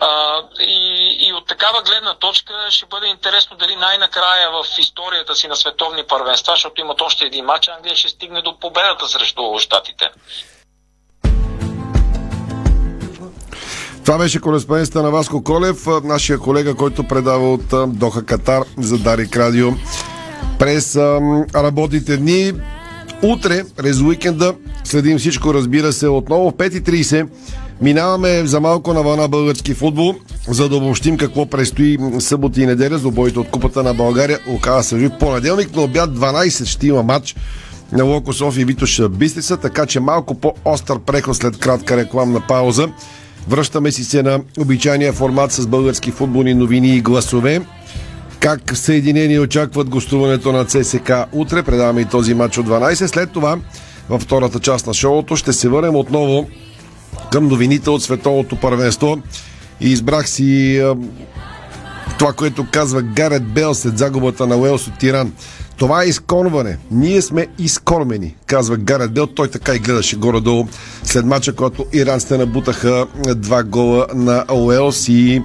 А, 0.00 0.42
и, 0.60 1.16
и 1.20 1.32
от 1.32 1.46
такава 1.46 1.82
гледна 1.82 2.14
точка 2.14 2.66
ще 2.70 2.86
бъде 2.86 3.06
интересно 3.06 3.56
дали 3.56 3.76
най-накрая 3.76 4.50
в 4.50 4.64
историята 4.78 5.34
си 5.34 5.48
на 5.48 5.56
световни 5.56 6.07
първенства, 6.08 6.52
защото 6.52 6.80
имат 6.80 7.00
още 7.00 7.24
един 7.24 7.44
матч, 7.44 7.68
Англия 7.68 7.96
ще 7.96 8.08
стигне 8.08 8.42
до 8.42 8.58
победата 8.60 9.08
срещу 9.08 9.42
щатите. 9.58 10.04
Това 14.04 14.18
беше 14.18 14.40
кореспонденцията 14.40 15.02
на 15.02 15.10
Васко 15.10 15.44
Колев, 15.44 15.86
нашия 16.04 16.38
колега, 16.38 16.74
който 16.74 17.04
предава 17.04 17.52
от 17.52 17.98
Доха 17.98 18.26
Катар 18.26 18.62
за 18.78 18.98
Дарик 18.98 19.36
Радио 19.36 19.68
през 20.58 20.96
работните 21.54 22.16
дни. 22.16 22.52
Утре, 23.22 23.64
през 23.76 24.00
уикенда, 24.00 24.54
следим 24.84 25.18
всичко, 25.18 25.54
разбира 25.54 25.92
се, 25.92 26.08
отново 26.08 26.50
в 26.50 26.54
5.30. 26.54 27.28
Минаваме 27.80 28.46
за 28.46 28.60
малко 28.60 28.94
на 28.94 29.02
вълна 29.02 29.28
български 29.28 29.74
футбол, 29.74 30.14
за 30.48 30.68
да 30.68 30.76
обобщим 30.76 31.16
какво 31.16 31.46
предстои 31.46 31.98
събота 32.18 32.60
и 32.60 32.66
неделя 32.66 32.98
за 32.98 33.10
боите 33.10 33.38
от 33.38 33.50
Купата 33.50 33.82
на 33.82 33.94
България. 33.94 34.38
Оказа 34.48 34.82
се 34.82 34.96
в 34.96 35.18
понеделник 35.18 35.76
на 35.76 35.82
обяд 35.82 36.10
12 36.10 36.64
ще 36.64 36.86
има 36.86 37.02
матч 37.02 37.36
на 37.92 38.04
Локо 38.04 38.32
София 38.32 38.62
и 38.62 38.64
Витош 38.64 39.08
Бистрица, 39.10 39.56
така 39.56 39.86
че 39.86 40.00
малко 40.00 40.34
по-остър 40.34 40.98
преход 40.98 41.36
след 41.36 41.58
кратка 41.58 41.96
рекламна 41.96 42.42
пауза. 42.48 42.88
Връщаме 43.48 43.92
си 43.92 44.04
се 44.04 44.22
на 44.22 44.40
обичайния 44.60 45.12
формат 45.12 45.52
с 45.52 45.66
български 45.66 46.10
футболни 46.10 46.54
новини 46.54 46.96
и 46.96 47.00
гласове. 47.00 47.60
Как 48.40 48.76
Съединени 48.76 49.38
очакват 49.38 49.88
гостуването 49.88 50.52
на 50.52 50.64
ЦСК 50.64 51.12
утре. 51.32 51.62
Предаваме 51.62 52.00
и 52.00 52.04
този 52.04 52.34
матч 52.34 52.58
от 52.58 52.66
12. 52.66 53.06
След 53.06 53.30
това, 53.30 53.58
във 54.08 54.22
втората 54.22 54.60
част 54.60 54.86
на 54.86 54.94
шоуто, 54.94 55.36
ще 55.36 55.52
се 55.52 55.68
върнем 55.68 55.96
отново 55.96 56.46
към 57.32 57.48
новините 57.48 57.90
от 57.90 58.02
световното 58.02 58.56
първенство. 58.56 59.18
И 59.80 59.90
избрах 59.90 60.28
си 60.28 60.82
това, 62.18 62.32
което 62.32 62.66
казва 62.72 63.02
Гарет 63.02 63.46
Бел 63.46 63.74
след 63.74 63.98
загубата 63.98 64.46
на 64.46 64.56
Уелс 64.56 64.86
от 64.86 64.98
Тиран. 64.98 65.32
Това 65.76 66.02
е 66.02 66.06
изконване. 66.06 66.78
Ние 66.90 67.22
сме 67.22 67.46
изкормени, 67.58 68.34
казва 68.46 68.76
Гарет 68.76 69.12
Бел. 69.12 69.26
Той 69.26 69.48
така 69.48 69.74
и 69.74 69.78
гледаше 69.78 70.16
горе-долу 70.16 70.68
след 71.02 71.24
мача, 71.24 71.54
когато 71.54 71.86
иранците 71.92 72.38
набутаха 72.38 73.06
два 73.36 73.62
гола 73.62 74.06
на 74.14 74.44
Уелс 74.52 75.08
и 75.08 75.42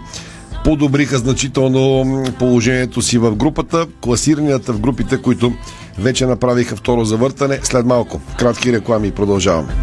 подобриха 0.64 1.18
значително 1.18 2.24
положението 2.40 3.02
си 3.02 3.18
в 3.18 3.36
групата. 3.36 3.88
Класиранията 4.02 4.74
в 4.74 4.80
групите, 4.80 5.22
които 5.22 5.54
вече 6.00 6.26
направиха 6.26 6.76
второ 6.76 7.06
завъртане. 7.06 7.60
След 7.64 7.86
малко. 7.86 8.22
Кратки 8.40 8.74
реклами 8.74 9.12
продължаваме. 9.12 9.74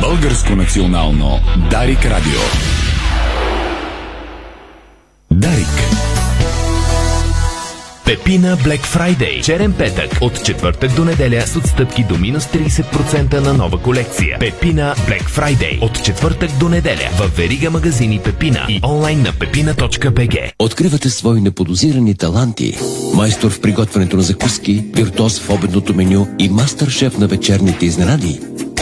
Българско 0.00 0.56
национално 0.56 1.40
Дарик 1.70 2.04
Радио. 2.04 2.40
Дарик. 5.30 5.66
Пепина 8.04 8.56
Black 8.56 8.86
Friday. 8.86 9.42
Черен 9.42 9.72
петък. 9.72 10.18
От 10.20 10.44
четвъртък 10.44 10.94
до 10.94 11.04
неделя 11.04 11.42
с 11.46 11.56
отстъпки 11.56 12.04
до 12.04 12.18
минус 12.18 12.44
30% 12.44 13.40
на 13.40 13.54
нова 13.54 13.78
колекция. 13.78 14.38
Пепина 14.38 14.94
Black 15.08 15.22
Friday. 15.22 15.82
От 15.82 16.04
четвъртък 16.04 16.50
до 16.58 16.68
неделя. 16.68 17.08
В 17.18 17.36
верига 17.36 17.70
магазини 17.70 18.20
Пепина 18.24 18.66
и 18.68 18.80
онлайн 18.84 19.22
на 19.22 19.32
pepina.bg. 19.32 20.52
Откривате 20.58 21.10
свои 21.10 21.40
неподозирани 21.40 22.14
таланти. 22.14 22.78
Майстор 23.14 23.50
в 23.50 23.60
приготвянето 23.60 24.16
на 24.16 24.22
закуски, 24.22 24.84
виртуоз 24.94 25.40
в 25.40 25.50
обедното 25.50 25.94
меню 25.94 26.28
и 26.38 26.48
мастър-шеф 26.48 27.18
на 27.18 27.26
вечерните 27.26 27.86
изненади. 27.86 28.40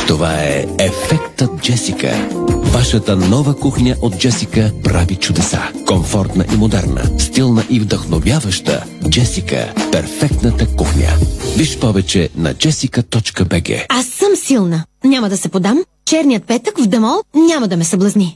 Това 0.08 0.34
е 0.34 0.66
Ефектът 0.78 1.50
Джесика. 1.62 2.28
Вашата 2.48 3.16
нова 3.16 3.56
кухня 3.56 3.96
от 4.02 4.18
Джесика 4.18 4.70
прави 4.84 5.16
чудеса. 5.16 5.60
Комфортна 5.86 6.44
и 6.54 6.56
модерна, 6.56 7.02
стилна 7.18 7.64
и 7.70 7.80
вдъхновяваща. 7.80 8.84
Джесика– 9.08 9.72
перфектната 9.92 10.66
кухня. 10.76 11.08
Виж 11.56 11.78
повече 11.78 12.28
на 12.36 12.54
jessica.bg 12.54 13.86
Аз 13.88 14.06
съм 14.06 14.36
силна. 14.36 14.84
Няма 15.04 15.28
да 15.28 15.36
се 15.36 15.48
подам. 15.48 15.84
Черният 16.04 16.44
петък 16.44 16.78
в 16.78 16.86
Дамол 16.86 17.22
няма 17.34 17.68
да 17.68 17.76
ме 17.76 17.84
съблазни. 17.84 18.34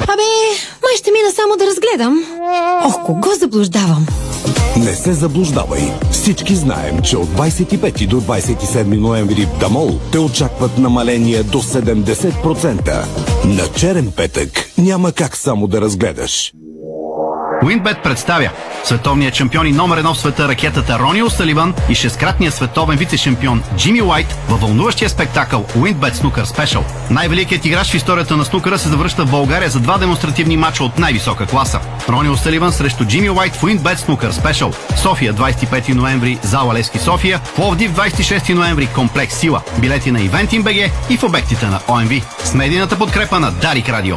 Абе, 0.00 0.30
май 0.82 0.96
ще 0.98 1.10
мина 1.10 1.30
само 1.36 1.56
да 1.56 1.66
разгледам. 1.66 2.24
Ох, 2.84 3.06
кого 3.06 3.34
заблуждавам? 3.40 4.06
Не 4.76 4.94
се 4.94 5.12
заблуждавай. 5.12 5.82
Всички 6.10 6.54
знаем, 6.54 7.00
че 7.02 7.16
от 7.16 7.28
25 7.28 8.06
до 8.06 8.20
27 8.20 8.98
ноември 8.98 9.46
в 9.46 9.58
Дамол 9.58 9.98
те 10.12 10.18
очакват 10.18 10.78
намаление 10.78 11.42
до 11.42 11.58
70%. 11.58 13.04
На 13.44 13.68
черен 13.76 14.12
петък 14.16 14.70
няма 14.78 15.12
как 15.12 15.36
само 15.36 15.66
да 15.66 15.80
разгледаш. 15.80 16.52
Уинбет 17.64 18.02
представя 18.02 18.50
световният 18.84 19.34
шампион 19.34 19.66
и 19.66 19.72
номер 19.72 19.96
едно 19.96 20.14
в 20.14 20.18
света 20.18 20.48
ракетата 20.48 20.98
Рони 20.98 21.22
Осаливан 21.22 21.74
и 21.88 21.94
шесткратният 21.94 22.54
световен 22.54 22.98
вице-шампион 22.98 23.62
Джимми 23.76 24.02
Уайт 24.02 24.36
във 24.48 24.60
вълнуващия 24.60 25.08
спектакъл 25.08 25.66
Уинбет 25.76 26.16
Снукър 26.16 26.44
Спешъл. 26.44 26.84
Най-великият 27.10 27.64
играч 27.64 27.90
в 27.90 27.94
историята 27.94 28.36
на 28.36 28.44
снукъра 28.44 28.78
се 28.78 28.88
завръща 28.88 29.26
в 29.26 29.30
България 29.30 29.70
за 29.70 29.80
два 29.80 29.98
демонстративни 29.98 30.56
мача 30.56 30.84
от 30.84 30.98
най-висока 30.98 31.46
класа. 31.46 31.80
Рони 32.08 32.28
Осаливан 32.28 32.72
срещу 32.72 33.04
Джимми 33.04 33.30
Уайт 33.30 33.54
в 33.56 33.62
Уинбет 33.62 33.98
Снукър 33.98 34.32
Спешъл. 34.32 34.72
София 35.02 35.34
25 35.34 35.94
ноември, 35.94 36.38
зала 36.42 36.74
Лески 36.74 36.98
София, 36.98 37.40
Пловдив 37.56 37.92
26 37.92 38.54
ноември, 38.54 38.86
комплекс 38.86 39.34
Сила. 39.34 39.62
Билети 39.78 40.10
на 40.10 40.18
Eventim 40.18 40.62
BG 40.62 40.90
и 41.10 41.16
в 41.16 41.24
обектите 41.24 41.66
на 41.66 41.80
ОМВ. 41.88 42.10
С 42.44 42.54
медийната 42.54 42.98
подкрепа 42.98 43.40
на 43.40 43.50
Дарик 43.50 43.88
Радио. 43.88 44.16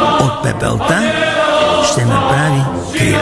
От 0.00 0.42
пепелта 0.42 1.12
ще 1.92 2.04
направи 2.04 2.62
криле. 2.92 3.18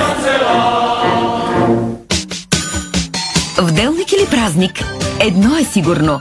В 3.59 3.73
делник 3.73 4.13
или 4.13 4.27
празник, 4.31 4.73
едно 5.21 5.57
е 5.57 5.65
сигурно. 5.65 6.21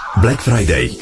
Black 0.17 0.41
Friday. 0.41 0.99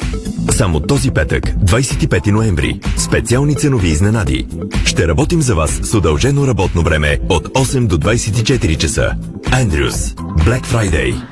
Само 0.50 0.80
този 0.80 1.10
петък, 1.10 1.44
25 1.44 2.30
ноември. 2.30 2.80
Специални 2.96 3.54
ценови 3.54 3.88
изненади. 3.88 4.46
Ще 4.84 5.08
работим 5.08 5.42
за 5.42 5.54
вас 5.54 5.80
с 5.82 5.94
удължено 5.94 6.46
работно 6.46 6.82
време 6.82 7.18
от 7.28 7.48
8 7.48 7.86
до 7.86 7.98
24 7.98 8.76
часа. 8.76 9.12
Андрюс. 9.52 9.94
Black 10.16 10.66
Friday. 10.66 11.22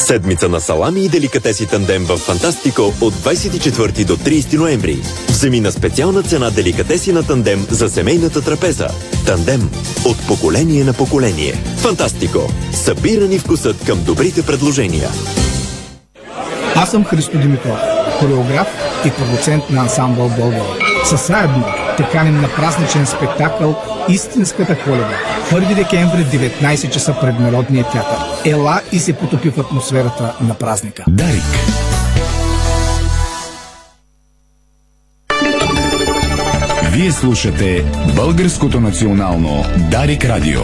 Седмица 0.00 0.48
на 0.48 0.60
салами 0.60 1.04
и 1.04 1.08
деликатеси 1.08 1.66
тандем 1.66 2.04
в 2.04 2.16
Фантастико 2.16 2.82
от 3.00 3.14
24 3.14 4.04
до 4.04 4.16
30 4.16 4.56
ноември. 4.56 4.98
Вземи 5.28 5.60
на 5.60 5.72
специална 5.72 6.22
цена 6.22 6.50
деликатеси 6.50 7.12
на 7.12 7.22
тандем 7.22 7.66
за 7.70 7.88
семейната 7.88 8.42
трапеза. 8.42 8.88
Тандем 9.26 9.70
от 10.04 10.26
поколение 10.26 10.84
на 10.84 10.92
поколение. 10.92 11.54
Фантастико. 11.76 12.52
Събирани 12.72 13.38
вкусът 13.38 13.84
към 13.84 14.04
добрите 14.04 14.42
предложения. 14.42 15.08
Аз 16.82 16.90
съм 16.90 17.04
Христо 17.04 17.38
Димитров, 17.38 17.78
хореограф 18.18 18.66
и 19.06 19.10
продуцент 19.10 19.70
на 19.70 19.80
ансамбъл 19.80 20.28
Болгал. 20.28 20.66
Със 21.04 21.26
заедно 21.26 21.64
те 21.96 22.08
каним 22.12 22.40
на 22.40 22.48
празничен 22.48 23.06
спектакъл 23.06 23.76
Истинската 24.08 24.78
коледа. 24.84 25.18
1 25.52 25.74
декември 25.74 26.24
19 26.24 26.90
часа 26.90 27.16
пред 27.20 27.40
Народния 27.40 27.84
театър. 27.84 28.16
Ела 28.44 28.80
и 28.92 28.98
се 28.98 29.12
потопи 29.12 29.50
в 29.50 29.58
атмосферата 29.58 30.34
на 30.40 30.54
празника. 30.54 31.04
Дарик. 31.08 31.42
Вие 36.92 37.12
слушате 37.12 37.84
Българското 38.16 38.80
национално 38.80 39.64
Дарик 39.90 40.24
Радио. 40.24 40.60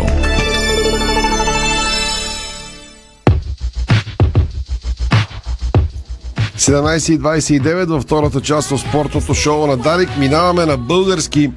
17.29 6.58 7.84
във 7.84 8.02
втората 8.02 8.40
част 8.40 8.70
от 8.70 8.80
спортното 8.80 9.34
шоу 9.34 9.66
на 9.66 9.76
Дарик. 9.76 10.08
Минаваме 10.18 10.66
на 10.66 10.76
български 10.76 11.50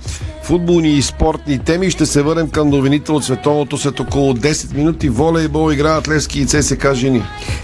футболни 0.43 0.89
и 0.89 1.01
спортни 1.01 1.59
теми. 1.59 1.91
Ще 1.91 2.05
се 2.05 2.21
върнем 2.21 2.49
към 2.49 2.69
новините 2.69 3.11
от 3.11 3.23
световното 3.23 3.77
след 3.77 3.99
около 3.99 4.33
10 4.33 4.75
минути. 4.75 5.09
Волейбол 5.09 5.71
играят 5.71 6.07
Левски 6.07 6.39
и 6.39 6.45
ЦСК 6.45 6.93
жени. 6.93 7.23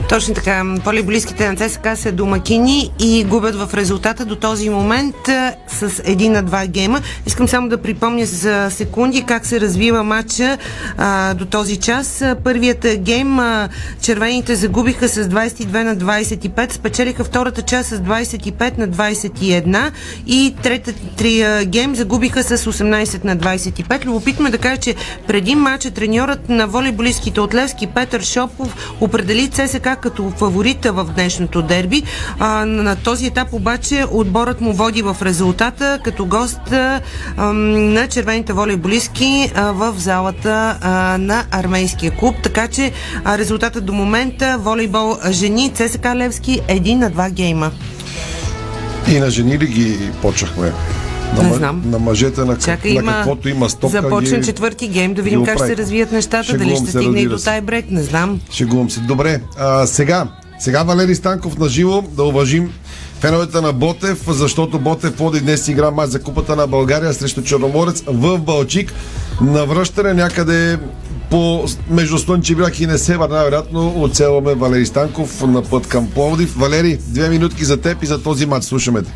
Точно 0.09 0.33
така. 0.33 0.63
Волейболистките 0.85 1.51
на 1.51 1.55
ЦСК 1.55 1.87
са 1.95 2.11
домакини 2.11 2.91
и 2.99 3.23
губят 3.23 3.55
в 3.55 3.73
резултата 3.73 4.25
до 4.25 4.35
този 4.35 4.69
момент 4.69 5.15
с 5.67 6.01
един 6.05 6.31
на 6.31 6.43
два 6.43 6.67
гейма. 6.67 7.01
Искам 7.25 7.47
само 7.47 7.69
да 7.69 7.81
припомня 7.81 8.25
за 8.25 8.67
секунди 8.71 9.23
как 9.23 9.45
се 9.45 9.61
развива 9.61 10.03
матча 10.03 10.57
а, 10.97 11.33
до 11.33 11.45
този 11.45 11.77
час. 11.77 12.23
Първият 12.43 12.85
гейм 12.97 13.39
а, 13.39 13.69
червените 14.01 14.55
загубиха 14.55 15.07
с 15.07 15.23
22 15.23 15.83
на 15.83 15.97
25, 15.97 16.71
спечелиха 16.71 17.23
втората 17.27 17.61
част 17.61 17.89
с 17.89 17.99
25 17.99 18.77
на 18.77 18.87
21 18.89 19.91
и 20.27 20.55
третата 20.63 20.99
три 21.17 21.65
гейм 21.65 21.95
загубиха 21.95 22.43
с 22.43 22.57
18 22.57 23.23
на 23.23 23.37
25. 23.37 24.05
Любопитно 24.05 24.47
е 24.47 24.51
да 24.51 24.57
кажа, 24.57 24.77
че 24.77 24.95
преди 25.27 25.55
матча 25.55 25.91
треньорът 25.91 26.49
на 26.49 26.67
волейболистките 26.67 27.41
от 27.41 27.53
Левски 27.53 27.87
Петър 27.87 28.21
Шопов 28.21 28.95
определи 29.01 29.47
ЦСК 29.47 29.87
като 30.01 30.29
фаворита 30.29 30.93
в 30.93 31.05
днешното 31.15 31.61
дерби. 31.61 32.03
А, 32.39 32.65
на 32.65 32.95
този 32.95 33.25
етап 33.25 33.53
обаче 33.53 34.05
отборът 34.11 34.61
му 34.61 34.73
води 34.73 35.01
в 35.01 35.17
резултата 35.21 35.99
като 36.03 36.25
гост 36.25 36.71
а, 36.71 37.01
на 37.53 38.07
червените 38.07 38.53
волейболистки 38.53 39.51
а, 39.55 39.71
в 39.71 39.93
залата 39.97 40.77
а, 40.81 41.17
на 41.17 41.45
армейския 41.51 42.11
клуб. 42.11 42.35
Така 42.43 42.67
че 42.67 42.91
а, 43.23 43.37
резултатът 43.37 43.85
до 43.85 43.93
момента 43.93 44.57
волейбол 44.59 45.17
жени 45.29 45.71
ЦСК 45.73 46.05
Левски 46.15 46.59
един 46.67 46.99
на 46.99 47.09
два 47.17 47.29
гейма. 47.29 47.71
И 49.07 49.19
на 49.19 49.29
жени 49.29 49.59
ли 49.59 49.67
ги 49.67 50.11
почнахме? 50.21 50.71
На, 51.37 51.43
Не 51.43 51.53
знам. 51.53 51.81
на 51.85 51.99
мъжете 51.99 52.41
на, 52.41 52.57
Чакай, 52.57 52.93
на 52.93 52.99
има... 52.99 53.11
каквото 53.11 53.49
има 53.49 53.69
стопка 53.69 54.01
Започна 54.01 54.37
ги... 54.37 54.45
четвърти 54.45 54.87
гейм, 54.87 55.13
да 55.13 55.21
видим 55.21 55.45
как 55.45 55.57
ще 55.57 55.67
се 55.67 55.77
развият 55.77 56.11
нещата, 56.11 56.43
Шегувам 56.43 56.67
дали 56.67 56.75
ще 56.77 56.85
се, 56.85 56.91
стигне 56.91 57.21
и 57.21 57.27
до 57.27 57.37
тайбрек, 57.37 57.85
не 57.91 58.03
знам. 58.03 58.39
Шегувам 58.51 58.89
се. 58.89 58.99
Добре, 58.99 59.41
а, 59.57 59.87
сега, 59.87 60.27
сега 60.59 60.83
Валери 60.83 61.15
Станков 61.15 61.57
на 61.57 61.69
живо 61.69 62.01
да 62.01 62.23
уважим 62.23 62.71
феновете 63.19 63.61
на 63.61 63.73
Ботев, 63.73 64.23
защото 64.27 64.79
Ботев 64.79 65.17
води 65.17 65.39
днес 65.39 65.67
игра 65.67 65.91
мач 65.91 66.09
за 66.09 66.21
купата 66.21 66.55
на 66.55 66.67
България 66.67 67.13
срещу 67.13 67.41
Черноморец 67.43 68.03
в 68.07 68.37
Балчик. 68.37 68.93
На 69.41 69.65
връщане 69.65 70.13
някъде 70.13 70.79
по 71.31 71.63
между 71.89 72.17
Слънчев 72.17 72.57
и 72.81 72.87
Несебър, 72.87 73.29
най-вероятно 73.29 74.03
оцелваме 74.03 74.55
Валери 74.55 74.85
Станков 74.85 75.47
на 75.47 75.61
път 75.71 75.89
към 75.89 76.07
Пловдив. 76.13 76.55
Валери, 76.55 76.97
две 77.13 77.29
минутки 77.29 77.63
за 77.63 77.81
теб 77.81 78.03
и 78.03 78.05
за 78.05 78.23
този 78.23 78.45
матч. 78.45 78.65
Слушаме 78.65 79.01
те. 79.01 79.11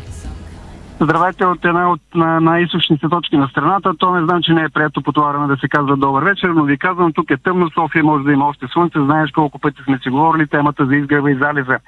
Здравейте 1.00 1.44
от 1.44 1.64
една 1.64 1.90
от 1.90 2.00
на, 2.14 2.40
най-източните 2.40 3.08
точки 3.08 3.36
на 3.36 3.48
страната. 3.48 3.92
То 3.98 4.14
не 4.14 4.24
знам, 4.24 4.42
че 4.42 4.52
не 4.52 4.62
е 4.62 4.68
прието 4.68 5.02
по 5.02 5.12
това 5.12 5.32
време 5.32 5.46
да 5.46 5.56
се 5.56 5.68
казва 5.68 5.96
добър 5.96 6.22
вечер, 6.22 6.48
но 6.48 6.64
ви 6.64 6.78
казвам, 6.78 7.12
тук 7.12 7.30
е 7.30 7.36
тъмно, 7.36 7.70
София 7.70 8.04
може 8.04 8.24
да 8.24 8.32
има 8.32 8.46
още 8.46 8.66
слънце. 8.72 8.98
Знаеш 8.98 9.30
колко 9.30 9.58
пъти 9.58 9.82
сме 9.84 9.98
си 10.02 10.10
говорили 10.10 10.46
темата 10.46 10.86
за 10.86 10.96
изгрева 10.96 11.30
и 11.30 11.38
залеза. 11.38 11.78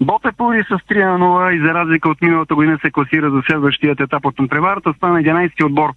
Ботев 0.00 0.34
пори 0.36 0.64
с 0.64 0.72
3 0.72 1.18
на 1.18 1.18
0 1.18 1.50
и 1.50 1.60
за 1.60 1.74
разлика 1.74 2.08
от 2.08 2.22
миналата 2.22 2.54
година 2.54 2.78
се 2.82 2.90
класира 2.90 3.30
за 3.30 3.42
следващият 3.46 4.00
етап 4.00 4.26
от 4.26 4.38
надпреварата. 4.38 4.92
Стана 4.96 5.18
11-ти 5.18 5.64
отбор, 5.64 5.90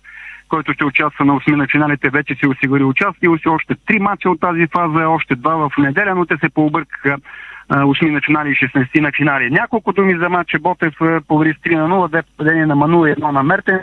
който 0.54 0.74
ще 0.74 0.86
участва 0.86 1.26
на 1.26 1.34
8 1.34 1.56
на 1.56 1.68
финалите. 1.68 2.10
Вече 2.10 2.36
си 2.36 2.48
осигури 2.48 2.84
участие. 2.84 3.30
Още 3.30 3.50
още 3.50 3.76
3 3.76 4.00
мача 4.00 4.30
от 4.30 4.40
тази 4.40 4.68
фаза, 4.68 5.08
още 5.08 5.36
2 5.36 5.70
в 5.70 5.78
неделя, 5.78 6.16
но 6.16 6.26
те 6.26 6.38
се 6.38 6.50
пообъркаха 6.50 7.18
8 7.70 8.12
на 8.12 8.22
финали 8.22 8.50
и 8.50 8.56
16 8.56 9.00
на 9.02 9.12
финали. 9.12 9.50
Няколко 9.50 9.94
думи 9.94 10.18
за 10.20 10.30
матча 10.30 10.60
Ботев 10.60 10.94
победи 11.28 11.54
с 11.54 11.64
3 11.64 11.76
на 11.76 11.88
0, 11.88 12.10
две 12.10 12.24
падения 12.38 12.68
на 12.68 12.76
Ману 12.76 13.06
и 13.06 13.12
едно 13.12 13.32
на 13.32 13.44
Мертен. 13.44 13.80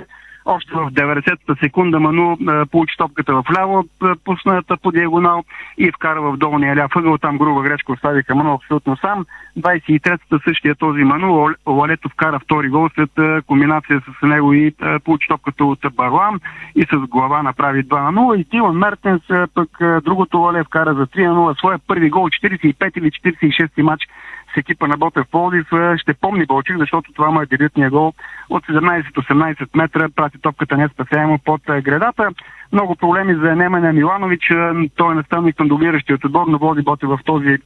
Още 0.50 0.72
в 0.74 0.90
90-та 0.90 1.54
секунда 1.62 2.00
Ману 2.00 2.32
е, 2.32 2.66
получи 2.66 2.96
топката 2.96 3.34
в 3.34 3.44
ляво, 3.58 3.84
е, 4.04 4.06
пусната 4.24 4.76
по 4.76 4.92
диагонал 4.92 5.44
и 5.78 5.92
вкара 5.92 6.22
в 6.22 6.36
долния 6.36 6.76
ляв 6.76 6.96
ъгъл. 6.96 7.18
Там 7.18 7.38
груба 7.38 7.62
грешка 7.62 7.92
оставиха 7.92 8.34
Ману 8.34 8.54
абсолютно 8.54 8.96
сам. 8.96 9.26
23-та 9.58 10.38
същия 10.48 10.74
този 10.74 11.04
Ману, 11.04 11.48
Лалето 11.66 12.08
вкара 12.08 12.38
втори 12.38 12.68
гол 12.68 12.88
след 12.94 13.10
е, 13.18 13.42
комбинация 13.46 14.00
с 14.00 14.26
него 14.26 14.52
и 14.52 14.74
получи 15.04 15.28
топката 15.28 15.64
от 15.64 15.78
Барлам 15.92 16.40
и 16.76 16.86
с 16.92 16.96
глава 16.96 17.42
направи 17.42 17.84
2 17.84 18.10
на 18.10 18.20
0. 18.20 18.36
И 18.36 18.44
Тилан 18.44 18.76
Мертенс 18.76 19.22
пък 19.54 19.68
другото 20.04 20.38
Лале 20.38 20.64
вкара 20.64 20.94
за 20.94 21.06
3 21.06 21.26
на 21.26 21.34
0 21.34 21.58
своя 21.58 21.78
първи 21.78 22.10
гол, 22.10 22.28
45 22.28 22.98
или 22.98 23.10
46 23.10 23.82
матч 23.82 24.02
с 24.54 24.56
екипа 24.56 24.86
на 24.86 24.96
Ботев 24.96 25.26
Пловдив. 25.30 25.72
Е, 25.72 25.98
Ще 25.98 26.14
помни 26.14 26.46
Болчик, 26.46 26.78
защото 26.78 27.12
това 27.12 27.30
му 27.30 27.40
е 27.40 27.46
дебютния 27.46 27.90
гол 27.90 28.12
от 28.50 28.66
17-18 28.66 29.68
метра. 29.74 30.08
Прати 30.16 30.38
топката 30.38 30.76
не 30.76 30.88
спасяемо 30.88 31.38
под 31.38 31.68
е, 31.68 31.80
гредата. 31.80 32.30
Много 32.72 32.96
проблеми 32.96 33.34
за 33.34 33.56
Немanja 33.56 33.92
Миланович. 33.92 34.50
Е, 34.50 34.90
Той 34.96 35.12
е 35.12 35.14
наставник 35.14 35.60
на 35.60 35.68
дублиращият 35.68 36.24
отбор, 36.24 36.46
но 36.48 36.58
води 36.58 36.82
Ботев 36.82 37.08
в 37.08 37.18
този 37.24 37.58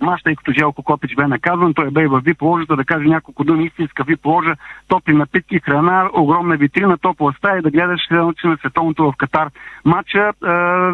мач, 0.00 0.22
тъй 0.22 0.36
като 0.36 0.52
Желко 0.52 0.82
Копич 0.82 1.14
бе 1.14 1.26
наказан. 1.26 1.74
Той 1.74 1.90
бе 1.90 2.02
и 2.02 2.06
в 2.06 2.22
VIP 2.22 2.42
ложата 2.42 2.76
да 2.76 2.84
каже 2.84 3.08
няколко 3.08 3.44
думи. 3.44 3.64
Истинска 3.64 4.04
VIP 4.04 4.24
ложа, 4.24 4.56
топли 4.88 5.14
напитки, 5.14 5.60
храна, 5.60 6.10
огромна 6.14 6.56
витрина, 6.56 6.98
топла 6.98 7.32
стая 7.38 7.58
и 7.58 7.62
да 7.62 7.70
гледаш 7.70 8.00
научи 8.10 8.46
на 8.46 8.56
световното 8.56 9.04
в 9.04 9.16
Катар. 9.16 9.48
Матча, 9.84 10.20
е, 10.20 10.50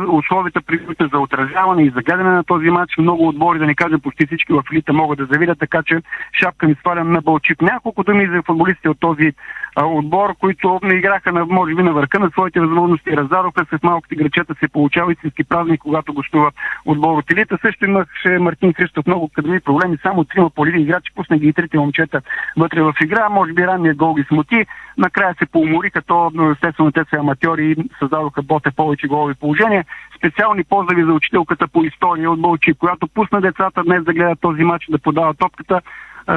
условията 0.08 0.60
при 0.66 0.80
за 1.12 1.18
отразяване 1.18 1.82
и 1.82 1.90
за 1.90 2.02
гледане 2.02 2.30
на 2.30 2.44
този 2.44 2.70
матч, 2.70 2.98
много 2.98 3.28
отбори, 3.28 3.58
да 3.58 3.66
не 3.66 3.74
кажа 3.74 3.98
почти 3.98 4.26
всички 4.26 4.52
в 4.52 4.62
елита 4.72 4.92
могат 4.92 5.18
да 5.18 5.24
завидят, 5.24 5.58
така 5.58 5.82
че 5.86 6.02
шапка 6.32 6.66
ми 6.66 6.74
свалям 6.74 7.12
на 7.12 7.20
Бълчик. 7.20 7.62
Няколко 7.62 8.02
думи 8.02 8.28
за 8.32 8.42
футболистите 8.42 8.88
от 8.88 9.00
този 9.00 9.32
отбор, 9.76 10.34
които 10.40 10.80
не 10.82 10.94
играха 10.94 11.32
на, 11.32 11.46
може 11.46 11.74
би 11.74 11.82
на 11.82 11.92
върха 11.92 12.18
на 12.18 12.30
своите 12.30 12.60
възможности. 12.60 13.16
Раздароха 13.16 13.66
се 13.70 13.78
в 13.78 13.82
малките 13.82 14.14
грачета, 14.14 14.54
се 14.54 14.68
получава 14.68 15.12
истински 15.12 15.44
празник, 15.44 15.80
когато 15.80 16.14
гостува 16.14 16.50
отбор 16.86 17.18
от 17.18 17.30
елита. 17.30 17.58
Също 17.62 17.84
имаше 17.84 18.38
Мартин 18.38 18.72
Христов 18.72 18.99
много 19.06 19.28
кадрови 19.28 19.60
проблеми, 19.60 19.98
само 20.02 20.24
трима 20.24 20.50
поливи 20.50 20.80
играчи, 20.80 21.12
пусна 21.14 21.38
ги 21.38 21.48
и 21.48 21.52
трите 21.52 21.78
момчета 21.78 22.22
вътре 22.56 22.82
в 22.82 22.94
игра. 23.02 23.28
Може 23.28 23.52
би 23.52 23.66
ранният 23.66 23.96
гол 23.96 24.14
ги 24.14 24.24
смути. 24.24 24.66
Накрая 24.98 25.34
се 25.38 25.46
поумориха, 25.46 26.02
то 26.02 26.30
но 26.34 26.50
естествено 26.50 26.92
те 26.92 27.04
са 27.10 27.16
аматьори 27.16 27.70
и 27.70 27.76
създадоха 27.98 28.42
боте 28.42 28.70
повече 28.70 29.06
голови 29.06 29.34
положения. 29.34 29.84
Специални 30.18 30.64
поздрави 30.64 31.04
за 31.04 31.12
учителката 31.12 31.68
по 31.68 31.84
история 31.84 32.30
от 32.30 32.40
Бълчи, 32.40 32.74
която 32.74 33.08
пусна 33.08 33.40
децата 33.40 33.82
днес 33.82 34.04
да 34.04 34.12
гледат 34.12 34.40
този 34.40 34.64
матч, 34.64 34.86
да 34.90 34.98
подават 34.98 35.38
топката. 35.38 35.80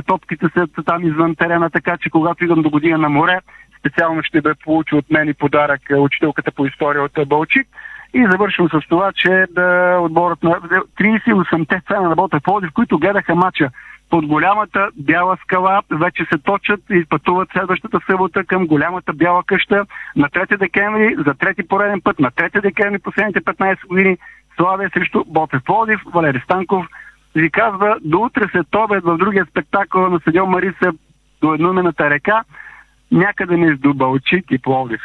Топките 0.05 0.45
са 0.53 0.67
там 0.85 1.07
извън 1.07 1.35
терена, 1.35 1.69
така 1.69 1.97
че 1.97 2.09
когато 2.09 2.43
идвам 2.43 2.61
до 2.61 2.69
година 2.69 2.97
на 2.97 3.09
море, 3.09 3.39
специално 3.79 4.23
ще 4.23 4.41
бе 4.41 4.53
получи 4.63 4.95
от 4.95 5.11
мен 5.11 5.29
и 5.29 5.33
подарък 5.33 5.91
а, 5.91 5.99
учителката 5.99 6.51
по 6.51 6.65
история 6.65 7.03
от 7.03 7.27
Бълчик. 7.27 7.67
И 8.13 8.27
завършвам 8.31 8.69
с 8.69 8.87
това, 8.89 9.11
че 9.11 9.45
да, 9.51 9.97
отборът 10.01 10.43
на 10.43 10.61
38-те 10.99 11.81
фена 11.87 12.09
на 12.09 12.15
Ботев 12.15 12.43
Пловдив, 12.43 12.69
които 12.73 12.99
гледаха 12.99 13.35
матча 13.35 13.69
под 14.09 14.25
голямата 14.25 14.89
бяла 14.95 15.37
скала, 15.43 15.81
вече 15.91 16.25
се 16.25 16.37
точат 16.37 16.79
и 16.89 17.05
пътуват 17.09 17.49
следващата 17.51 17.99
събота 18.09 18.43
към 18.43 18.67
голямата 18.67 19.13
бяла 19.13 19.43
къща 19.43 19.85
на 20.15 20.29
3 20.29 20.57
декември, 20.57 21.15
за 21.25 21.33
трети 21.33 21.67
пореден 21.67 22.01
път, 22.01 22.19
на 22.19 22.31
3 22.31 22.61
декември 22.61 22.99
последните 22.99 23.41
15 23.41 23.87
години, 23.87 24.17
Славия 24.55 24.89
срещу 24.93 25.23
Ботев 25.27 25.63
Пловдив, 25.63 25.99
Валери 26.13 26.41
Станков 26.43 26.85
ви 27.35 27.49
казва 27.51 27.97
до 28.01 28.19
утре 28.19 28.47
след 28.51 28.75
обед 28.75 29.03
в 29.03 29.17
другия 29.17 29.45
спектакъл 29.45 30.09
на 30.09 30.19
стадион 30.19 30.49
Мариса 30.49 30.93
до 31.41 31.53
едноимената 31.53 32.09
река, 32.09 32.43
някъде 33.11 33.57
между 33.57 33.93
Балчик 33.93 34.45
и 34.51 34.57
Пловдив. 34.57 35.01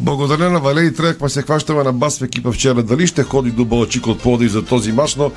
Благодаря 0.00 0.50
на 0.50 0.60
Валери. 0.60 0.94
Тръгнахме 0.94 1.28
се 1.28 1.42
хващаме 1.42 1.82
на 1.82 1.92
бас 1.92 2.18
в 2.18 2.22
екипа 2.22 2.52
вчера. 2.52 2.82
Дали 2.82 3.06
ще 3.06 3.22
ходи 3.22 3.50
до 3.50 3.64
Балчик 3.64 4.06
от 4.06 4.22
Плодив 4.22 4.52
за 4.52 4.64
този 4.64 4.92
мач, 4.92 5.16
но 5.16 5.30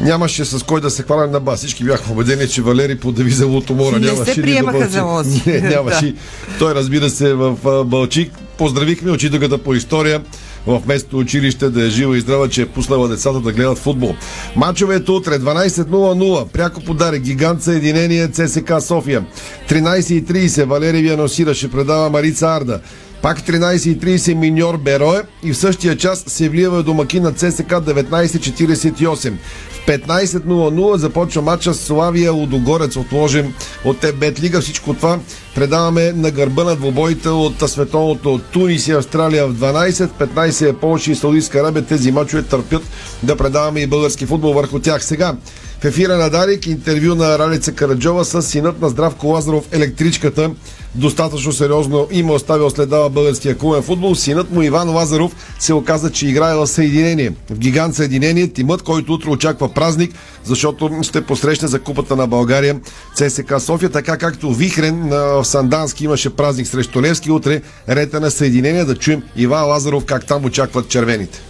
Нямаше 0.00 0.44
с 0.44 0.62
кой 0.62 0.80
да 0.80 0.90
се 0.90 1.02
хванем 1.02 1.30
на 1.30 1.40
бас. 1.40 1.58
Всички 1.58 1.84
бяхме 1.84 2.12
убедени, 2.12 2.48
че 2.48 2.62
Валери 2.62 2.98
по 2.98 3.12
девиза 3.12 3.46
Лутомора 3.46 3.98
Не 3.98 4.06
нямаше 4.06 4.32
се 4.32 4.40
ли 4.40 4.42
приемаха 4.42 4.88
за 4.88 5.02
лози. 5.02 5.42
Не, 5.46 5.60
нямаше. 5.60 6.12
Да. 6.12 6.58
Той 6.58 6.74
разбира 6.74 7.10
се 7.10 7.34
в 7.34 7.84
Балчик. 7.84 8.32
Поздравихме 8.58 9.10
учителката 9.10 9.58
по 9.58 9.74
история 9.74 10.22
в 10.66 10.82
местното 10.86 11.18
училище 11.18 11.70
да 11.70 11.86
е 11.86 11.90
жива 11.90 12.18
и 12.18 12.20
здрава, 12.20 12.48
че 12.48 12.62
е 12.62 12.66
пуснала 12.66 13.08
децата 13.08 13.40
да 13.40 13.52
гледат 13.52 13.78
футбол. 13.78 14.14
Мачовете 14.56 15.10
утре 15.10 15.38
12.00. 15.38 16.48
Пряко 16.48 16.80
подарък 16.80 17.20
Гигант 17.20 17.62
Съединение 17.62 18.28
ЦСК 18.28 18.72
София. 18.80 19.26
13.30 19.68 20.64
Валерий 20.64 21.02
Вианосира 21.02 21.54
ще 21.54 21.70
предава 21.70 22.10
Марица 22.10 22.46
Арда. 22.46 22.80
Пак 23.22 23.40
13.30 23.40 24.34
Миньор 24.34 24.76
Берое 24.76 25.22
и 25.42 25.52
в 25.52 25.56
същия 25.56 25.96
час 25.96 26.24
се 26.26 26.48
влива 26.48 26.82
домакин 26.82 27.22
на 27.22 27.32
ЦСК 27.32 27.70
19.48. 27.70 29.32
В 29.70 29.86
15.00 29.86 30.96
започва 30.96 31.42
матча 31.42 31.74
с 31.74 31.80
Славия 31.80 32.32
Лудогорец, 32.32 32.96
отложен 32.96 33.54
от 33.84 33.96
Бет 34.20 34.40
Лига. 34.40 34.60
Всичко 34.60 34.94
това 34.94 35.18
предаваме 35.54 36.12
на 36.12 36.30
гърба 36.30 36.64
на 36.64 36.76
двобоите 36.76 37.28
от 37.28 37.70
световното 37.70 38.40
Тунис 38.52 38.88
и 38.88 38.92
Австралия 38.92 39.46
в 39.46 39.54
12, 39.54 39.92
15 39.92 40.70
е 40.70 40.72
Полша 40.72 41.10
и 41.10 41.14
Саудитска 41.14 41.58
Арабия. 41.58 41.86
Тези 41.86 42.12
мачове 42.12 42.42
търпят 42.42 42.82
да 43.22 43.36
предаваме 43.36 43.80
и 43.80 43.86
български 43.86 44.26
футбол 44.26 44.52
върху 44.52 44.78
тях. 44.78 45.04
Сега 45.04 45.36
в 45.80 45.84
ефира 45.84 46.16
на 46.16 46.30
Дарик 46.30 46.66
интервю 46.66 47.14
на 47.14 47.38
Ралица 47.38 47.72
Караджова 47.72 48.24
с 48.24 48.42
синът 48.42 48.80
на 48.80 48.88
Здравко 48.88 49.26
Лазаров, 49.26 49.64
електричката. 49.72 50.50
Достатъчно 50.96 51.52
сериозно 51.52 52.06
има 52.10 52.32
оставил 52.32 52.70
следа 52.70 52.98
в 52.98 53.10
българския 53.10 53.58
клубен 53.58 53.82
футбол. 53.82 54.14
Синът 54.14 54.50
му 54.50 54.62
Иван 54.62 54.90
Лазаров 54.90 55.36
се 55.58 55.74
оказа, 55.74 56.12
че 56.12 56.28
играе 56.28 56.54
в 56.54 56.66
Съединение. 56.66 57.32
В 57.50 57.58
гигант 57.58 57.94
Съединение 57.94 58.48
тимът, 58.48 58.82
който 58.82 59.12
утре 59.12 59.30
очаква 59.30 59.74
празник, 59.74 60.14
защото 60.44 60.90
ще 61.02 61.20
посрещне 61.20 61.68
за 61.68 61.80
купата 61.80 62.16
на 62.16 62.26
България 62.26 62.80
ЦСК 63.14 63.60
София, 63.60 63.90
така 63.90 64.18
както 64.18 64.52
Вихрен 64.52 65.08
в 65.08 65.44
Сандански 65.44 66.04
имаше 66.04 66.30
празник 66.36 66.66
срещу 66.66 67.02
Левски. 67.02 67.30
Утре 67.30 67.62
рета 67.88 68.20
на 68.20 68.30
Съединение 68.30 68.84
да 68.84 68.96
чуем 68.96 69.22
Иван 69.36 69.68
Лазаров 69.68 70.04
как 70.04 70.26
там 70.26 70.44
очакват 70.44 70.88
червените. 70.88 71.40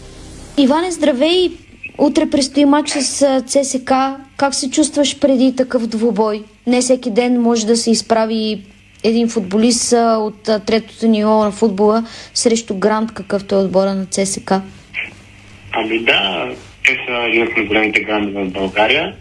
Иване, 0.58 0.90
здравей! 0.90 1.52
Утре 1.98 2.30
предстои 2.30 2.64
матч 2.64 2.90
с 2.90 3.42
ЦСК. 3.46 3.92
Как 4.36 4.54
се 4.54 4.70
чувстваш 4.70 5.18
преди 5.18 5.56
такъв 5.56 5.86
двубой? 5.86 6.44
Не 6.66 6.80
всеки 6.80 7.10
ден 7.10 7.40
може 7.40 7.66
да 7.66 7.76
се 7.76 7.90
изправи 7.90 8.64
един 9.04 9.28
футболист 9.28 9.92
от 9.98 10.42
третото 10.42 11.06
ниво 11.06 11.44
на 11.44 11.50
футбола 11.50 12.04
срещу 12.34 12.74
Грант, 12.74 13.14
какъвто 13.14 13.54
е 13.54 13.58
отбора 13.58 13.94
на 13.94 14.06
ЦСК. 14.06 14.52
Ами 15.72 15.98
да, 15.98 16.48
те 16.84 16.98
са 17.06 17.12
един 17.28 17.42
от 17.42 17.56
най-големите 17.56 18.00
грандове 18.00 18.44
в 18.44 18.52
България 18.52 19.14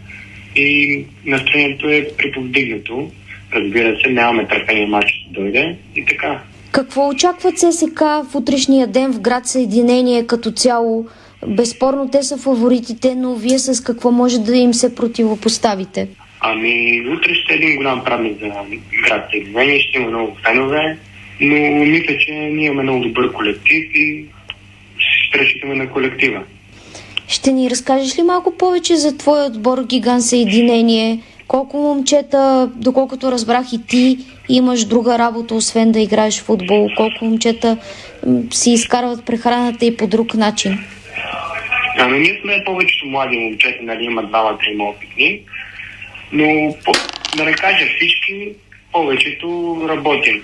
и 0.56 1.04
настроението 1.26 1.88
е 1.88 2.08
приповдигнато. 2.18 3.10
Разбира 3.54 3.96
се, 4.04 4.10
нямаме 4.10 4.48
търпение 4.48 4.86
матч 4.86 5.26
да 5.30 5.40
дойде 5.40 5.76
и 5.96 6.04
така. 6.04 6.42
Какво 6.72 7.08
очаква 7.08 7.52
ЦСК 7.52 8.00
в 8.00 8.34
утрешния 8.34 8.86
ден 8.86 9.12
в 9.12 9.20
град 9.20 9.46
Съединение 9.46 10.26
като 10.26 10.50
цяло? 10.50 11.06
Безспорно 11.46 12.08
те 12.10 12.22
са 12.22 12.36
фаворитите, 12.36 13.14
но 13.14 13.34
вие 13.34 13.58
с 13.58 13.84
какво 13.84 14.10
може 14.10 14.38
да 14.38 14.56
им 14.56 14.74
се 14.74 14.94
противопоставите? 14.94 16.08
Ами, 16.40 17.04
утре 17.08 17.34
ще 17.34 17.52
е 17.52 17.56
един 17.56 17.76
голям 17.76 18.04
празник 18.04 18.38
за 18.40 18.48
град 19.04 19.26
Съединение, 19.30 19.80
ще 19.80 19.98
има 19.98 20.08
много 20.08 20.36
фенове, 20.46 20.98
но 21.40 21.56
мисля, 21.84 22.18
че 22.18 22.32
ние 22.32 22.66
имаме 22.66 22.82
много 22.82 23.00
добър 23.00 23.32
колектив 23.32 23.84
и 23.94 24.24
ще 24.98 25.38
разчитаме 25.38 25.74
на 25.74 25.90
колектива. 25.90 26.42
Ще 27.28 27.52
ни 27.52 27.70
разкажеш 27.70 28.18
ли 28.18 28.22
малко 28.22 28.56
повече 28.58 28.96
за 28.96 29.18
твоя 29.18 29.44
отбор 29.44 29.84
Гигант 29.84 30.22
Съединение? 30.22 31.20
Колко 31.48 31.76
момчета, 31.76 32.70
доколкото 32.74 33.32
разбрах 33.32 33.72
и 33.72 33.86
ти, 33.86 34.18
имаш 34.48 34.84
друга 34.84 35.18
работа, 35.18 35.54
освен 35.54 35.92
да 35.92 36.00
играеш 36.00 36.40
в 36.40 36.44
футбол? 36.44 36.88
Колко 36.96 37.24
момчета 37.24 37.76
си 38.50 38.70
изкарват 38.70 39.24
прехраната 39.24 39.86
и 39.86 39.96
по 39.96 40.06
друг 40.06 40.34
начин? 40.34 40.78
Ами 41.98 42.18
ние 42.18 42.40
сме 42.42 42.62
повечето 42.66 43.06
млади 43.06 43.38
момчета, 43.38 43.78
нали, 43.82 44.04
има 44.04 44.22
двама, 44.22 44.58
трима 44.58 44.84
опитни, 44.84 45.40
но 46.32 46.74
да 47.36 47.44
не 47.44 47.52
кажа 47.52 47.86
всички, 47.96 48.52
повечето 48.92 49.76
работим 49.88 50.42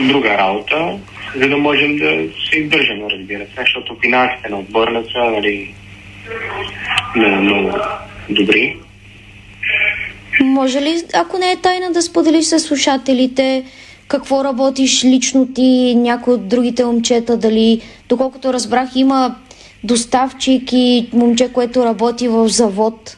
друга 0.00 0.38
работа, 0.38 0.98
за 1.36 1.48
да 1.48 1.56
можем 1.56 1.96
да 1.96 2.28
се 2.50 2.58
издържаме, 2.58 3.10
разбира 3.10 3.44
се, 3.44 3.54
защото 3.56 3.96
финансите 4.00 4.48
на 4.48 4.58
отбора 4.58 4.90
не 4.90 5.02
са, 5.04 5.30
нали, 5.30 5.74
много 7.16 7.72
добри. 8.30 8.76
Може 10.40 10.80
ли, 10.80 11.02
ако 11.14 11.38
не 11.38 11.50
е 11.50 11.56
тайна, 11.56 11.92
да 11.92 12.02
споделиш 12.02 12.44
с 12.44 12.58
слушателите 12.58 13.64
какво 14.08 14.44
работиш 14.44 15.04
лично 15.04 15.48
ти, 15.54 15.94
някой 15.96 16.34
от 16.34 16.48
другите 16.48 16.84
момчета, 16.84 17.36
дали, 17.36 17.80
доколкото 18.08 18.52
разбрах, 18.52 18.88
има 18.96 19.34
доставчик 19.84 20.72
и 20.72 21.08
момче, 21.12 21.52
което 21.52 21.84
работи 21.84 22.28
в 22.28 22.48
завод. 22.48 23.16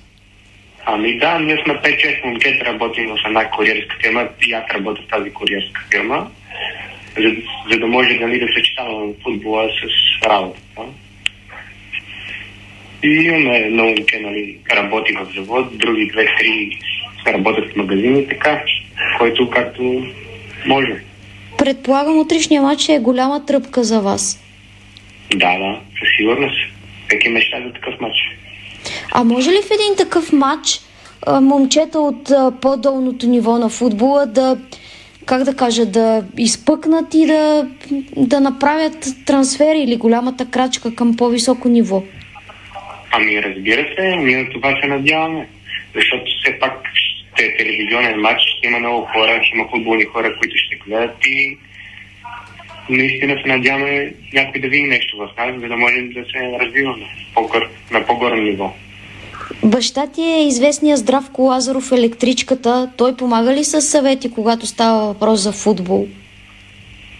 Ами 0.86 1.18
да, 1.18 1.38
ние 1.38 1.56
сме 1.64 1.74
5-6 1.74 2.24
момчета, 2.24 2.64
работим 2.64 3.08
в 3.08 3.18
една 3.26 3.50
куриерска 3.50 3.96
фирма 4.02 4.28
и 4.46 4.52
аз 4.52 4.64
работя 4.74 5.02
в 5.02 5.08
тази 5.08 5.30
куриерска 5.30 5.80
фирма, 5.92 6.30
за, 7.18 7.36
за 7.70 7.78
да 7.78 7.86
може 7.86 8.14
нали, 8.14 8.40
да 8.40 8.46
съчетаваме 8.56 9.12
футбола 9.22 9.68
с 9.68 10.26
работата. 10.26 10.82
И 13.02 13.08
имаме 13.08 13.56
едно 13.56 13.84
момче, 13.84 14.20
нали, 14.20 14.58
работи 14.76 15.12
в 15.12 15.26
завод, 15.34 15.78
други 15.78 16.10
две-три 16.12 16.78
работят 17.26 17.72
в 17.72 17.76
магазини 17.76 18.28
така, 18.28 18.62
който 19.18 19.50
както 19.50 20.06
може. 20.66 20.96
Предполагам, 21.58 22.18
утрешния 22.18 22.62
матч 22.62 22.88
е 22.88 22.98
голяма 22.98 23.46
тръпка 23.46 23.84
за 23.84 24.00
вас. 24.00 24.40
Да, 25.30 25.58
да, 25.58 25.80
със 25.98 26.08
сигурност. 26.16 26.56
Всеки 27.06 27.28
мечта 27.28 27.62
за 27.66 27.72
такъв 27.72 28.00
матч. 28.00 28.16
А 29.12 29.24
може 29.24 29.50
ли 29.50 29.58
в 29.62 29.70
един 29.70 29.96
такъв 29.96 30.32
матч 30.32 30.80
момчета 31.40 32.00
от 32.00 32.32
по-долното 32.60 33.26
ниво 33.26 33.58
на 33.58 33.68
футбола 33.68 34.26
да, 34.26 34.56
как 35.26 35.44
да 35.44 35.56
кажа, 35.56 35.86
да 35.86 36.24
изпъкнат 36.38 37.14
и 37.14 37.26
да, 37.26 37.66
да 38.16 38.40
направят 38.40 39.06
трансфер 39.26 39.74
или 39.74 39.96
голямата 39.96 40.50
крачка 40.50 40.94
към 40.94 41.16
по-високо 41.16 41.68
ниво? 41.68 42.02
Ами 43.12 43.42
разбира 43.42 43.86
се, 43.96 44.16
ние 44.16 44.42
на 44.42 44.50
това 44.50 44.80
се 44.80 44.86
надяваме. 44.86 45.48
Защото 45.94 46.24
все 46.42 46.58
пак 46.58 46.72
ще 46.94 47.44
е 47.44 47.56
телевизионен 47.56 48.20
матч, 48.20 48.42
ще 48.58 48.66
има 48.66 48.78
много 48.78 49.08
хора, 49.12 49.40
ще 49.42 49.56
има 49.56 49.68
футболни 49.70 50.04
хора, 50.04 50.36
които 50.38 50.56
ще 50.56 50.76
гледат 50.76 51.16
и 51.26 51.58
наистина 52.90 53.40
се 53.42 53.48
надяваме 53.48 54.12
някой 54.32 54.60
да 54.60 54.68
види 54.68 54.82
нещо 54.82 55.16
в 55.16 55.28
нас, 55.38 55.60
за 55.60 55.68
да 55.68 55.76
можем 55.76 56.08
да 56.08 56.24
се 56.24 56.58
развиваме 56.60 57.06
на 57.90 58.06
по-горе 58.06 58.40
ниво. 58.40 58.72
Баща 59.64 60.06
ти 60.06 60.22
е 60.22 60.46
известният 60.46 60.98
Здравко 60.98 61.42
Лазаров 61.42 61.92
електричката. 61.92 62.90
Той 62.96 63.16
помага 63.16 63.54
ли 63.54 63.64
с 63.64 63.80
съвети, 63.80 64.30
когато 64.30 64.66
става 64.66 65.06
въпрос 65.06 65.40
за 65.40 65.52
футбол? 65.52 66.06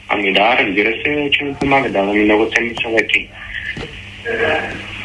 Ами 0.09 0.33
да, 0.33 0.57
разбира 0.59 0.93
се, 1.05 1.31
че 1.33 1.45
ми 1.45 1.55
помага, 1.55 1.91
дава 1.91 2.13
ми 2.13 2.25
много 2.25 2.51
ценни 2.57 2.75
съвети. 2.83 3.29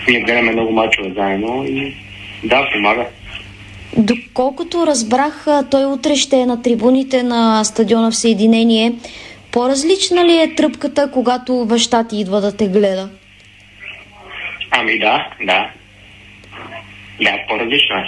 Ние 0.08 0.22
гледаме 0.22 0.52
много 0.52 0.72
мачове 0.72 1.12
заедно 1.16 1.66
и 1.68 1.96
да, 2.44 2.70
помага. 2.74 3.06
Доколкото 3.98 4.88
разбрах, 4.88 5.48
той 5.72 5.86
утре 5.86 6.16
ще 6.16 6.38
е 6.38 6.46
на 6.46 6.62
трибуните 6.62 7.24
на 7.24 7.64
стадиона 7.64 8.12
в 8.12 8.16
Съединение. 8.16 8.94
По-различна 9.52 10.26
ли 10.26 10.38
е 10.38 10.56
тръпката, 10.56 11.12
когато 11.12 11.66
баща 11.66 12.08
ти 12.08 12.20
идва 12.20 12.42
да 12.42 12.58
те 12.58 12.68
гледа? 12.68 13.10
Ами 14.72 15.00
да, 15.00 15.30
да. 15.44 15.70
Да, 17.22 17.38
по-различно 17.48 17.96
е. 17.96 18.06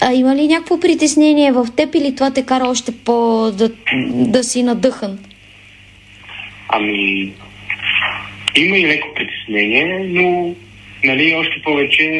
А 0.00 0.12
има 0.12 0.36
ли 0.36 0.48
някакво 0.48 0.80
притеснение 0.80 1.52
в 1.52 1.66
теб 1.76 1.94
или 1.94 2.14
това 2.14 2.32
те 2.32 2.46
кара 2.46 2.64
още 2.68 2.92
по 3.04 3.50
да, 3.50 3.70
да 4.12 4.44
си 4.44 4.62
надъхан? 4.62 5.18
Ами, 6.68 7.32
има 8.56 8.78
и 8.78 8.86
леко 8.86 9.08
притеснение, 9.14 10.04
но 10.08 10.54
нали, 11.04 11.34
още 11.34 11.62
повече 11.62 12.18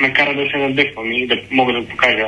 ме 0.00 0.12
кара 0.12 0.34
да 0.34 0.50
се 0.50 0.56
надъхвам 0.56 1.12
и 1.12 1.26
да 1.26 1.36
мога 1.50 1.72
да 1.72 1.88
покажа 1.88 2.26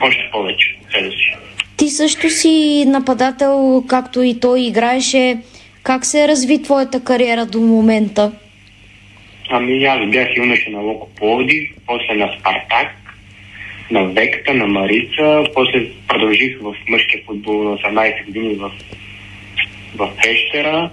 още 0.00 0.28
повече 0.32 0.76
себе 0.92 1.10
си. 1.10 1.36
Ти 1.76 1.88
също 1.88 2.30
си 2.30 2.84
нападател, 2.86 3.84
както 3.88 4.22
и 4.22 4.40
той 4.40 4.60
играеше. 4.60 5.38
Как 5.82 6.04
се 6.04 6.28
разви 6.28 6.62
твоята 6.62 7.04
кариера 7.04 7.46
до 7.46 7.60
момента? 7.60 8.32
Ами 9.50 9.84
аз 9.84 10.10
бях 10.10 10.28
юноша 10.36 10.70
на 10.70 10.78
Локо 10.80 11.08
Пловдив, 11.16 11.70
после 11.86 12.14
на 12.14 12.34
Спартак, 12.38 12.96
на 13.90 14.04
Векта, 14.04 14.54
на 14.54 14.66
Марица, 14.66 15.44
после 15.54 15.86
продължих 16.08 16.58
в 16.60 16.74
мъжкия 16.88 17.22
футбол 17.26 17.62
на 17.62 17.78
18 17.78 18.26
години 18.26 18.54
в, 18.54 18.70
в 19.96 20.10
Пещера, 20.22 20.90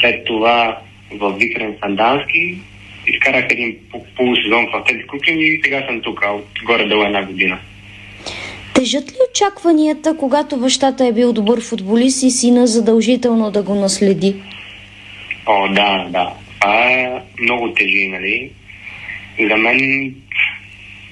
след 0.00 0.24
това 0.24 0.78
в 1.12 1.32
Викрен 1.38 1.76
Сандански 1.82 2.58
изкарах 3.06 3.44
един 3.50 3.76
по- 3.90 4.04
полусезон 4.16 4.66
в 4.66 4.84
тези 4.88 5.02
Куклин 5.06 5.40
и 5.40 5.60
сега 5.64 5.86
съм 5.86 6.00
тук, 6.00 6.24
от 6.34 6.46
горе-долу 6.64 7.02
една 7.02 7.24
година. 7.24 7.58
Тежат 8.74 9.12
ли 9.12 9.16
очакванията, 9.30 10.16
когато 10.16 10.56
бащата 10.56 11.06
е 11.06 11.12
бил 11.12 11.32
добър 11.32 11.60
футболист 11.60 12.22
и 12.22 12.30
сина 12.30 12.66
задължително 12.66 13.50
да 13.50 13.62
го 13.62 13.74
наследи? 13.74 14.34
О, 15.46 15.68
да, 15.68 16.06
да. 16.10 16.34
Това 16.60 16.90
е 16.90 17.22
много 17.40 17.72
тежи, 17.72 18.08
нали? 18.08 18.50
За 19.50 19.56
мен, 19.56 19.78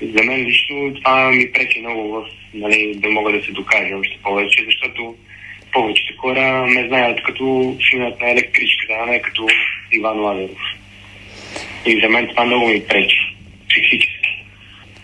за 0.02 0.22
мен 0.22 0.46
лично 0.46 0.94
това 0.94 1.30
ми 1.30 1.52
пречи 1.52 1.80
много 1.80 2.12
в, 2.12 2.24
нали, 2.54 2.94
да 2.96 3.08
мога 3.08 3.32
да 3.32 3.44
се 3.44 3.52
докажа 3.52 3.96
още 3.96 4.18
повече, 4.22 4.64
защото 4.64 5.14
повечето 5.72 6.20
хора 6.20 6.66
ме 6.66 6.86
знаят 6.88 7.22
като 7.22 7.76
синът 7.90 8.20
на 8.20 8.30
електричката, 8.30 8.94
а 9.02 9.06
не 9.06 9.22
като 9.22 9.46
Иван 9.92 10.20
Лазаров. 10.20 10.60
И 11.86 12.00
за 12.00 12.08
мен 12.08 12.28
това 12.28 12.44
много 12.44 12.68
ми 12.68 12.82
пречи. 12.88 13.36
Психически. 13.68 14.21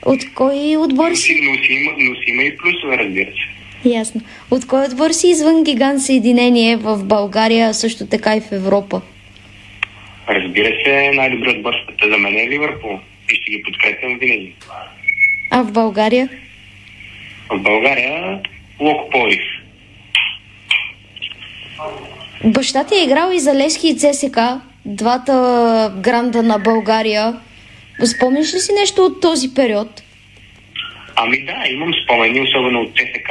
От 0.05 0.35
кой 0.35 0.77
отбор 0.77 1.15
си? 1.15 1.41
но 1.43 1.55
си, 1.65 1.73
има, 1.73 1.93
но 1.99 2.15
си 2.15 2.25
има 2.27 2.43
и 2.43 2.57
плюсове, 2.57 2.99
разбира 2.99 3.31
се. 3.31 3.89
Ясно. 3.89 4.21
От 4.51 4.67
кой 4.67 4.85
отбор 4.85 5.11
си 5.11 5.29
извън 5.29 5.65
гигант 5.65 6.03
съединение 6.03 6.77
в 6.77 7.05
България, 7.05 7.75
също 7.75 8.07
така 8.07 8.37
и 8.37 8.41
в 8.41 8.53
Европа? 8.53 9.01
Разбира 10.29 10.73
се, 10.85 11.11
най-добрият 11.15 11.57
отбор 11.57 11.73
света 11.85 12.11
за 12.11 12.19
мен 12.19 12.37
е 12.37 12.49
Ливърпул. 12.49 12.99
И 13.33 13.37
ще 13.37 13.51
ги 13.51 13.63
подкрепям 13.63 14.19
винаги. 14.19 14.55
А 15.51 15.63
в 15.63 15.73
България? 15.73 16.29
В 17.51 17.59
България 17.59 18.41
Локо 18.81 19.11
Пловдив. 19.11 19.41
Баща 22.45 22.85
ти 22.85 22.95
е 22.95 23.05
играл 23.05 23.31
и 23.35 23.39
за 23.39 23.55
Лески 23.55 23.89
и 23.89 23.97
ЦСК, 23.97 24.39
двата 24.85 25.93
гранда 26.01 26.43
на 26.43 26.59
България. 26.59 27.37
Спомняш 28.07 28.55
ли 28.55 28.59
си 28.59 28.73
нещо 28.73 29.05
от 29.05 29.21
този 29.21 29.55
период? 29.55 30.03
Ами 31.17 31.45
да, 31.45 31.65
имам 31.71 31.95
спомени, 32.05 32.41
особено 32.41 32.81
от 32.81 32.91
ЦСК. 32.97 33.31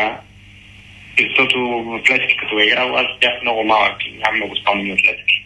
Защото 1.19 1.59
в 1.59 2.09
Лески, 2.09 2.37
като 2.37 2.59
е 2.59 2.63
играл, 2.63 2.97
аз 2.97 3.05
бях 3.21 3.41
много 3.41 3.63
малък 3.63 4.05
и 4.05 4.17
нямам 4.17 4.37
много 4.37 4.55
спомени 4.55 4.93
от 4.93 4.99
Лески. 4.99 5.43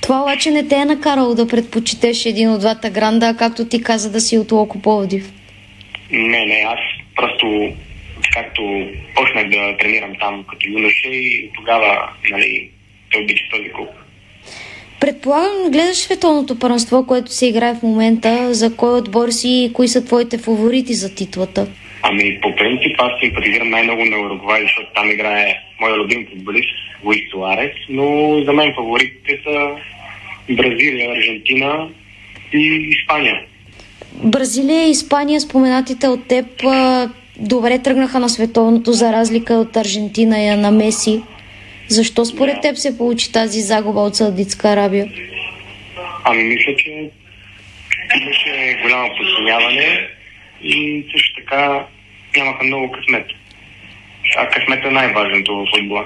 Това 0.00 0.22
обаче 0.22 0.50
не 0.50 0.68
те 0.68 0.76
е 0.76 0.84
накарало 0.84 1.34
да 1.34 1.48
предпочитеш 1.48 2.26
един 2.26 2.50
от 2.50 2.60
двата 2.60 2.90
гранда, 2.90 3.28
а 3.28 3.36
както 3.36 3.68
ти 3.68 3.82
каза 3.82 4.12
да 4.12 4.20
си 4.20 4.38
от 4.38 4.52
Локо 4.52 4.82
Пловдив. 4.82 5.32
Не, 6.10 6.46
не, 6.46 6.64
аз 6.68 6.78
просто 7.16 7.72
както 8.32 8.88
почнах 9.14 9.48
да 9.48 9.76
тренирам 9.76 10.12
там 10.20 10.44
като 10.44 10.68
юноша 10.68 11.08
и 11.08 11.50
тогава, 11.54 12.08
нали, 12.30 12.70
те 13.12 13.18
обича 13.18 13.44
този 13.50 13.70
клуб. 13.72 13.88
Предполагам, 15.00 15.70
гледаш 15.70 15.96
световното 15.96 16.58
първенство, 16.58 17.06
което 17.06 17.32
се 17.32 17.46
играе 17.46 17.74
в 17.74 17.82
момента. 17.82 18.54
За 18.54 18.76
кой 18.76 18.98
отбор 18.98 19.28
си 19.30 19.48
и 19.48 19.72
кои 19.72 19.88
са 19.88 20.04
твоите 20.04 20.38
фаворити 20.38 20.94
за 20.94 21.14
титлата? 21.14 21.66
Ами, 22.02 22.40
по 22.40 22.56
принцип, 22.56 22.96
аз 22.98 23.12
симпатизирам 23.22 23.70
най-много 23.70 24.04
на 24.04 24.20
Уругвай, 24.20 24.62
защото 24.62 24.86
там 24.94 25.10
играе 25.10 25.54
моя 25.80 25.96
любим 25.96 26.26
футболист 26.30 26.68
Луис 27.04 27.30
Суарес, 27.30 27.72
но 27.88 28.38
за 28.44 28.52
мен 28.52 28.72
фаворитите 28.74 29.38
са 29.44 29.70
Бразилия, 30.54 31.12
Аржентина 31.12 31.88
и 32.52 32.88
Испания. 33.00 33.40
Бразилия 34.12 34.86
и 34.86 34.90
Испания, 34.90 35.40
споменатите 35.40 36.08
от 36.08 36.28
теб, 36.28 36.46
добре 37.36 37.78
тръгнаха 37.78 38.20
на 38.20 38.28
световното, 38.28 38.92
за 38.92 39.12
разлика 39.12 39.54
от 39.54 39.76
Аржентина 39.76 40.38
и 40.38 40.56
на 40.56 40.70
Меси. 40.70 41.22
Защо 41.88 42.24
според 42.24 42.60
теб 42.60 42.76
се 42.76 42.98
получи 42.98 43.32
тази 43.32 43.60
загуба 43.60 44.00
от 44.00 44.16
Саудитска 44.16 44.68
Арабия? 44.68 45.08
Ами, 46.24 46.42
мисля, 46.42 46.76
че 46.76 47.10
имаше 48.22 48.78
голямо 48.82 49.08
подценяване 49.18 50.08
и 50.62 51.04
също 51.12 51.40
така 51.40 51.86
нямаха 52.36 52.64
много 52.64 52.92
късмет. 52.92 53.26
А 54.36 54.48
късмет 54.48 54.84
е 54.84 54.90
най-важното 54.90 55.56
в 55.56 55.66
футбола. 55.76 56.04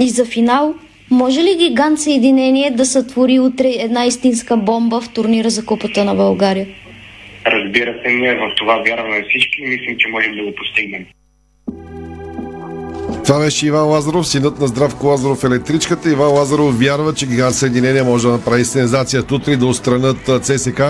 И 0.00 0.08
за 0.08 0.24
финал, 0.26 0.74
може 1.10 1.40
ли 1.40 1.56
гигант 1.58 2.00
съединение 2.00 2.70
да 2.70 2.84
сътвори 2.84 3.38
утре 3.38 3.68
една 3.68 4.04
истинска 4.06 4.56
бомба 4.56 5.00
в 5.00 5.12
турнира 5.12 5.50
за 5.50 5.66
Купата 5.66 6.04
на 6.04 6.14
България? 6.14 6.66
Разбира 7.46 7.94
се, 8.02 8.08
ние 8.10 8.34
в 8.34 8.54
това 8.58 8.82
вярваме 8.86 9.24
всички 9.28 9.62
и 9.62 9.66
мислим, 9.66 9.96
че 9.98 10.08
можем 10.08 10.36
да 10.36 10.42
го 10.42 10.54
постигнем. 10.54 11.06
Това 13.24 13.38
беше 13.38 13.66
Иван 13.66 13.88
Лазаров, 13.88 14.28
синът 14.28 14.60
на 14.60 14.68
Здравко 14.68 15.06
Лазаров 15.06 15.44
електричката. 15.44 16.10
Иван 16.10 16.32
Лазаров 16.32 16.78
вярва, 16.78 17.14
че 17.14 17.26
Гигант 17.26 17.54
Съединение 17.54 18.02
може 18.02 18.26
да 18.26 18.32
направи 18.32 18.64
сензация 18.64 19.24
утре 19.32 19.56
да 19.56 19.66
отстранят 19.66 20.28
а, 20.28 20.40
ЦСК. 20.40 20.82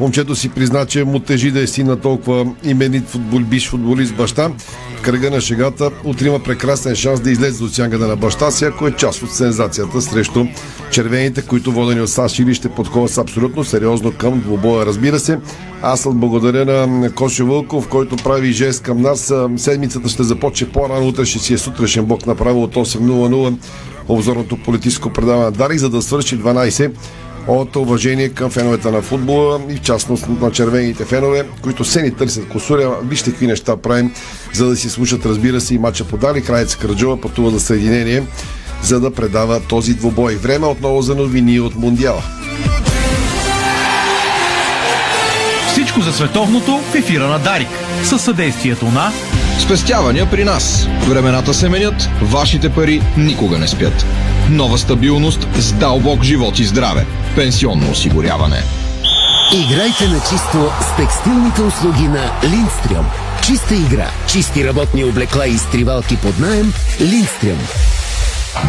Момчето 0.00 0.34
си 0.34 0.48
призна, 0.48 0.86
че 0.86 1.04
му 1.04 1.18
тежи 1.20 1.50
да 1.50 1.60
е 1.60 1.66
син 1.66 1.86
на 1.86 1.96
толкова 1.96 2.46
именит 2.64 3.08
футбол, 3.08 3.40
биш 3.40 3.68
футболист 3.68 4.14
баща. 4.14 4.50
В 4.96 5.02
кръга 5.02 5.30
на 5.30 5.40
шегата 5.40 5.90
утре 6.04 6.26
има 6.26 6.38
прекрасен 6.38 6.96
шанс 6.96 7.20
да 7.20 7.30
излезе 7.30 7.64
от 7.64 7.74
сянката 7.74 8.06
на 8.06 8.16
баща 8.16 8.50
си, 8.50 8.64
ако 8.64 8.86
е 8.86 8.96
част 8.96 9.22
от 9.22 9.32
сензацията 9.32 10.02
срещу 10.02 10.46
червените, 10.90 11.42
които 11.42 11.72
водени 11.72 12.00
от 12.00 12.10
САЩ 12.10 12.38
или 12.38 12.54
ще 12.54 12.68
подходят 12.68 13.10
с 13.10 13.18
абсолютно 13.18 13.64
сериозно 13.64 14.12
към 14.12 14.40
двубоя, 14.40 14.86
разбира 14.86 15.18
се. 15.18 15.38
Аз 15.82 16.08
благодаря 16.10 16.86
на 16.86 17.12
Коше 17.12 17.44
Вълков, 17.44 17.88
който 17.88 18.16
прави 18.16 18.52
жест 18.52 18.82
към 18.82 19.00
нас. 19.00 19.34
Седмицата 19.56 20.08
ще 20.08 20.22
започне 20.22 20.68
по-рано, 20.68 21.08
утре 21.08 21.24
ще 21.24 21.38
си 21.38 21.54
е 21.54 21.58
сутрешен 21.58 22.04
блок 22.04 22.26
направо 22.26 22.62
от 22.62 22.74
8.00 22.74 23.56
обзорното 24.08 24.56
политическо 24.56 25.10
предаване 25.10 25.50
Дарик, 25.50 25.78
за 25.78 25.90
да 25.90 26.02
свърши 26.02 26.38
12 26.38 26.92
от 27.46 27.76
уважение 27.76 28.28
към 28.28 28.50
феновете 28.50 28.90
на 28.90 29.02
футбола 29.02 29.60
и 29.68 29.76
в 29.76 29.80
частност 29.80 30.28
на 30.40 30.50
червените 30.50 31.04
фенове, 31.04 31.46
които 31.62 31.84
се 31.84 32.02
ни 32.02 32.14
търсят 32.14 32.48
косуря. 32.48 32.96
Вижте 33.04 33.30
какви 33.30 33.46
неща 33.46 33.76
правим, 33.76 34.12
за 34.52 34.66
да 34.66 34.76
си 34.76 34.90
слушат, 34.90 35.26
разбира 35.26 35.60
се, 35.60 35.74
и 35.74 35.78
матча 35.78 36.04
по 36.04 36.16
Дали. 36.16 36.42
Краец 36.42 36.76
Караджова 36.76 37.20
пътува 37.20 37.50
за 37.50 37.60
Съединение, 37.60 38.22
за 38.82 39.00
да 39.00 39.10
предава 39.10 39.60
този 39.60 39.94
двубой. 39.94 40.34
Време 40.34 40.66
отново 40.66 41.02
за 41.02 41.14
новини 41.14 41.60
от 41.60 41.76
Мундиала. 41.76 42.22
Всичко 45.72 46.00
за 46.00 46.12
световното 46.12 46.78
в 46.78 46.94
ефира 46.94 47.28
на 47.28 47.38
Дарик. 47.38 47.68
Със 48.04 48.22
съдействието 48.22 48.84
на 48.84 49.12
Спестявания 49.60 50.30
при 50.30 50.44
нас. 50.44 50.88
Времената 51.08 51.54
се 51.54 51.68
менят, 51.68 52.08
вашите 52.22 52.68
пари 52.68 53.02
никога 53.16 53.58
не 53.58 53.68
спят. 53.68 54.06
Нова 54.50 54.78
стабилност 54.78 55.48
с 55.54 55.72
дълбок 55.72 56.22
живот 56.22 56.58
и 56.58 56.64
здраве. 56.64 57.06
Пенсионно 57.36 57.90
осигуряване. 57.90 58.62
Играйте 59.54 60.08
на 60.08 60.20
чисто 60.20 60.72
с 60.80 60.96
текстилните 60.96 61.62
услуги 61.62 62.08
на 62.08 62.32
Линдстрюм. 62.44 63.06
Чиста 63.46 63.74
игра, 63.74 64.10
чисти 64.28 64.68
работни 64.68 65.04
облекла 65.04 65.46
и 65.46 65.50
изтривалки 65.50 66.16
под 66.16 66.38
наем. 66.38 66.72
Линдстрюм. 67.00 67.58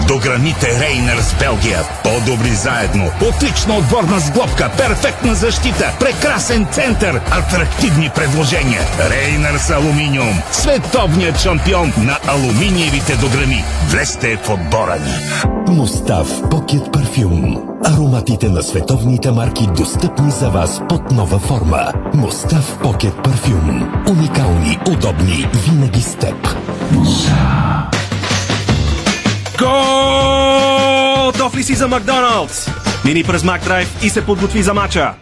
До 0.08 0.18
граните 0.18 0.80
Рейнерс 0.80 1.36
Белгия. 1.40 1.80
По-добри 2.04 2.50
заедно. 2.50 3.12
Отлична 3.30 3.76
отборна 3.76 4.20
сглобка. 4.20 4.72
Перфектна 4.78 5.36
защита. 5.36 5.94
Прекрасен 6.00 6.68
център. 6.72 7.22
Атрактивни 7.32 8.10
предложения. 8.16 8.82
Рейнерс 9.10 9.70
Алуминиум. 9.70 10.42
Световният 10.52 11.40
шампион 11.40 11.94
на 11.98 12.18
алуминиевите 12.28 13.16
дограми. 13.16 13.64
Влезте 13.90 14.38
в 14.38 14.50
отбора 14.50 14.98
ни. 15.00 15.42
Мустав 15.74 16.28
Покет 16.50 16.92
Парфюм. 16.92 17.58
Ароматите 17.86 18.50
на 18.50 18.64
световните 18.64 19.32
марки 19.32 19.68
достъпни 19.78 20.32
за 20.32 20.50
вас 20.50 20.82
под 20.90 21.12
нова 21.12 21.40
форма. 21.40 21.92
Мустав 22.14 22.78
Покет 22.84 23.24
Парфюм. 23.24 24.04
Уникални, 24.10 24.80
удобни, 24.92 25.48
винаги 25.54 26.02
с 26.02 26.16
теб. 26.16 26.36
Готов 29.62 31.56
ли 31.56 31.64
си 31.64 31.76
за 31.76 31.88
Макдоналдс? 31.88 32.68
Мини 33.06 33.24
през 33.24 33.44
Макдрайв 33.44 34.04
и 34.04 34.10
се 34.10 34.26
подготви 34.26 34.64
за 34.64 34.74
мача. 34.74 35.14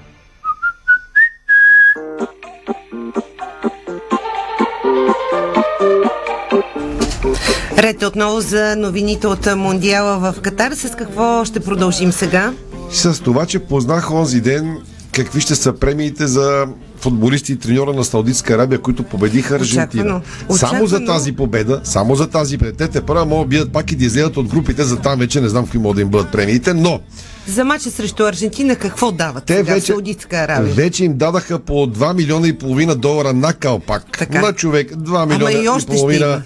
Ред 7.77 8.03
отново 8.03 8.41
за 8.41 8.75
новините 8.75 9.27
от 9.27 9.55
Мондиала 9.55 10.17
в 10.17 10.41
Катар. 10.41 10.71
С 10.71 10.95
какво 10.95 11.45
ще 11.45 11.59
продължим 11.59 12.11
сега? 12.11 12.53
С 12.91 13.23
това, 13.23 13.45
че 13.45 13.59
познах 13.59 14.11
онзи 14.11 14.41
ден 14.41 14.77
какви 15.11 15.41
ще 15.41 15.55
са 15.55 15.73
премиите 15.73 16.27
за 16.27 16.67
футболисти 17.01 17.51
и 17.51 17.55
треньора 17.55 17.93
на 17.93 18.03
Саудитска 18.03 18.53
Арабия, 18.53 18.79
които 18.79 19.03
победиха 19.03 19.55
Аржентина. 19.55 20.21
Очаквано. 20.49 20.57
Само 20.57 20.87
за 20.87 21.05
тази 21.05 21.31
победа, 21.31 21.81
само 21.83 22.15
за 22.15 22.27
тази 22.27 22.57
победа. 22.57 22.77
Те 22.77 22.87
те 22.87 23.01
първа 23.01 23.25
могат 23.25 23.49
да 23.49 23.49
бият 23.49 23.71
пак 23.71 23.91
и 23.91 23.95
да 23.95 24.05
излезат 24.05 24.37
от 24.37 24.47
групите, 24.47 24.83
за 24.83 24.97
там 24.97 25.19
вече 25.19 25.41
не 25.41 25.49
знам 25.49 25.63
какви 25.63 25.77
могат 25.79 25.95
да 25.95 26.01
им 26.01 26.09
бъдат 26.09 26.31
премиите, 26.31 26.73
но 26.73 26.99
За 27.47 27.65
мача 27.65 27.91
срещу 27.91 28.23
Аржентина 28.23 28.75
какво 28.75 29.11
дават 29.11 29.43
те 29.43 29.57
сега 29.57 29.73
вече, 29.73 29.85
Саудитска 29.85 30.35
Арабия? 30.37 30.73
вече 30.73 31.05
им 31.05 31.17
дадаха 31.17 31.59
по 31.59 31.73
2 31.73 32.15
милиона 32.15 32.47
и 32.47 32.57
половина 32.57 32.95
долара 32.95 33.33
на 33.33 33.53
калпак. 33.53 34.17
Така. 34.17 34.41
На 34.41 34.53
човек 34.53 34.91
2 34.91 35.15
Ама 35.15 35.25
милиона 35.25 35.51
и 35.63 35.67
още 35.67 35.81
ще 35.91 35.97
половина 35.97 36.41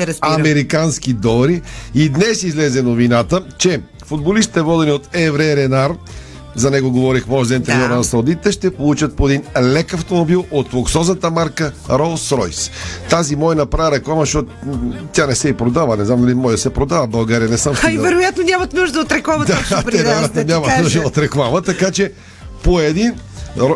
разбирам? 0.00 0.34
американски 0.40 1.12
долари. 1.12 1.62
И 1.94 2.08
днес 2.08 2.42
излезе 2.42 2.82
новината, 2.82 3.42
че 3.58 3.80
футболистите 4.06 4.62
водени 4.62 4.92
от 4.92 5.08
Евре 5.12 5.56
Ренар 5.56 5.92
за 6.58 6.70
него 6.70 6.90
говорих, 6.90 7.26
може 7.26 7.48
да 7.48 7.54
е 7.56 7.60
треньора 7.60 7.96
на 7.96 8.04
Саудите, 8.04 8.52
ще 8.52 8.70
получат 8.70 9.16
по 9.16 9.28
един 9.28 9.42
лек 9.62 9.94
автомобил 9.94 10.44
от 10.50 10.72
луксозната 10.72 11.30
марка 11.30 11.72
Rolls-Royce. 11.88 12.70
Тази 13.10 13.36
мой 13.36 13.54
направя 13.54 13.96
реклама, 13.96 14.22
защото 14.22 14.52
тя 15.12 15.26
не 15.26 15.34
се 15.34 15.48
и 15.48 15.52
продава. 15.52 15.96
Не 15.96 16.04
знам 16.04 16.20
дали 16.20 16.34
да 16.34 16.58
се 16.58 16.70
продава 16.70 17.06
в 17.06 17.10
България. 17.10 17.48
Не 17.48 17.58
съм 17.58 17.74
А 17.84 17.90
и 17.90 17.98
вероятно 17.98 18.44
нямат 18.44 18.72
нужда 18.72 19.00
от 19.00 19.12
реклама 19.12 19.46
точно 19.46 19.76
Да, 19.76 19.82
при 19.82 19.96
те 19.96 20.02
нас, 20.02 20.30
да 20.30 20.40
ти 20.40 20.52
няма 20.52 20.66
кажа. 20.66 20.82
нужда 20.82 21.00
от 21.00 21.18
реклама, 21.18 21.62
така 21.62 21.90
че 21.90 22.12
по 22.62 22.80
един 22.80 23.14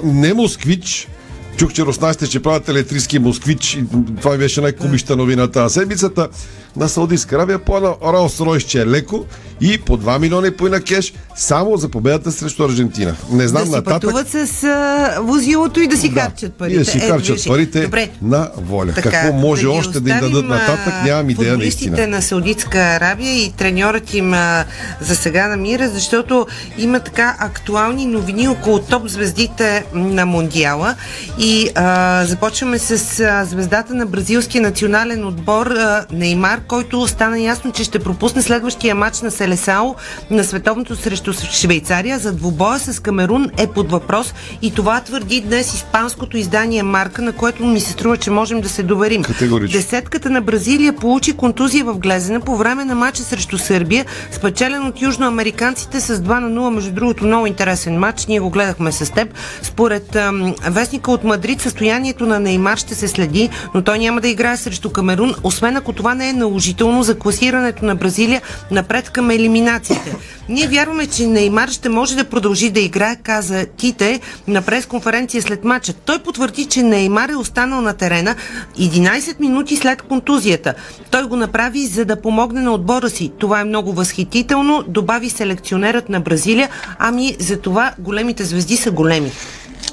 не 0.05 0.35
москвич, 0.35 1.09
чух, 1.57 1.73
че 1.73 1.83
руснаците 1.83 2.27
ще 2.27 2.43
правят 2.43 2.69
електрически 2.69 3.19
москвич, 3.19 3.79
това 4.21 4.37
беше 4.37 4.61
най-комичната 4.61 5.17
новина 5.17 5.47
тази 5.47 5.75
седмицата, 5.75 6.29
на 6.77 6.89
Саудитска 6.89 7.37
Арабия 7.37 7.59
по 7.59 7.77
едно 7.77 7.97
Rolls-Royce, 8.03 8.67
че 8.67 8.81
е 8.81 8.87
леко 8.87 9.25
и 9.61 9.79
по 9.79 9.99
2 9.99 10.19
милиона 10.19 10.47
и 10.47 10.57
половина 10.57 10.81
кеш 10.81 11.13
само 11.37 11.77
за 11.77 11.89
победата 11.89 12.33
срещу 12.33 12.65
Аржентина. 12.65 13.15
Не 13.31 13.49
знам 13.49 13.63
да 13.63 13.67
си 13.67 13.73
нататък. 13.73 14.01
пътуват 14.03 14.29
с 14.29 14.65
а, 14.65 15.19
возилото 15.21 15.81
и 15.81 15.87
да 15.87 15.97
си 15.97 16.09
харчат 16.09 16.53
парите. 16.55 16.75
И 16.77 16.79
да 16.79 16.85
си 16.85 16.99
Ето, 16.99 17.07
харчат 17.07 17.37
виж. 17.37 17.47
парите 17.49 17.83
Добре, 17.83 18.09
на 18.23 18.51
воля. 18.57 18.93
Така, 18.95 19.11
Какво 19.11 19.33
може 19.33 19.63
да 19.63 19.71
още 19.71 20.01
да 20.01 20.11
им 20.11 20.21
дадат 20.21 20.49
нататък, 20.49 20.95
нямам 21.05 21.31
идея 21.31 21.57
наистина. 21.59 22.07
на 22.07 22.23
Саудитска 22.23 22.79
Арабия 22.79 23.33
и 23.45 23.53
треньорът 23.53 24.15
им 24.15 24.35
а, 24.35 24.65
за 25.01 25.17
сега 25.17 25.49
намира, 25.49 25.89
защото 25.89 26.47
има 26.79 27.01
така 27.01 27.37
актуални 27.39 28.07
новини 28.07 28.49
около 28.49 28.79
топ 28.79 29.09
звездите 29.09 29.85
на 29.95 30.27
Мондиала 30.27 30.95
и 31.39 31.69
а, 31.75 32.25
започваме 32.27 32.79
с 32.79 32.91
а, 33.21 33.45
звездата 33.45 33.95
на 33.95 34.07
бразилския 34.07 34.63
национален 34.63 35.27
отбор 35.27 35.67
а, 35.67 36.07
Неймар, 36.13 36.61
който 36.63 37.09
стана 37.09 37.41
ясно, 37.41 37.73
че 37.73 37.85
ще 37.85 37.99
пропусне 37.99 38.43
следващия 38.43 38.95
матч 38.95 39.21
на 39.21 39.31
Селесао 39.31 39.95
на 40.31 40.45
световното 40.45 40.97
срещу 40.97 41.33
Швейцария 41.33 42.19
за 42.19 42.33
двубоя 42.33 42.79
с 42.79 43.03
Камерун 43.03 43.51
е 43.59 43.67
под 43.67 43.91
въпрос 43.91 44.35
и 44.63 44.75
това 44.75 45.01
твърди 45.01 45.41
днес 45.41 45.75
испанското 45.75 46.37
издание 46.37 46.83
Марка, 46.83 47.23
на 47.23 47.33
което 47.33 47.65
ми 47.65 47.81
се 47.81 47.93
струва, 47.93 48.17
че 48.17 48.31
можем 48.31 48.61
да 48.61 48.69
се 48.69 48.83
доверим. 48.83 49.23
Категорично. 49.23 49.79
Десетката 49.79 50.31
на 50.31 50.41
Бразилия 50.41 50.93
получи 50.93 51.33
контузия 51.33 51.85
в 51.85 51.99
глезена 51.99 52.41
по 52.41 52.57
време 52.57 52.85
на 52.85 52.95
матча 52.95 53.23
срещу 53.23 53.59
Сърбия, 53.59 54.07
спечелен 54.31 54.87
от 54.87 55.03
южноамериканците 55.03 56.01
с 56.01 56.17
2 56.17 56.39
на 56.39 56.61
0. 56.61 56.75
Между 56.75 56.93
другото, 56.93 57.25
много 57.25 57.47
интересен 57.47 57.99
матч. 57.99 58.27
Ние 58.27 58.41
го 58.41 58.51
гледахме 58.51 58.93
с 58.93 59.13
теб. 59.13 59.35
Според 59.63 60.17
ам, 60.17 60.55
вестника 60.71 61.13
от 61.13 61.25
Мадрид, 61.25 61.61
състоянието 61.61 62.27
на 62.27 62.41
Неймар 62.41 62.77
ще 62.77 62.95
се 62.95 63.09
следи, 63.09 63.51
но 63.75 63.83
той 63.83 63.99
няма 63.99 64.21
да 64.21 64.29
играе 64.29 64.57
срещу 64.57 64.91
Камерун, 64.91 65.35
освен 65.43 65.77
ако 65.77 65.93
това 65.93 66.15
не 66.15 66.29
е 66.29 66.33
наложително 66.53 67.03
за 67.03 67.19
класирането 67.19 67.85
на 67.85 67.95
Бразилия 67.95 68.43
напред 68.71 69.11
към 69.11 69.31
елиминациите. 69.31 70.17
Ние 70.49 70.69
вярваме, 70.69 71.07
че 71.07 71.27
Неймар 71.27 71.69
ще 71.69 71.89
може 71.89 72.17
да 72.17 72.25
продължи 72.25 72.71
да 72.71 72.81
играе, 72.81 73.17
каза 73.23 73.67
Тите 73.77 74.21
на 74.49 74.63
пресконференция 74.63 75.43
след 75.43 75.65
матча. 75.65 75.93
Той 75.93 76.19
потвърди, 76.19 76.65
че 76.65 76.83
Неймар 76.83 77.29
е 77.29 77.37
останал 77.37 77.81
на 77.81 77.95
терена 77.95 78.37
11 78.79 79.41
минути 79.41 79.77
след 79.77 80.03
контузията. 80.03 80.75
Той 81.11 81.23
го 81.23 81.37
направи 81.37 81.87
за 81.87 82.05
да 82.05 82.21
помогне 82.21 82.61
на 82.61 82.73
отбора 82.73 83.11
си. 83.11 83.33
Това 83.39 83.61
е 83.61 83.65
много 83.65 83.93
възхитително, 83.93 84.85
добави 84.89 85.31
селекционерът 85.31 86.09
на 86.09 86.21
Бразилия. 86.21 86.69
Ами 86.99 87.37
за 87.41 87.57
това 87.57 87.93
големите 87.99 88.45
звезди 88.45 88.77
са 88.77 88.91
големи. 88.91 89.33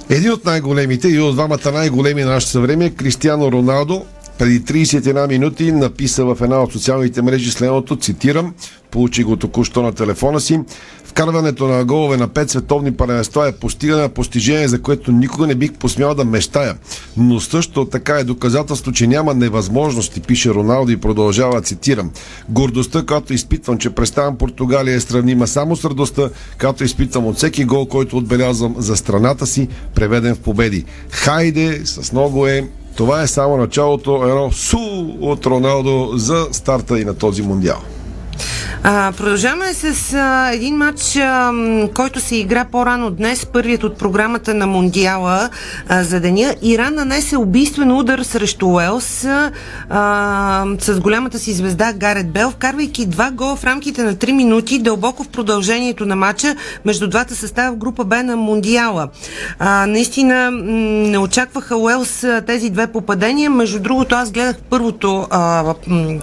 Един 0.09 0.31
от 0.31 0.45
най-големите 0.45 1.07
и 1.07 1.19
от 1.19 1.35
двамата 1.35 1.71
най-големи 1.73 2.23
на 2.23 2.31
нашето 2.31 2.51
съвремие, 2.51 2.89
Кристиано 2.89 3.51
Роналдо, 3.51 4.05
преди 4.39 4.61
31 4.61 5.27
минути 5.27 5.71
написа 5.71 6.25
в 6.25 6.37
една 6.41 6.63
от 6.63 6.71
социалните 6.71 7.21
мрежи 7.21 7.51
следното, 7.51 7.95
цитирам, 7.95 8.53
получи 8.91 9.23
го 9.23 9.37
току-що 9.37 9.81
на 9.81 9.93
телефона 9.93 10.39
си. 10.39 10.59
Вкарването 11.03 11.67
на 11.67 11.85
голове 11.85 12.17
на 12.17 12.27
пет 12.27 12.49
световни 12.49 12.91
първенства 12.91 13.47
е 13.47 13.51
постигане 13.51 14.01
на 14.01 14.09
постижение, 14.09 14.67
за 14.67 14.81
което 14.81 15.11
никога 15.11 15.47
не 15.47 15.55
бих 15.55 15.73
посмял 15.73 16.15
да 16.15 16.25
мечтая. 16.25 16.75
Но 17.17 17.39
също 17.39 17.85
така 17.85 18.13
е 18.13 18.23
доказателство, 18.23 18.91
че 18.91 19.07
няма 19.07 19.33
невъзможности, 19.33 20.21
пише 20.21 20.49
Роналдо 20.49 20.91
и 20.91 20.97
продължава, 20.97 21.61
цитирам. 21.61 22.11
Гордостта, 22.49 23.05
която 23.05 23.33
изпитвам, 23.33 23.77
че 23.77 23.89
представям 23.89 24.37
Португалия 24.37 24.95
е 24.95 24.99
сравнима 24.99 25.47
само 25.47 25.75
с 25.75 25.85
радостта, 25.85 26.29
която 26.59 26.83
изпитвам 26.83 27.25
от 27.25 27.37
всеки 27.37 27.65
гол, 27.65 27.85
който 27.85 28.17
отбелязвам 28.17 28.75
за 28.77 28.95
страната 28.95 29.47
си, 29.47 29.67
преведен 29.95 30.35
в 30.35 30.39
победи. 30.39 30.85
Хайде, 31.09 31.81
с 31.85 32.11
много 32.11 32.47
е, 32.47 32.67
това 32.95 33.21
е 33.21 33.27
само 33.27 33.57
началото, 33.57 34.23
едно 34.23 34.51
су 34.51 34.77
от 35.21 35.45
Роналдо 35.45 36.11
за 36.15 36.47
старта 36.51 36.99
и 36.99 37.05
на 37.05 37.13
този 37.13 37.41
мундиал. 37.41 37.79
А, 38.83 39.11
продължаваме 39.17 39.73
с 39.73 40.13
а, 40.13 40.51
един 40.53 40.75
матч, 40.75 41.15
а, 41.15 41.51
който 41.93 42.19
се 42.19 42.35
игра 42.35 42.65
по-рано 42.65 43.11
днес, 43.11 43.45
първият 43.45 43.83
от 43.83 43.97
програмата 43.97 44.53
на 44.53 44.67
Мондиала 44.67 45.49
а, 45.89 46.03
за 46.03 46.19
деня. 46.19 46.55
Иран 46.61 46.95
нанесе 46.95 47.37
убийствен 47.37 47.91
удар 47.91 48.19
срещу 48.19 48.67
Уелс 48.67 49.25
а, 49.89 50.65
с 50.79 50.99
голямата 50.99 51.39
си 51.39 51.53
звезда 51.53 51.93
Гарет 51.93 52.31
Бел, 52.31 52.51
вкарвайки 52.51 53.05
два 53.05 53.31
гола 53.31 53.55
в 53.55 53.63
рамките 53.63 54.03
на 54.03 54.15
3 54.15 54.31
минути, 54.31 54.79
дълбоко 54.79 55.23
в 55.23 55.27
продължението 55.27 56.05
на 56.05 56.15
матча 56.15 56.55
между 56.85 57.07
двата 57.07 57.35
състава 57.35 57.71
в 57.71 57.77
група 57.77 58.03
Б 58.03 58.23
на 58.23 58.35
Мондиала. 58.35 59.07
А, 59.59 59.85
наистина 59.87 60.51
м, 60.51 60.61
не 61.09 61.17
очакваха 61.17 61.77
Уелс 61.77 62.25
тези 62.47 62.69
две 62.69 62.87
попадения. 62.87 63.49
Между 63.49 63.79
другото, 63.79 64.15
аз 64.15 64.31
гледах 64.31 64.55
първото 64.69 65.27
а, 65.29 65.63
м, 65.87 66.19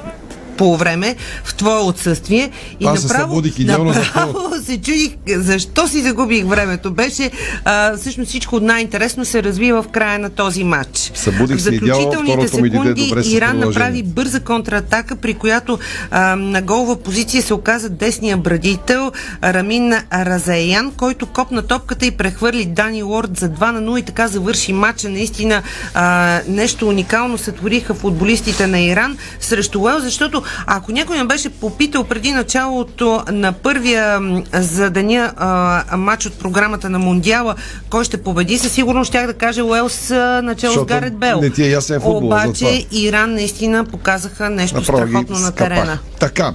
по 0.57 0.77
време 0.77 1.17
в 1.45 1.55
твое 1.55 1.81
отсъствие 1.81 2.51
и 2.81 2.87
Аз 2.87 3.01
се 3.01 3.07
направо, 3.07 3.31
събудих 3.31 3.59
идеално 3.59 3.93
за 3.93 3.99
направо 3.99 4.39
се 4.65 4.81
чудих 4.81 5.17
защо 5.29 5.89
си 5.89 6.03
загубих 6.03 6.45
времето. 6.45 6.91
Беше 6.91 7.31
а, 7.65 7.97
всъщност 7.97 8.29
всичко 8.29 8.61
най-интересно 8.61 9.25
се 9.25 9.43
развива 9.43 9.83
в 9.83 9.89
края 9.89 10.19
на 10.19 10.31
този 10.31 10.65
матч. 10.65 11.13
Събудих 11.15 11.57
в 11.57 11.63
се 11.63 11.71
заключителните 11.71 12.17
ми 12.23 12.37
дойде 12.37 12.49
секунди 12.49 13.09
добре 13.09 13.23
Иран 13.27 13.59
направи 13.59 14.03
бърза 14.03 14.41
контратака, 14.41 15.17
при 15.17 15.35
която 15.35 15.79
а, 16.11 16.37
на 16.37 16.63
голова 16.63 16.97
позиция 16.97 17.43
се 17.43 17.55
оказа 17.55 17.89
десния 17.89 18.37
брадител 18.37 19.13
Рамин 19.45 19.95
Разаян, 20.13 20.93
който 20.97 21.27
копна 21.27 21.63
топката 21.63 22.07
и 22.07 22.11
прехвърли 22.11 22.65
Дани 22.65 23.03
Лорд 23.03 23.37
за 23.37 23.49
2 23.49 23.71
на 23.71 23.83
0 23.83 23.99
и 23.99 24.03
така 24.03 24.29
завърши 24.29 24.73
матча. 24.73 25.09
Наистина 25.09 25.63
а, 25.95 26.41
нещо 26.49 26.89
уникално 26.89 27.39
сътвориха 27.39 27.95
футболистите 27.95 28.67
на 28.67 28.81
Иран 28.81 29.17
срещу 29.41 29.81
Уел, 29.81 30.01
защото 30.01 30.43
ако 30.67 30.93
някой 30.93 31.19
ме 31.19 31.25
беше 31.25 31.49
попитал 31.51 32.05
преди 32.05 32.33
началото 32.33 33.23
на 33.29 33.53
първия 33.53 34.21
за 34.53 34.91
деня 34.91 35.33
а, 35.37 35.97
матч 35.97 36.27
от 36.27 36.35
програмата 36.35 36.91
на 36.91 36.99
Мондиала, 36.99 37.55
кой 37.91 38.05
ще 38.05 38.17
победи, 38.17 38.59
със 38.59 38.73
сигурност 38.73 39.09
щях 39.09 39.27
да 39.27 39.35
кажа 39.35 39.65
Уелс 39.65 40.11
а, 40.11 40.41
начало 40.43 40.75
с 40.75 40.85
Гарет 40.85 41.17
Бел. 41.17 41.41
не 41.41 41.51
ти 41.51 41.63
е 41.63 41.69
ясен 41.69 42.01
футбол, 42.01 42.27
Обаче. 42.27 42.87
Иран 42.93 43.35
наистина 43.35 43.85
показаха 43.85 44.51
нещо 44.51 44.77
Направо 44.77 44.99
страхотно 44.99 45.39
на 45.39 45.47
скапах. 45.47 45.69
терена. 45.69 45.99
Така. 46.21 46.55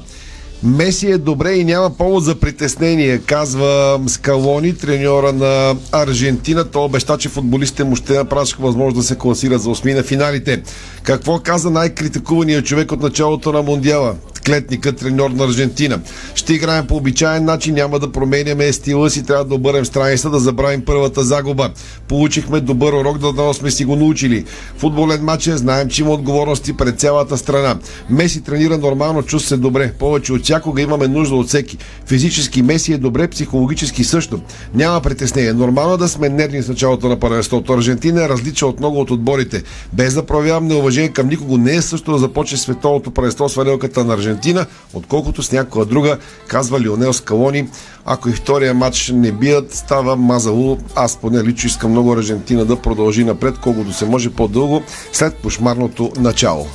Меси 0.64 1.12
е 1.12 1.18
добре 1.18 1.54
и 1.54 1.66
няма 1.66 1.90
повод 1.90 2.24
за 2.24 2.36
притеснение, 2.36 3.18
казва 3.18 4.00
Скалони, 4.08 4.78
треньора 4.78 5.34
на 5.34 5.76
Аржентина. 5.92 6.64
Той 6.64 6.84
обеща, 6.84 7.18
че 7.18 7.30
футболистите 7.30 7.84
му 7.84 7.96
ще 7.96 8.14
направят 8.14 8.46
всичко 8.46 8.62
възможно 8.62 9.00
да 9.00 9.04
се 9.04 9.18
класират 9.18 9.62
за 9.62 9.70
осми 9.70 9.94
на 9.94 10.04
финалите. 10.04 10.62
Какво 11.04 11.40
каза 11.40 11.70
най-критикуваният 11.70 12.66
човек 12.66 12.92
от 12.92 13.02
началото 13.02 13.52
на 13.52 13.62
Мондиала? 13.62 14.16
Клетника, 14.46 14.92
треньор 14.96 15.30
на 15.30 15.44
Аржентина. 15.44 16.00
Ще 16.36 16.54
играем 16.54 16.88
по 16.88 16.96
обичайен 16.96 17.46
начин, 17.46 17.76
няма 17.76 18.00
да 18.00 18.12
променяме 18.12 18.74
стила 18.74 19.10
си, 19.10 19.24
трябва 19.24 19.46
да 19.46 19.56
обърнем 19.56 19.86
страница, 19.86 20.30
да 20.30 20.40
забравим 20.40 20.86
първата 20.86 21.24
загуба. 21.24 21.70
Получихме 22.08 22.60
добър 22.60 22.94
урок, 22.94 23.18
да 23.18 23.34
дано 23.34 23.54
сме 23.54 23.72
си 23.72 23.86
го 23.86 23.96
научили. 23.96 24.46
Футболен 24.78 25.24
матч 25.24 25.48
е, 25.48 25.58
знаем, 25.58 25.90
че 25.90 26.02
има 26.02 26.12
отговорности 26.12 26.78
пред 26.78 27.00
цялата 27.00 27.38
страна. 27.38 27.76
Меси 28.10 28.42
тренира 28.42 28.78
нормално, 28.78 29.24
чувства 29.24 29.50
се 29.50 29.58
добре. 29.58 29.94
Повече 30.00 30.34
от 30.34 30.44
всякога 30.44 30.82
имаме 30.82 31.08
нужда 31.08 31.36
от 31.36 31.48
всеки. 31.48 31.78
Физически 32.06 32.62
Меси 32.62 32.94
е 32.94 32.98
добре, 32.98 33.28
психологически 33.28 34.04
също. 34.04 34.42
Няма 34.76 35.02
притеснение. 35.02 35.54
Нормално 35.54 35.94
е 35.94 35.98
да 35.98 36.08
сме 36.08 36.30
нервни 36.30 36.62
с 36.62 36.68
началото 36.68 37.08
на 37.08 37.20
първенството. 37.20 37.74
Аржентина 37.74 38.24
е 38.24 38.30
различна 38.30 38.68
от 38.68 38.80
много 38.80 39.00
от 39.00 39.12
отборите. 39.12 39.64
Без 39.94 40.14
да 40.14 40.26
проявявам 40.26 40.68
неуважение 40.68 41.10
към 41.10 41.28
никого, 41.28 41.58
не 41.58 41.76
е 41.76 41.82
също 41.82 42.12
да 42.12 42.18
започне 42.18 42.58
световното 42.58 43.12
първенство 43.12 43.50
с 43.50 43.56
варелката 43.56 44.04
на 44.06 44.14
Аржентина, 44.14 44.31
отколкото 44.94 45.44
с 45.44 45.52
някоя 45.52 45.86
друга, 45.86 46.18
казва 46.48 46.80
Лионел 46.80 47.14
Скалони. 47.14 47.70
Ако 48.06 48.30
и 48.30 48.34
втория 48.34 48.74
матч 48.74 49.12
не 49.16 49.32
бият, 49.32 49.74
става 49.74 50.16
мазало. 50.16 50.78
Аз 50.96 51.18
поне 51.18 51.44
лично 51.44 51.68
искам 51.68 51.92
много 51.92 52.14
Аржентина 52.14 52.66
да 52.66 52.82
продължи 52.82 53.24
напред, 53.24 53.56
колкото 53.64 53.94
се 53.94 54.06
може 54.06 54.30
по-дълго 54.30 54.84
след 55.14 55.36
кошмарното 55.42 56.12
начало. 56.20 56.68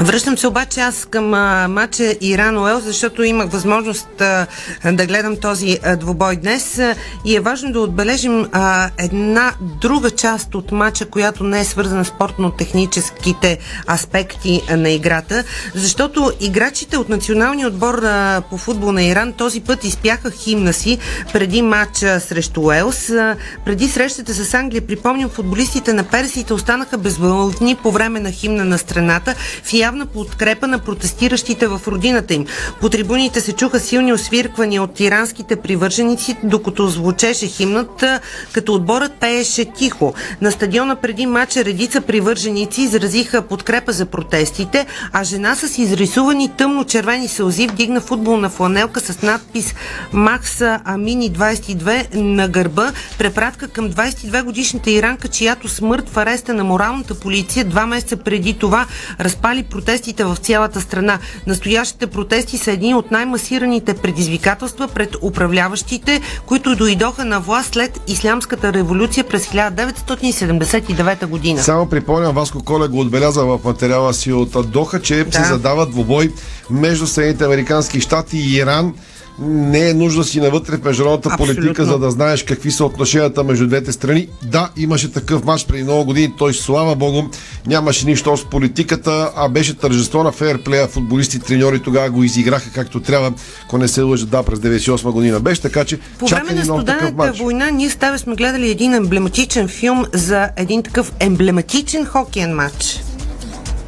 Връщам 0.00 0.38
се 0.38 0.46
обаче 0.46 0.80
аз 0.80 1.04
към 1.04 1.34
а, 1.34 1.68
матча 1.68 2.02
Иран-Уел, 2.02 2.78
защото 2.78 3.22
имах 3.22 3.50
възможност 3.50 4.20
а, 4.20 4.46
да 4.92 5.06
гледам 5.06 5.36
този 5.36 5.78
а, 5.84 5.96
двубой 5.96 6.36
днес 6.36 6.78
а, 6.78 6.94
и 7.24 7.36
е 7.36 7.40
важно 7.40 7.72
да 7.72 7.80
отбележим 7.80 8.48
а, 8.52 8.90
една 8.98 9.52
друга 9.60 10.10
част 10.10 10.54
от 10.54 10.72
матча, 10.72 11.06
която 11.06 11.44
не 11.44 11.60
е 11.60 11.64
свързана 11.64 12.04
с 12.04 12.08
спортно-техническите 12.08 13.58
аспекти 13.90 14.62
а, 14.68 14.76
на 14.76 14.90
играта, 14.90 15.44
защото 15.74 16.32
играчите 16.40 16.96
от 16.96 17.08
националния 17.08 17.68
отбор 17.68 18.02
а, 18.02 18.42
по 18.50 18.58
футбол 18.58 18.92
на 18.92 19.02
Иран 19.02 19.32
този 19.32 19.60
път 19.60 19.84
изпяха 19.84 20.30
химна 20.30 20.72
си 20.72 20.98
преди 21.32 21.62
матча 21.62 22.20
срещу 22.20 22.60
Уелс. 22.60 23.10
А, 23.10 23.36
преди 23.64 23.88
срещата 23.88 24.34
с 24.34 24.54
Англия, 24.54 24.86
припомням, 24.86 25.30
футболистите 25.30 25.92
на 25.92 26.04
персиите 26.04 26.54
останаха 26.54 26.98
безвълни 26.98 27.76
по 27.82 27.90
време 27.90 28.20
на 28.20 28.30
химна 28.30 28.64
на 28.64 28.78
страната 28.78 29.34
в 29.64 29.72
явна 29.86 30.06
подкрепа 30.06 30.66
на 30.66 30.78
протестиращите 30.78 31.66
в 31.66 31.80
родината 31.86 32.34
им. 32.34 32.46
По 32.80 32.88
трибуните 32.88 33.40
се 33.40 33.52
чуха 33.52 33.80
силни 33.80 34.12
освирквания 34.12 34.82
от 34.82 35.00
иранските 35.00 35.56
привърженици, 35.56 36.36
докато 36.44 36.86
звучеше 36.86 37.46
химнат, 37.46 38.04
като 38.52 38.74
отборът 38.74 39.12
пееше 39.20 39.64
тихо. 39.64 40.14
На 40.40 40.50
стадиона 40.52 40.96
преди 40.96 41.26
матча 41.26 41.64
редица 41.64 42.00
привърженици 42.00 42.82
изразиха 42.82 43.42
подкрепа 43.42 43.92
за 43.92 44.06
протестите, 44.06 44.86
а 45.12 45.24
жена 45.24 45.54
с 45.54 45.78
изрисувани 45.78 46.48
тъмно-червени 46.48 47.28
сълзи 47.28 47.66
вдигна 47.66 48.00
футболна 48.00 48.50
фланелка 48.50 49.00
с 49.00 49.22
надпис 49.22 49.74
Макса 50.12 50.80
Амини 50.84 51.32
22 51.32 52.14
на 52.14 52.48
гърба, 52.48 52.92
препратка 53.18 53.68
към 53.68 53.90
22 53.90 54.42
годишната 54.42 54.90
иранка, 54.90 55.28
чиято 55.28 55.68
смърт 55.68 56.08
в 56.08 56.16
ареста 56.16 56.54
на 56.54 56.64
моралната 56.64 57.14
полиция 57.14 57.64
два 57.64 57.86
месеца 57.86 58.16
преди 58.16 58.58
това 58.58 58.86
разпали 59.20 59.62
протестите 59.76 60.24
в 60.24 60.36
цялата 60.36 60.80
страна. 60.80 61.18
Настоящите 61.46 62.06
протести 62.06 62.58
са 62.58 62.72
едни 62.72 62.94
от 62.94 63.10
най-масираните 63.10 63.94
предизвикателства 63.94 64.88
пред 64.88 65.16
управляващите, 65.22 66.20
които 66.46 66.76
дойдоха 66.76 67.24
на 67.24 67.40
власт 67.40 67.72
след 67.74 68.00
Ислямската 68.06 68.72
революция 68.72 69.24
през 69.24 69.46
1979 69.46 71.26
година. 71.26 71.62
Само 71.62 71.88
припомням, 71.88 72.34
Васко 72.34 72.64
Коле 72.64 72.88
го 72.88 73.00
отбеляза 73.00 73.44
в 73.44 73.60
материала 73.64 74.14
си 74.14 74.32
от 74.32 74.70
Доха, 74.70 75.02
че 75.02 75.24
да. 75.24 75.32
се 75.32 75.44
задава 75.44 75.86
двубой 75.86 76.32
между 76.70 77.06
Съединените 77.06 77.44
Американски 77.44 78.00
щати 78.00 78.36
и 78.38 78.56
Иран 78.56 78.94
не 79.38 79.88
е 79.88 79.94
нужда 79.94 80.24
си 80.24 80.40
навътре 80.40 80.76
в 80.76 80.84
международната 80.84 81.28
Абсолютно. 81.32 81.54
политика, 81.54 81.84
за 81.84 81.98
да 81.98 82.10
знаеш 82.10 82.42
какви 82.42 82.70
са 82.70 82.84
отношенията 82.84 83.44
между 83.44 83.66
двете 83.66 83.92
страни. 83.92 84.28
Да, 84.42 84.70
имаше 84.76 85.12
такъв 85.12 85.44
матч 85.44 85.66
преди 85.66 85.82
много 85.82 86.04
години, 86.04 86.32
той 86.38 86.54
слава 86.54 86.96
богу 86.96 87.22
нямаше 87.66 88.06
нищо 88.06 88.36
с 88.36 88.44
политиката, 88.44 89.32
а 89.36 89.48
беше 89.48 89.74
тържество 89.74 90.22
на 90.22 90.32
фейерплея. 90.32 90.88
Футболисти, 90.88 91.38
треньори 91.38 91.82
тогава 91.82 92.10
го 92.10 92.24
изиграха 92.24 92.70
както 92.74 93.00
трябва, 93.00 93.32
ако 93.64 93.78
не 93.78 93.88
се 93.88 94.02
лъжа, 94.02 94.26
да, 94.26 94.42
през 94.42 94.58
98 94.58 95.10
година 95.10 95.40
беше, 95.40 95.62
така 95.62 95.84
че 95.84 95.98
По 96.18 96.26
време 96.26 96.52
на 96.52 96.64
студената 96.64 97.32
война 97.32 97.70
ние 97.70 97.90
с 97.90 97.96
тебе 97.96 98.18
сме 98.18 98.34
гледали 98.34 98.70
един 98.70 98.94
емблематичен 98.94 99.68
филм 99.68 100.04
за 100.12 100.48
един 100.56 100.82
такъв 100.82 101.12
емблематичен 101.20 102.06
хокейен 102.06 102.54
матч. 102.54 103.00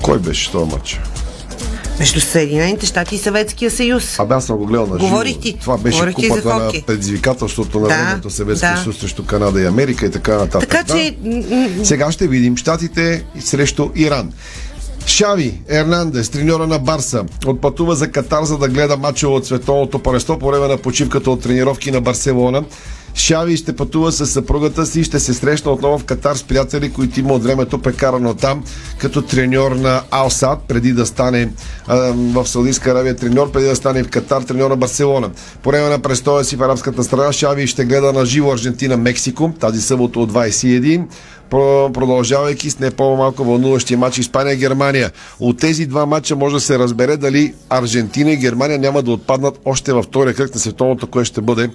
Кой 0.03 0.19
беше 0.19 0.51
този 0.51 0.71
матч? 0.71 1.01
Между 1.99 2.21
Съединените 2.21 2.87
щати 2.87 3.15
и 3.15 3.19
Съветския 3.19 3.71
съюз. 3.71 4.19
Абе, 4.19 4.35
аз 4.35 4.47
съм 4.47 4.57
го 4.57 4.67
гледал 4.67 4.87
на. 4.87 4.97
Говорих 4.97 5.39
ти. 5.39 5.59
Това 5.61 5.79
беше 5.79 5.97
Говорих 5.97 6.17
ти 6.17 6.29
купата 6.29 6.57
на 6.57 6.73
предизвикателството 6.87 7.81
на 7.81 7.89
да, 7.89 7.95
времето 7.95 8.31
Съветския 8.31 8.75
да. 8.75 8.83
съюз 8.83 8.97
срещу 8.99 9.25
Канада 9.25 9.61
и 9.61 9.67
Америка 9.67 10.07
и 10.07 10.11
така 10.11 10.37
нататък. 10.37 10.71
Така 10.71 10.95
че... 10.95 11.17
Да? 11.21 11.87
Сега 11.87 12.13
ще 12.13 12.29
видим 12.29 12.57
щатите 12.57 13.25
срещу 13.41 13.91
Иран. 13.95 14.33
Шави 15.07 15.61
Ернандес, 15.69 16.29
треньора 16.29 16.67
на 16.67 16.79
Барса, 16.79 17.25
отпътува 17.47 17.95
за 17.95 18.11
Катар, 18.11 18.45
за 18.45 18.59
да 18.59 18.69
гледа 18.69 18.97
мача 18.97 19.29
от 19.29 19.47
световното 19.47 19.99
паресто 19.99 20.39
по 20.39 20.49
време 20.49 20.69
на 20.69 20.77
почивката 20.77 21.31
от 21.31 21.43
тренировки 21.43 21.91
на 21.91 22.01
Барселона. 22.01 22.65
Шави 23.19 23.57
ще 23.57 23.77
пътува 23.77 24.13
с 24.13 24.27
съпругата 24.27 24.87
си 24.87 25.01
и 25.01 25.05
ще 25.05 25.21
се 25.21 25.35
срещна 25.35 25.71
отново 25.71 25.99
в 25.99 26.05
Катар 26.05 26.37
с 26.37 26.43
приятели, 26.43 26.93
които 26.93 27.21
има 27.21 27.35
от 27.35 27.43
времето 27.43 27.79
прекарано 27.79 28.35
там, 28.35 28.65
като 28.99 29.23
треньор 29.23 29.73
на 29.73 30.03
Алсад, 30.11 30.59
преди 30.69 30.93
да 30.93 31.07
стане 31.07 31.51
в 32.15 32.47
Саудитска 32.47 32.91
Аравия 32.91 33.17
треньор, 33.17 33.51
преди 33.51 33.67
да 33.67 33.77
стане 33.77 34.03
в 34.03 34.09
Катар 34.09 34.43
треньор 34.43 34.71
на 34.71 34.77
Барселона. 34.77 35.31
По 35.63 35.71
време 35.71 35.89
на 35.89 35.99
престоя 35.99 36.45
си 36.45 36.57
в 36.57 36.63
арабската 36.63 37.05
страна 37.05 37.33
Шави 37.33 37.67
ще 37.67 37.85
гледа 37.85 38.13
на 38.13 38.27
живо 38.27 38.53
Аржентина-Мексико, 38.53 39.59
тази 39.59 39.81
събота 39.81 40.21
от 40.21 40.33
21 40.33 41.05
продължавайки 41.93 42.71
с 42.71 42.79
не 42.79 42.91
по-малко 42.91 43.45
вълнуващия 43.45 43.99
матч 43.99 44.19
Испания-Германия. 44.19 45.11
От 45.41 45.59
тези 45.59 45.87
два 45.87 46.07
матча 46.07 46.37
може 46.37 46.55
да 46.55 46.61
се 46.61 46.79
разбере 46.79 47.17
дали 47.17 47.55
Аржентина 47.71 48.31
и 48.31 48.37
Германия 48.37 48.79
няма 48.79 49.03
да 49.03 49.11
отпаднат 49.11 49.61
още 49.65 49.93
във 49.93 50.05
втория 50.05 50.35
кръг 50.35 50.55
на 50.55 50.61
световното, 50.61 51.07
което 51.07 51.29
ще 51.29 51.41
бъде 51.41 51.71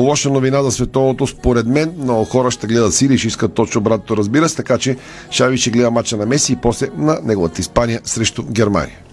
лоша 0.00 0.30
новина 0.30 0.62
за 0.62 0.70
световното, 0.70 1.26
според 1.26 1.66
мен. 1.66 1.94
Много 1.98 2.24
хора 2.24 2.50
ще 2.50 2.66
гледат 2.66 2.94
Сири 2.94 3.14
и 3.14 3.18
ще 3.18 3.28
искат 3.28 3.54
точно 3.54 3.78
обратното, 3.78 4.16
разбира 4.16 4.48
се, 4.48 4.56
така 4.56 4.78
че 4.78 4.96
Шави 5.30 5.58
ще 5.58 5.70
гледа 5.70 5.90
матча 5.90 6.16
на 6.16 6.26
Меси 6.26 6.52
и 6.52 6.56
после 6.56 6.88
на 6.96 7.18
неговата 7.24 7.60
Испания 7.60 8.00
срещу 8.04 8.42
Германия. 8.42 9.05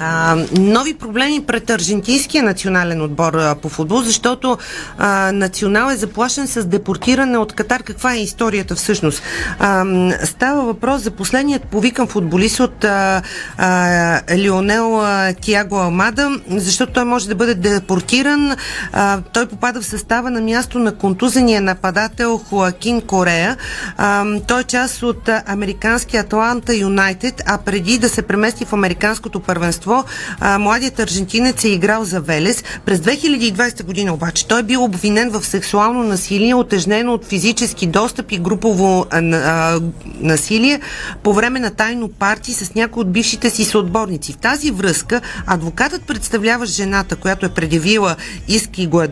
А, 0.00 0.36
нови 0.58 0.94
проблеми 0.94 1.44
пред 1.46 1.70
аржентинския 1.70 2.42
национален 2.42 3.02
отбор 3.02 3.34
а, 3.34 3.54
по 3.54 3.68
футбол, 3.68 4.00
защото 4.00 4.58
а, 4.98 5.32
национал 5.32 5.90
е 5.90 5.96
заплашен 5.96 6.46
с 6.46 6.64
депортиране 6.64 7.38
от 7.38 7.52
Катар. 7.52 7.82
Каква 7.82 8.14
е 8.14 8.18
историята 8.18 8.74
всъщност? 8.74 9.22
А, 9.58 9.84
става 10.24 10.62
въпрос 10.62 11.02
за 11.02 11.10
последният 11.10 11.64
повикан 11.64 12.06
футболист 12.06 12.60
от 12.60 12.84
а, 12.84 13.22
а, 13.58 14.20
Лионел 14.36 15.00
а, 15.00 15.32
Тиаго 15.32 15.76
Алмада, 15.76 16.40
защото 16.50 16.92
той 16.92 17.04
може 17.04 17.28
да 17.28 17.34
бъде 17.34 17.54
депортиран. 17.54 18.56
А, 18.92 19.20
той 19.32 19.46
попада 19.46 19.80
в 19.80 19.86
състава 19.86 20.30
на 20.30 20.40
място 20.40 20.78
на 20.78 20.94
контузения 20.94 21.60
нападател 21.60 22.38
Хоакин 22.38 23.00
Корея. 23.00 23.56
А, 23.96 24.24
той 24.48 24.60
е 24.60 24.64
част 24.64 25.02
от 25.02 25.28
американския 25.46 26.22
Атланта 26.22 26.74
Юнайтед, 26.74 27.42
а 27.46 27.58
преди 27.58 27.98
да 27.98 28.08
се 28.08 28.22
премести 28.22 28.64
в 28.64 28.72
американското 28.72 29.40
първенство 29.40 29.85
първенство. 29.86 30.04
А, 30.40 30.58
младият 30.58 30.98
аржентинец 30.98 31.64
е 31.64 31.68
играл 31.68 32.04
за 32.04 32.20
Велес. 32.20 32.64
През 32.84 33.00
2020 33.00 33.84
година 33.84 34.14
обаче 34.14 34.46
той 34.46 34.60
е 34.60 34.62
бил 34.62 34.84
обвинен 34.84 35.30
в 35.30 35.46
сексуално 35.46 36.02
насилие, 36.02 36.54
отежнено 36.54 37.12
от 37.12 37.24
физически 37.24 37.86
достъп 37.86 38.32
и 38.32 38.38
групово 38.38 39.06
а, 39.10 39.18
а, 39.18 39.80
насилие 40.20 40.80
по 41.22 41.32
време 41.32 41.60
на 41.60 41.70
тайно 41.70 42.08
парти 42.08 42.52
с 42.52 42.74
някои 42.74 43.00
от 43.00 43.12
бившите 43.12 43.50
си 43.50 43.64
съотборници. 43.64 44.32
В 44.32 44.36
тази 44.36 44.70
връзка 44.70 45.20
адвокатът 45.46 46.02
представлява 46.02 46.66
жената, 46.66 47.16
която 47.16 47.46
е 47.46 47.48
предявила 47.48 48.16
иск 48.48 48.78
и 48.78 48.86
го 48.86 49.02
е 49.02 49.08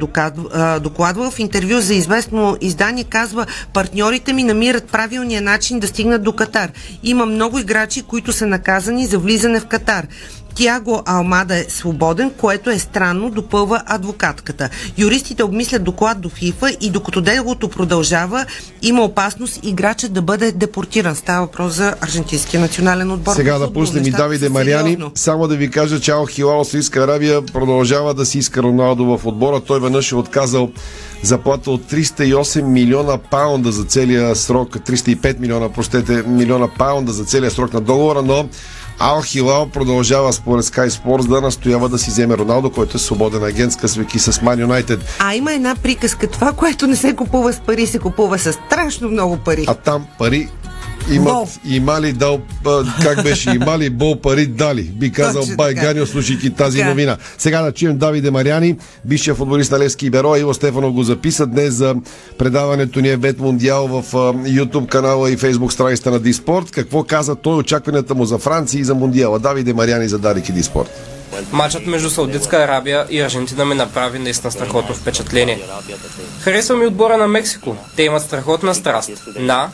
докладвал. 0.80 1.30
В 1.30 1.38
интервю 1.38 1.80
за 1.80 1.94
известно 1.94 2.56
издание 2.60 3.04
казва 3.04 3.46
партньорите 3.72 4.32
ми 4.32 4.44
намират 4.44 4.84
правилния 4.84 5.42
начин 5.42 5.80
да 5.80 5.86
стигнат 5.86 6.22
до 6.22 6.32
Катар. 6.32 6.70
Има 7.02 7.26
много 7.26 7.58
играчи, 7.58 8.02
които 8.02 8.32
са 8.32 8.46
наказани 8.46 9.06
за 9.06 9.18
влизане 9.18 9.60
в 9.60 9.66
Катар. 9.66 10.06
Тяго 10.55 11.02
Алмада 11.07 11.59
е 11.59 11.64
свободен, 11.68 12.30
което 12.30 12.70
е 12.70 12.78
странно, 12.78 13.30
допълва 13.30 13.82
адвокатката. 13.86 14.68
Юристите 14.98 15.44
обмислят 15.44 15.84
доклад 15.84 16.20
до 16.20 16.28
ФИФА 16.28 16.70
и 16.80 16.90
докато 16.90 17.20
делото 17.20 17.68
продължава, 17.68 18.46
има 18.82 19.02
опасност 19.02 19.61
играчът 19.62 20.12
да 20.12 20.22
бъде 20.22 20.52
депортиран. 20.52 21.16
Става 21.16 21.46
въпрос 21.46 21.74
за 21.74 21.94
аржентинския 22.00 22.61
национален 22.61 23.11
отбор. 23.11 23.34
Сега 23.34 23.59
да 23.59 23.72
пуснем 23.72 24.05
и 24.07 24.11
Давиде 24.11 24.48
Мариани. 24.48 24.98
Само 25.14 25.48
да 25.48 25.57
ви 25.57 25.70
кажа, 25.70 26.00
че 26.00 26.11
Ал 26.11 26.26
Хилал 26.26 26.64
Саудитска 26.64 27.00
Аравия 27.00 27.46
продължава 27.46 28.14
да 28.14 28.26
си 28.26 28.38
иска 28.38 28.62
Роналдо 28.62 29.05
в 29.05 29.26
отбора. 29.26 29.61
Той 29.61 29.80
веднъж 29.80 30.12
е 30.12 30.16
отказал 30.16 30.70
заплата 31.22 31.70
от 31.70 31.82
308 31.82 32.62
милиона 32.62 33.18
паунда 33.18 33.72
за 33.72 33.84
целия 33.84 34.36
срок, 34.36 34.76
305 34.76 35.38
милиона, 35.40 35.68
простете, 35.68 36.22
милиона 36.26 36.68
паунда 36.78 37.12
за 37.12 37.24
целия 37.24 37.50
срок 37.50 37.72
на 37.72 37.80
договора, 37.80 38.22
но 38.22 38.48
Ал 38.99 39.22
Хилал 39.22 39.68
продължава 39.68 40.32
според 40.32 40.64
Sky 40.64 40.88
Sports 40.88 41.28
да 41.28 41.40
настоява 41.40 41.88
да 41.88 41.99
си 41.99 42.11
вземе 42.11 42.36
Роналдо, 42.36 42.70
който 42.70 42.97
е 42.97 43.01
свободен 43.01 43.45
агент, 43.45 43.72
скъсвайки 43.72 44.18
с 44.18 44.42
Ман 44.42 44.61
Юнайтед. 44.61 45.01
А 45.18 45.34
има 45.34 45.53
една 45.53 45.74
приказка. 45.74 46.26
Това, 46.26 46.53
което 46.53 46.86
не 46.86 46.97
се 46.97 47.16
купува 47.16 47.53
с 47.53 47.61
пари, 47.61 47.86
се 47.86 47.99
купува 47.99 48.38
с 48.38 48.53
страшно 48.53 49.09
много 49.09 49.36
пари. 49.36 49.64
А 49.66 49.74
там 49.74 50.07
пари 50.18 50.49
имат, 51.11 51.49
има 51.68 52.01
ли 52.01 52.12
дал, 52.12 52.40
как 53.03 53.22
беше, 53.22 53.51
има 53.51 53.78
ли 53.78 53.90
бол 53.90 54.20
пари 54.20 54.47
дали, 54.47 54.82
би 54.82 55.12
казал 55.12 55.45
Байганио, 55.57 56.07
слушайки 56.07 56.51
тази 56.51 56.78
така. 56.78 56.88
новина. 56.88 57.16
Сега 57.38 57.62
да 57.62 57.72
чуем 57.72 57.99
Давиде 57.99 58.30
Мариани, 58.30 58.76
бившия 59.05 59.35
футболист 59.35 59.73
на 59.73 59.78
Левски 59.78 60.10
Беро, 60.10 60.36
Иво 60.36 60.55
Стефанов 60.55 60.93
го 60.93 61.02
записа 61.02 61.47
днес 61.47 61.74
за 61.74 61.94
предаването 62.39 63.01
ни 63.01 63.09
е 63.09 63.16
Бет 63.16 63.39
Мундиал 63.39 63.86
в 63.86 64.02
YouTube 64.47 64.86
канала 64.86 65.31
и 65.31 65.39
Facebook 65.39 65.70
страницата 65.70 66.10
на 66.10 66.20
Диспорт. 66.20 66.70
Какво 66.70 67.05
каза 67.05 67.35
той, 67.35 67.55
очакванията 67.55 68.14
му 68.14 68.24
за 68.24 68.39
Франция 68.39 68.81
и 68.81 68.85
за 68.85 68.94
Мундиала? 68.94 69.39
Давиде 69.39 69.73
Мариани 69.73 70.09
за 70.09 70.18
Дарик 70.18 70.48
и 70.48 70.52
Диспорт. 70.52 70.90
Матчът 71.52 71.86
между 71.86 72.10
Саудитска 72.10 72.56
Арабия 72.56 73.06
и 73.10 73.20
Аржентина 73.20 73.64
ми 73.64 73.74
направи 73.74 74.18
наистина 74.18 74.51
страхотно 74.51 74.94
впечатление. 74.94 75.60
Харесва 76.40 76.77
ми 76.77 76.86
отбора 76.86 77.16
на 77.16 77.28
Мексико. 77.28 77.77
Те 77.97 78.02
имат 78.02 78.23
страхотна 78.23 78.74
страст. 78.74 79.10
На 79.39 79.68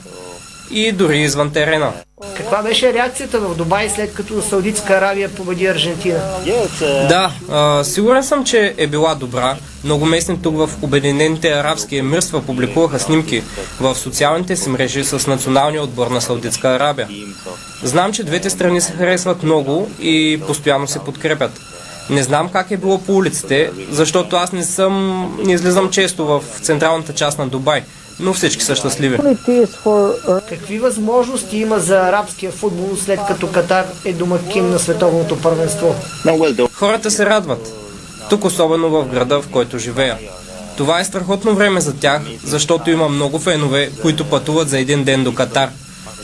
и 0.70 0.92
дори 0.92 1.18
извън 1.18 1.52
терена. 1.52 1.92
Каква 2.36 2.62
беше 2.62 2.92
реакцията 2.92 3.40
в 3.40 3.56
Дубай 3.56 3.90
след 3.90 4.14
като 4.14 4.42
Саудитска 4.42 4.94
Аравия 4.94 5.28
победи 5.28 5.66
Аржентина? 5.66 6.20
Да, 7.08 7.32
а, 7.50 7.84
сигурен 7.84 8.24
съм, 8.24 8.44
че 8.44 8.74
е 8.78 8.86
била 8.86 9.14
добра. 9.14 9.56
Много 9.84 10.06
местни 10.06 10.42
тук 10.42 10.56
в 10.56 10.70
Обединените 10.82 11.48
арабски 11.48 11.96
емирства 11.96 12.46
публикуваха 12.46 12.98
снимки 12.98 13.42
в 13.80 13.94
социалните 13.94 14.56
си 14.56 14.68
мрежи 14.68 15.04
с 15.04 15.26
националния 15.26 15.82
отбор 15.82 16.06
на 16.06 16.20
Саудитска 16.20 16.68
Арабия. 16.68 17.08
Знам, 17.82 18.12
че 18.12 18.24
двете 18.24 18.50
страни 18.50 18.80
се 18.80 18.92
харесват 18.92 19.42
много 19.42 19.90
и 20.00 20.40
постоянно 20.46 20.88
се 20.88 20.98
подкрепят. 20.98 21.60
Не 22.10 22.22
знам 22.22 22.48
как 22.48 22.70
е 22.70 22.76
било 22.76 22.98
по 22.98 23.16
улиците, 23.16 23.70
защото 23.90 24.36
аз 24.36 24.52
не 24.52 24.64
съм, 24.64 25.26
не 25.44 25.52
излизам 25.52 25.90
често 25.90 26.26
в 26.26 26.42
централната 26.62 27.14
част 27.14 27.38
на 27.38 27.48
Дубай, 27.48 27.82
но 28.20 28.32
всички 28.32 28.64
са 28.64 28.76
щастливи. 28.76 29.18
Какви 30.48 30.78
възможности 30.78 31.58
има 31.58 31.78
за 31.78 31.96
арабския 31.96 32.52
футбол 32.52 32.96
след 32.96 33.20
като 33.28 33.46
Катар 33.46 33.86
е 34.04 34.12
домакин 34.12 34.70
на 34.70 34.78
световното 34.78 35.40
първенство? 35.40 35.94
Хората 36.72 37.10
се 37.10 37.26
радват. 37.26 37.72
Тук 38.30 38.44
особено 38.44 38.90
в 38.90 39.04
града, 39.04 39.42
в 39.42 39.48
който 39.48 39.78
живея. 39.78 40.18
Това 40.76 41.00
е 41.00 41.04
страхотно 41.04 41.54
време 41.54 41.80
за 41.80 41.96
тях, 41.96 42.22
защото 42.44 42.90
има 42.90 43.08
много 43.08 43.38
фенове, 43.38 43.90
които 44.02 44.30
пътуват 44.30 44.68
за 44.68 44.78
един 44.78 45.04
ден 45.04 45.24
до 45.24 45.34
Катар. 45.34 45.68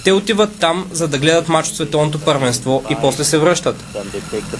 Те 0.05 0.12
отиват 0.12 0.51
там, 0.60 0.86
за 0.93 1.09
да 1.09 1.18
гледат 1.18 1.48
матч 1.48 1.68
от 1.68 1.74
световното 1.74 2.18
първенство 2.20 2.82
и 2.90 2.97
после 3.01 3.24
се 3.24 3.39
връщат. 3.39 3.77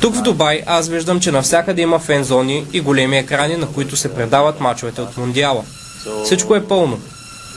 Тук 0.01 0.15
в 0.15 0.23
Дубай 0.23 0.63
аз 0.67 0.89
виждам, 0.89 1.21
че 1.21 1.33
навсякъде 1.33 1.83
има 1.83 1.99
фен-зони 1.99 2.65
и 2.73 2.81
големи 2.81 3.19
екрани, 3.19 3.57
на 3.57 3.67
които 3.67 3.97
се 3.97 4.15
предават 4.15 4.61
мачовете 4.61 5.01
от 5.01 5.17
Мондиала. 5.17 5.63
Всичко 6.25 6.55
е 6.55 6.65
пълно. 6.65 7.01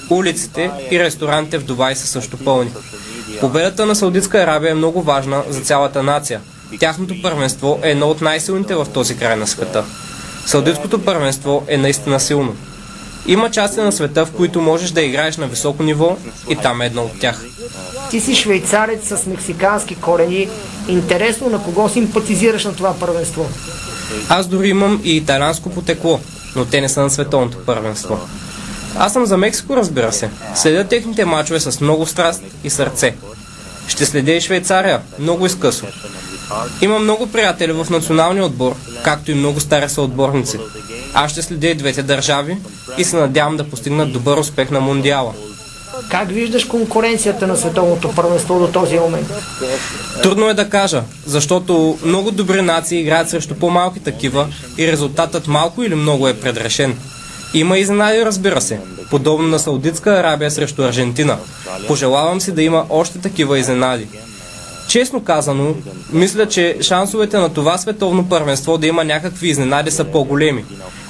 Улиците 0.10 0.72
и 0.92 1.00
ресторантите 1.00 1.58
в 1.58 1.64
Дубай 1.64 1.96
са 1.96 2.08
също 2.08 2.38
пълни. 2.38 2.72
Победата 3.40 3.86
на 3.86 3.96
Саудитска 3.96 4.38
Арабия 4.38 4.72
е 4.72 4.74
много 4.74 5.02
важна 5.02 5.44
за 5.50 5.62
цялата 5.62 6.04
нация. 6.04 6.42
Тяхното 6.80 7.22
първенство 7.22 7.80
е 7.84 7.92
едно 7.92 8.08
от 8.08 8.22
най-силните 8.22 8.76
в 8.76 8.88
този 8.94 9.18
край 9.18 9.36
на 9.36 9.48
света. 9.48 9.84
Саудитското 10.46 11.02
първенство 11.06 11.64
е 11.68 11.78
наистина 11.78 12.20
силно. 12.20 12.56
Има 13.28 13.52
части 13.52 13.80
на 13.80 13.92
света, 13.92 14.26
в 14.26 14.32
които 14.32 14.62
можеш 14.62 14.92
да 14.92 15.02
играеш 15.02 15.38
на 15.38 15.48
високо 15.48 15.84
ниво 15.84 16.18
и 16.50 16.56
там 16.56 16.82
е 16.82 16.86
едно 16.86 17.02
от 17.02 17.20
тях. 17.20 17.46
Ти 18.10 18.20
си 18.20 18.36
швейцарец 18.36 19.08
с 19.08 19.26
мексикански 19.26 19.96
корени. 19.96 20.50
Интересно 20.88 21.50
на 21.50 21.64
кого 21.64 21.90
симпатизираш 21.90 22.66
на 22.66 22.76
това 22.76 22.94
първенство? 23.00 23.50
Аз 24.30 24.48
дори 24.48 24.70
имам 24.70 25.02
и 25.04 25.18
италянско 25.18 25.70
потекло, 25.70 26.20
но 26.56 26.66
те 26.66 26.82
не 26.82 26.90
са 26.90 27.02
на 27.02 27.10
световното 27.10 27.58
първенство. 27.66 28.20
Аз 28.98 29.14
съм 29.14 29.26
за 29.26 29.38
Мексико, 29.38 29.76
разбира 29.76 30.12
се. 30.12 30.30
Следя 30.56 30.84
техните 30.84 31.26
мачове 31.26 31.60
с 31.60 31.82
много 31.82 32.06
страст 32.06 32.44
и 32.64 32.70
сърце. 32.70 33.16
Ще 33.88 34.06
следя 34.06 34.32
и 34.32 34.42
Швейцария, 34.42 35.02
много 35.20 35.46
изкъсо. 35.46 35.86
Има 36.82 37.00
много 37.00 37.28
приятели 37.28 37.72
в 37.72 37.88
националния 37.90 38.46
отбор, 38.46 38.76
както 39.04 39.32
и 39.32 39.36
много 39.36 39.60
стари 39.60 39.90
съотборници. 39.90 40.60
Аз 41.14 41.32
ще 41.32 41.42
следя 41.42 41.68
и 41.68 41.76
двете 41.76 42.04
държави 42.04 42.58
и 42.98 43.04
се 43.04 43.16
надявам 43.16 43.58
да 43.58 43.70
постигнат 43.70 44.14
добър 44.14 44.38
успех 44.38 44.72
на 44.72 44.80
Мондиала. 44.80 45.34
Как 46.12 46.28
виждаш 46.28 46.66
конкуренцията 46.66 47.48
на 47.48 47.58
световното 47.58 48.16
първенство 48.16 48.60
до 48.60 48.68
този 48.68 49.00
момент? 49.00 49.28
Трудно 50.24 50.50
е 50.50 50.54
да 50.54 50.70
кажа, 50.70 51.04
защото 51.26 51.98
много 52.04 52.32
добри 52.32 52.62
нации 52.62 53.00
играят 53.00 53.30
срещу 53.30 53.56
по-малки 53.56 54.00
такива 54.00 54.48
и 54.78 54.92
резултатът 54.92 55.48
малко 55.48 55.84
или 55.84 55.96
много 55.96 56.28
е 56.28 56.40
предрешен. 56.40 56.98
Има 57.54 57.78
изненади, 57.78 58.26
разбира 58.26 58.62
се, 58.62 58.80
подобно 59.10 59.48
на 59.48 59.60
Саудитска 59.60 60.12
Арабия 60.12 60.52
срещу 60.52 60.84
Аржентина. 60.84 61.38
Пожелавам 61.88 62.42
си 62.42 62.52
да 62.52 62.64
има 62.64 62.86
още 62.90 63.20
такива 63.20 63.60
изненади. 63.60 64.08
Честно 64.88 65.24
казано, 65.24 65.76
мисля, 66.12 66.48
че 66.48 66.78
шансовете 66.82 67.38
на 67.38 67.54
това 67.54 67.78
световно 67.78 68.30
първенство 68.30 68.78
да 68.78 68.88
има 68.88 69.04
някакви 69.04 69.50
изненади 69.50 69.92
са 69.92 70.04
по-големи. 70.04 70.66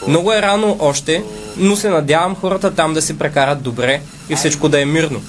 Много 0.07 0.34
е 0.34 0.41
рано 0.41 0.78
още, 0.80 1.24
но 1.57 1.76
се 1.76 1.90
надявам 1.90 2.36
хората 2.36 2.76
там 2.76 2.94
да 2.94 3.02
си 3.02 3.18
прекарат 3.18 3.61
добре 3.61 4.02
и 4.30 4.36
всичко 4.36 4.70
да 4.70 4.82
е 4.82 4.86
мирно. 4.86 5.22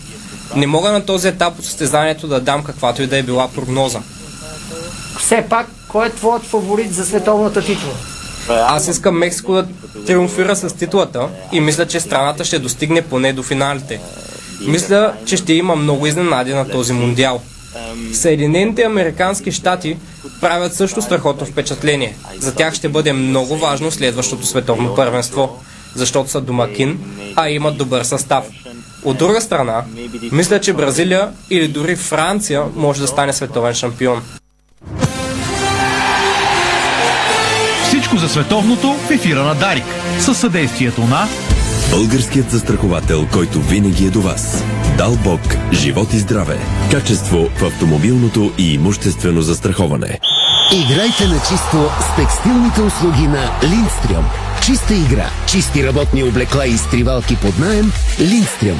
Не 0.57 0.66
мога 0.66 0.93
на 0.93 1.07
този 1.07 1.28
етап 1.28 1.59
от 1.59 1.65
състезанието 1.65 2.28
да 2.28 2.41
дам 2.41 2.65
каквато 2.65 3.03
и 3.03 3.07
да 3.07 3.16
е 3.16 3.23
била 3.23 3.49
прогноза. 3.49 4.01
Все 5.19 5.47
пак, 5.51 5.66
кой 5.89 6.07
е 6.07 6.11
твоят 6.11 6.43
фаворит 6.43 6.95
за 6.95 7.07
световната 7.07 7.65
титла? 7.65 7.93
Аз 8.48 8.88
искам 8.88 9.18
Мексико 9.18 9.52
да 9.52 9.66
триумфира 10.06 10.56
с 10.56 10.76
титлата 10.76 11.28
и 11.52 11.60
мисля, 11.60 11.86
че 11.86 12.00
страната 12.00 12.44
ще 12.44 12.58
достигне 12.58 13.02
поне 13.02 13.32
до 13.32 13.42
финалите. 13.42 14.00
Мисля, 14.66 15.14
че 15.26 15.36
ще 15.36 15.52
има 15.52 15.76
много 15.76 16.06
изненади 16.06 16.54
на 16.54 16.68
този 16.68 16.92
мундиал. 16.92 17.42
Съединените 18.12 18.82
американски 18.82 19.52
щати 19.52 19.96
правят 20.40 20.74
също 20.74 21.02
страхотно 21.02 21.46
впечатление. 21.46 22.16
За 22.38 22.54
тях 22.54 22.74
ще 22.74 22.88
бъде 22.88 23.12
много 23.12 23.56
важно 23.56 23.90
следващото 23.90 24.46
световно 24.46 24.94
първенство, 24.94 25.60
защото 25.94 26.30
са 26.30 26.40
домакин, 26.40 26.98
а 27.36 27.50
имат 27.50 27.76
добър 27.76 28.02
състав. 28.02 28.44
От 29.04 29.18
друга 29.18 29.40
страна, 29.40 29.84
мисля, 30.32 30.60
че 30.60 30.72
Бразилия 30.72 31.28
или 31.50 31.68
дори 31.68 31.96
Франция 31.96 32.64
може 32.76 33.00
да 33.00 33.08
стане 33.08 33.32
световен 33.32 33.74
шампион. 33.74 34.22
За 38.20 38.28
световното 38.28 38.92
в 38.92 39.10
ефира 39.10 39.44
на 39.44 39.55
Дарик. 39.55 39.84
Със 40.18 40.38
съдействието 40.38 41.01
на 41.01 41.28
Българският 41.90 42.51
застраховател, 42.51 43.26
който 43.32 43.60
винаги 43.60 44.06
е 44.06 44.10
до 44.10 44.20
вас. 44.20 44.64
Дал 44.98 45.16
Бог, 45.16 45.40
живот 45.72 46.12
и 46.12 46.18
здраве. 46.18 46.59
Качество 46.90 47.48
в 47.56 47.62
автомобилното 47.62 48.52
и 48.59 48.74
имуществено 48.74 49.42
застраховане. 49.42 50.18
Играйте 50.72 51.26
на 51.26 51.38
чисто 51.38 51.90
с 52.01 52.16
текстилните 52.16 52.82
услуги 52.82 53.26
на 53.26 53.51
Линдстрюм. 53.62 54.24
Чиста 54.66 54.94
игра, 54.94 55.26
чисти 55.47 55.86
работни 55.86 56.24
облекла 56.24 56.66
и 56.66 56.70
изтривалки 56.70 57.36
под 57.36 57.59
найем 57.59 57.92
Линдстрюм. 58.20 58.78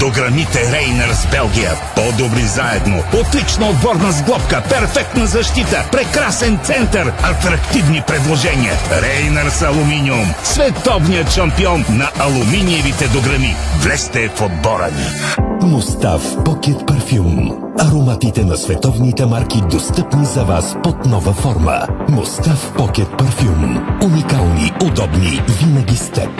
До 0.00 0.10
граните 0.10 0.72
Рейнер 0.72 1.08
с 1.12 1.26
Белгия. 1.26 1.72
По-добри 1.96 2.42
заедно. 2.42 3.02
Отлична 3.20 3.66
отборна 3.66 4.12
сглобка. 4.12 4.62
Перфектна 4.68 5.26
защита. 5.26 5.84
Прекрасен 5.92 6.58
център. 6.62 7.12
Атрактивни 7.22 8.02
предложения. 8.06 8.72
Рейнер 9.02 9.50
с 9.50 9.62
алуминиум. 9.62 10.34
Световният 10.42 11.30
шампион 11.30 11.84
на 11.90 12.10
алуминиевите 12.18 13.08
дограми. 13.08 13.56
Влезте 13.82 14.28
в 14.28 14.42
отбора 14.42 14.88
ни. 14.90 15.46
Мустав 15.62 16.22
Покет 16.44 16.86
Парфюм. 16.86 17.52
Ароматите 17.78 18.44
на 18.44 18.56
световните 18.56 19.26
марки 19.26 19.60
достъпни 19.70 20.26
за 20.26 20.44
вас 20.44 20.76
под 20.82 21.06
нова 21.06 21.32
форма. 21.32 21.86
Мустав 22.08 22.72
Покет 22.76 23.08
Парфюм. 23.18 23.98
Уникални, 24.02 24.72
удобни, 24.84 25.42
винаги 25.48 25.96
с 25.96 26.10
теб. 26.10 26.30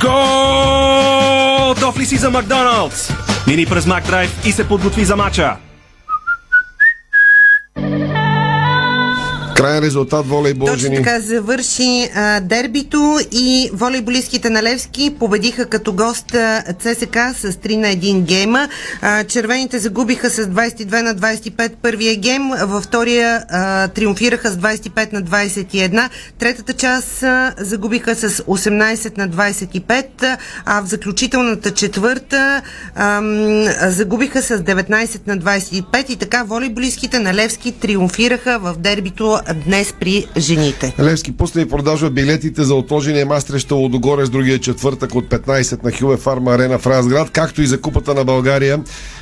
Готов 0.00 1.98
ли 1.98 2.06
си 2.06 2.16
за 2.16 2.30
Макдоналдс? 2.30 3.12
Мини 3.46 3.66
през 3.66 3.86
Макдрайв 3.86 4.46
и 4.46 4.52
се 4.52 4.68
подготви 4.68 5.04
за 5.04 5.16
мача. 5.16 5.56
Крайен 9.58 9.82
резултат 9.82 10.26
волейбол 10.28 10.66
Точно 10.66 10.78
жени. 10.78 10.96
така 10.96 11.20
завърши 11.20 12.10
а, 12.14 12.40
дербито 12.40 13.18
и 13.32 13.70
волейболистките 13.72 14.50
на 14.50 14.62
Левски 14.62 15.14
победиха 15.18 15.66
като 15.66 15.92
гост 15.92 16.26
ЦСК 16.78 17.16
с 17.36 17.52
3 17.52 17.76
на 17.76 17.88
1 17.88 18.20
гейма. 18.20 18.68
А, 19.02 19.24
червените 19.24 19.78
загубиха 19.78 20.30
с 20.30 20.46
22 20.46 21.02
на 21.02 21.14
25 21.14 21.70
първия 21.82 22.16
гейм, 22.16 22.50
във 22.62 22.84
втория 22.84 23.44
а, 23.48 23.88
триумфираха 23.88 24.50
с 24.50 24.56
25 24.56 25.12
на 25.12 25.22
21. 25.22 26.08
Третата 26.38 26.72
част 26.72 27.22
а, 27.22 27.54
загубиха 27.58 28.14
с 28.14 28.28
18 28.28 29.18
на 29.18 29.28
25, 29.28 30.36
а 30.66 30.80
в 30.82 30.86
заключителната 30.86 31.70
четвърта 31.70 32.62
а, 32.94 33.22
загубиха 33.90 34.42
с 34.42 34.58
19 34.58 35.26
на 35.26 35.38
25 35.38 36.10
и 36.10 36.16
така 36.16 36.42
волейболистките 36.42 37.18
на 37.18 37.34
Левски 37.34 37.72
триумфираха 37.72 38.58
в 38.58 38.74
дербито 38.78 39.38
днес 39.54 39.94
при 40.00 40.26
жените. 40.36 40.94
Левски 41.00 41.36
пусна 41.36 41.60
и 41.60 41.68
продажа 41.68 42.10
билетите 42.10 42.64
за 42.64 42.74
отложения 42.74 43.26
мач 43.26 43.42
срещу 43.42 43.90
с 44.26 44.30
другия 44.30 44.58
четвъртък 44.58 45.14
от 45.14 45.28
15 45.28 45.84
на 45.84 45.92
Хюбе 45.92 46.16
Фарма 46.16 46.54
Арена 46.54 46.78
в 46.78 46.86
Разград, 46.86 47.30
както 47.30 47.62
и 47.62 47.66
за 47.66 47.80
Купата 47.80 48.14
на 48.14 48.24
България. 48.24 48.80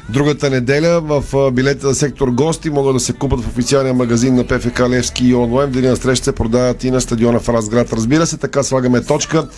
Другата 0.08 0.50
неделя 0.50 1.00
в 1.00 1.24
а, 1.34 1.50
билетите 1.50 1.86
за 1.86 1.94
сектор 1.94 2.28
гости 2.28 2.70
могат 2.70 2.96
да 2.96 3.00
се 3.00 3.12
купат 3.12 3.40
в 3.40 3.48
официалния 3.48 3.94
магазин 3.94 4.34
на 4.34 4.44
ПФК 4.44 4.80
Левски 4.80 5.26
и 5.26 5.34
онлайн. 5.34 5.70
В 5.70 5.72
деня 5.72 5.90
на 5.90 5.96
среща 5.96 6.24
се 6.24 6.32
продават 6.32 6.84
и 6.84 6.90
на 6.90 7.00
стадиона 7.00 7.40
в 7.40 7.48
Разград. 7.48 7.92
Разбира 7.92 8.26
се, 8.26 8.36
така 8.36 8.62
слагаме 8.62 9.02
точка 9.02 9.48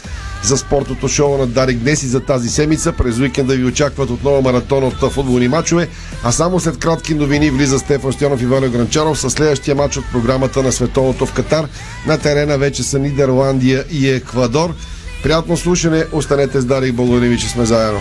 за 0.42 0.56
спортното 0.56 1.08
шоу 1.08 1.38
на 1.38 1.46
Дарик 1.46 1.78
днес 1.78 2.02
и 2.02 2.06
за 2.06 2.20
тази 2.20 2.48
седмица. 2.48 2.92
През 2.92 3.18
уикенда 3.18 3.54
ви 3.54 3.64
очакват 3.64 4.10
отново 4.10 4.42
маратон 4.42 4.84
от 4.84 5.12
футболни 5.12 5.48
мачове, 5.48 5.88
а 6.24 6.32
само 6.32 6.60
след 6.60 6.78
кратки 6.78 7.14
новини 7.14 7.50
влиза 7.50 7.78
Стефан 7.78 8.12
Стоянов 8.12 8.42
и 8.42 8.46
Валио 8.46 8.70
Гранчаров 8.70 9.18
с 9.18 9.30
следващия 9.30 9.74
матч 9.74 9.96
от 9.96 10.04
програмата 10.12 10.62
на 10.62 10.72
Световното 10.72 11.26
в 11.26 11.32
Катар. 11.32 11.68
На 12.06 12.18
терена 12.18 12.58
вече 12.58 12.82
са 12.82 12.98
Нидерландия 12.98 13.84
и 13.90 14.08
Еквадор. 14.08 14.74
Приятно 15.22 15.56
слушане, 15.56 16.04
останете 16.12 16.60
с 16.60 16.64
Дарик, 16.64 16.94
благодаря 16.94 17.30
ви, 17.30 17.38
че 17.38 17.48
сме 17.48 17.64
заедно. 17.64 18.00